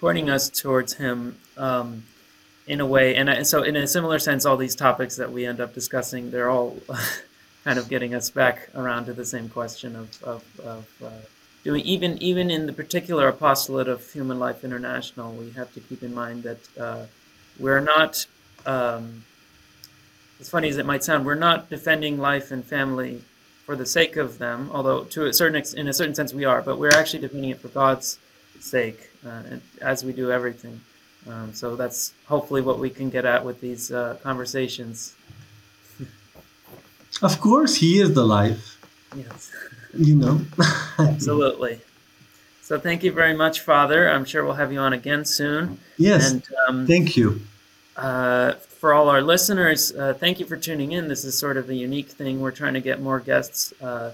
pointing 0.00 0.30
us 0.30 0.48
towards 0.48 0.94
Him 0.94 1.38
um, 1.56 2.04
in 2.66 2.80
a 2.80 2.86
way, 2.86 3.14
and 3.14 3.28
I, 3.30 3.42
so 3.42 3.62
in 3.62 3.76
a 3.76 3.86
similar 3.86 4.18
sense, 4.18 4.46
all 4.46 4.56
these 4.56 4.74
topics 4.74 5.16
that 5.16 5.30
we 5.30 5.44
end 5.44 5.60
up 5.60 5.74
discussing, 5.74 6.30
they're 6.30 6.50
all 6.50 6.78
kind 7.64 7.78
of 7.78 7.88
getting 7.88 8.14
us 8.14 8.30
back 8.30 8.70
around 8.74 9.06
to 9.06 9.12
the 9.12 9.24
same 9.24 9.48
question 9.48 9.94
of, 9.94 10.22
of, 10.22 10.60
of 10.60 10.88
uh, 11.04 11.10
doing 11.62 11.84
even 11.84 12.16
even 12.22 12.50
in 12.50 12.66
the 12.66 12.72
particular 12.72 13.28
apostolate 13.28 13.88
of 13.88 14.10
Human 14.12 14.38
Life 14.38 14.64
International, 14.64 15.32
we 15.32 15.50
have 15.50 15.72
to 15.74 15.80
keep 15.80 16.02
in 16.02 16.14
mind 16.14 16.42
that 16.44 16.78
uh, 16.78 17.04
we're 17.58 17.80
not. 17.80 18.26
Um, 18.64 19.24
as 20.40 20.48
funny 20.48 20.68
as 20.68 20.76
it 20.76 20.86
might 20.86 21.02
sound, 21.02 21.26
we're 21.26 21.34
not 21.34 21.68
defending 21.68 22.16
life 22.16 22.52
and 22.52 22.64
family 22.64 23.24
for 23.68 23.76
the 23.76 23.84
sake 23.84 24.16
of 24.16 24.38
them, 24.38 24.70
although 24.72 25.04
to 25.04 25.26
a 25.26 25.32
certain 25.34 25.56
ex- 25.56 25.74
in 25.74 25.88
a 25.88 25.92
certain 25.92 26.14
sense 26.14 26.32
we 26.32 26.46
are, 26.46 26.62
but 26.62 26.78
we're 26.78 26.98
actually 27.00 27.18
defending 27.18 27.50
it 27.50 27.60
for 27.60 27.68
God's 27.68 28.18
sake, 28.60 29.10
uh, 29.26 29.42
as 29.82 30.02
we 30.02 30.14
do 30.14 30.32
everything. 30.32 30.80
Um, 31.28 31.52
so 31.52 31.76
that's 31.76 32.14
hopefully 32.28 32.62
what 32.62 32.78
we 32.78 32.88
can 32.88 33.10
get 33.10 33.26
at 33.26 33.44
with 33.44 33.60
these 33.60 33.92
uh, 33.92 34.16
conversations. 34.22 35.14
Of 37.22 37.40
course, 37.40 37.74
He 37.74 38.00
is 38.00 38.14
the 38.14 38.24
life. 38.24 38.80
Yes. 39.14 39.52
You 39.94 40.16
know. 40.16 40.40
Absolutely. 40.98 41.80
So 42.62 42.78
thank 42.78 43.02
you 43.02 43.12
very 43.12 43.34
much, 43.34 43.60
Father. 43.60 44.08
I'm 44.08 44.24
sure 44.24 44.44
we'll 44.44 44.60
have 44.62 44.72
you 44.72 44.78
on 44.78 44.92
again 44.92 45.24
soon. 45.24 45.78
Yes. 45.96 46.30
And, 46.30 46.42
um, 46.68 46.86
thank 46.86 47.16
you. 47.16 47.40
Uh, 47.96 48.52
for 48.78 48.94
all 48.94 49.08
our 49.08 49.20
listeners, 49.20 49.92
uh, 49.92 50.14
thank 50.14 50.38
you 50.38 50.46
for 50.46 50.56
tuning 50.56 50.92
in. 50.92 51.08
This 51.08 51.24
is 51.24 51.36
sort 51.36 51.56
of 51.56 51.68
a 51.68 51.74
unique 51.74 52.08
thing. 52.08 52.40
We're 52.40 52.52
trying 52.52 52.74
to 52.74 52.80
get 52.80 53.00
more 53.00 53.18
guests 53.18 53.72
uh, 53.82 54.12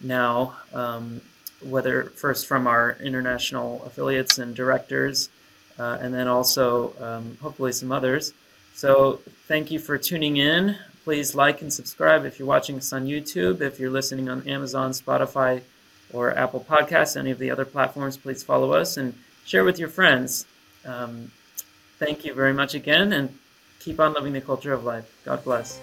now, 0.00 0.56
um, 0.72 1.20
whether 1.62 2.04
first 2.04 2.46
from 2.46 2.66
our 2.66 2.96
international 3.02 3.82
affiliates 3.84 4.38
and 4.38 4.56
directors, 4.56 5.28
uh, 5.78 5.98
and 6.00 6.14
then 6.14 6.28
also 6.28 6.94
um, 6.98 7.36
hopefully 7.42 7.72
some 7.72 7.92
others. 7.92 8.32
So 8.74 9.20
thank 9.48 9.70
you 9.70 9.78
for 9.78 9.98
tuning 9.98 10.38
in. 10.38 10.76
Please 11.04 11.34
like 11.34 11.60
and 11.60 11.70
subscribe 11.70 12.24
if 12.24 12.38
you're 12.38 12.48
watching 12.48 12.76
us 12.78 12.92
on 12.94 13.06
YouTube. 13.06 13.60
If 13.60 13.78
you're 13.78 13.90
listening 13.90 14.30
on 14.30 14.48
Amazon, 14.48 14.92
Spotify, 14.92 15.60
or 16.10 16.36
Apple 16.36 16.64
Podcasts, 16.66 17.18
any 17.18 17.30
of 17.30 17.38
the 17.38 17.50
other 17.50 17.66
platforms, 17.66 18.16
please 18.16 18.42
follow 18.42 18.72
us 18.72 18.96
and 18.96 19.14
share 19.44 19.62
with 19.64 19.78
your 19.78 19.90
friends. 19.90 20.46
Um, 20.86 21.32
thank 21.98 22.24
you 22.24 22.32
very 22.32 22.54
much 22.54 22.74
again, 22.74 23.12
and 23.12 23.38
keep 23.86 24.00
on 24.00 24.12
living 24.14 24.32
the 24.32 24.40
culture 24.40 24.72
of 24.72 24.82
life. 24.82 25.04
God 25.24 25.44
bless. 25.44 25.78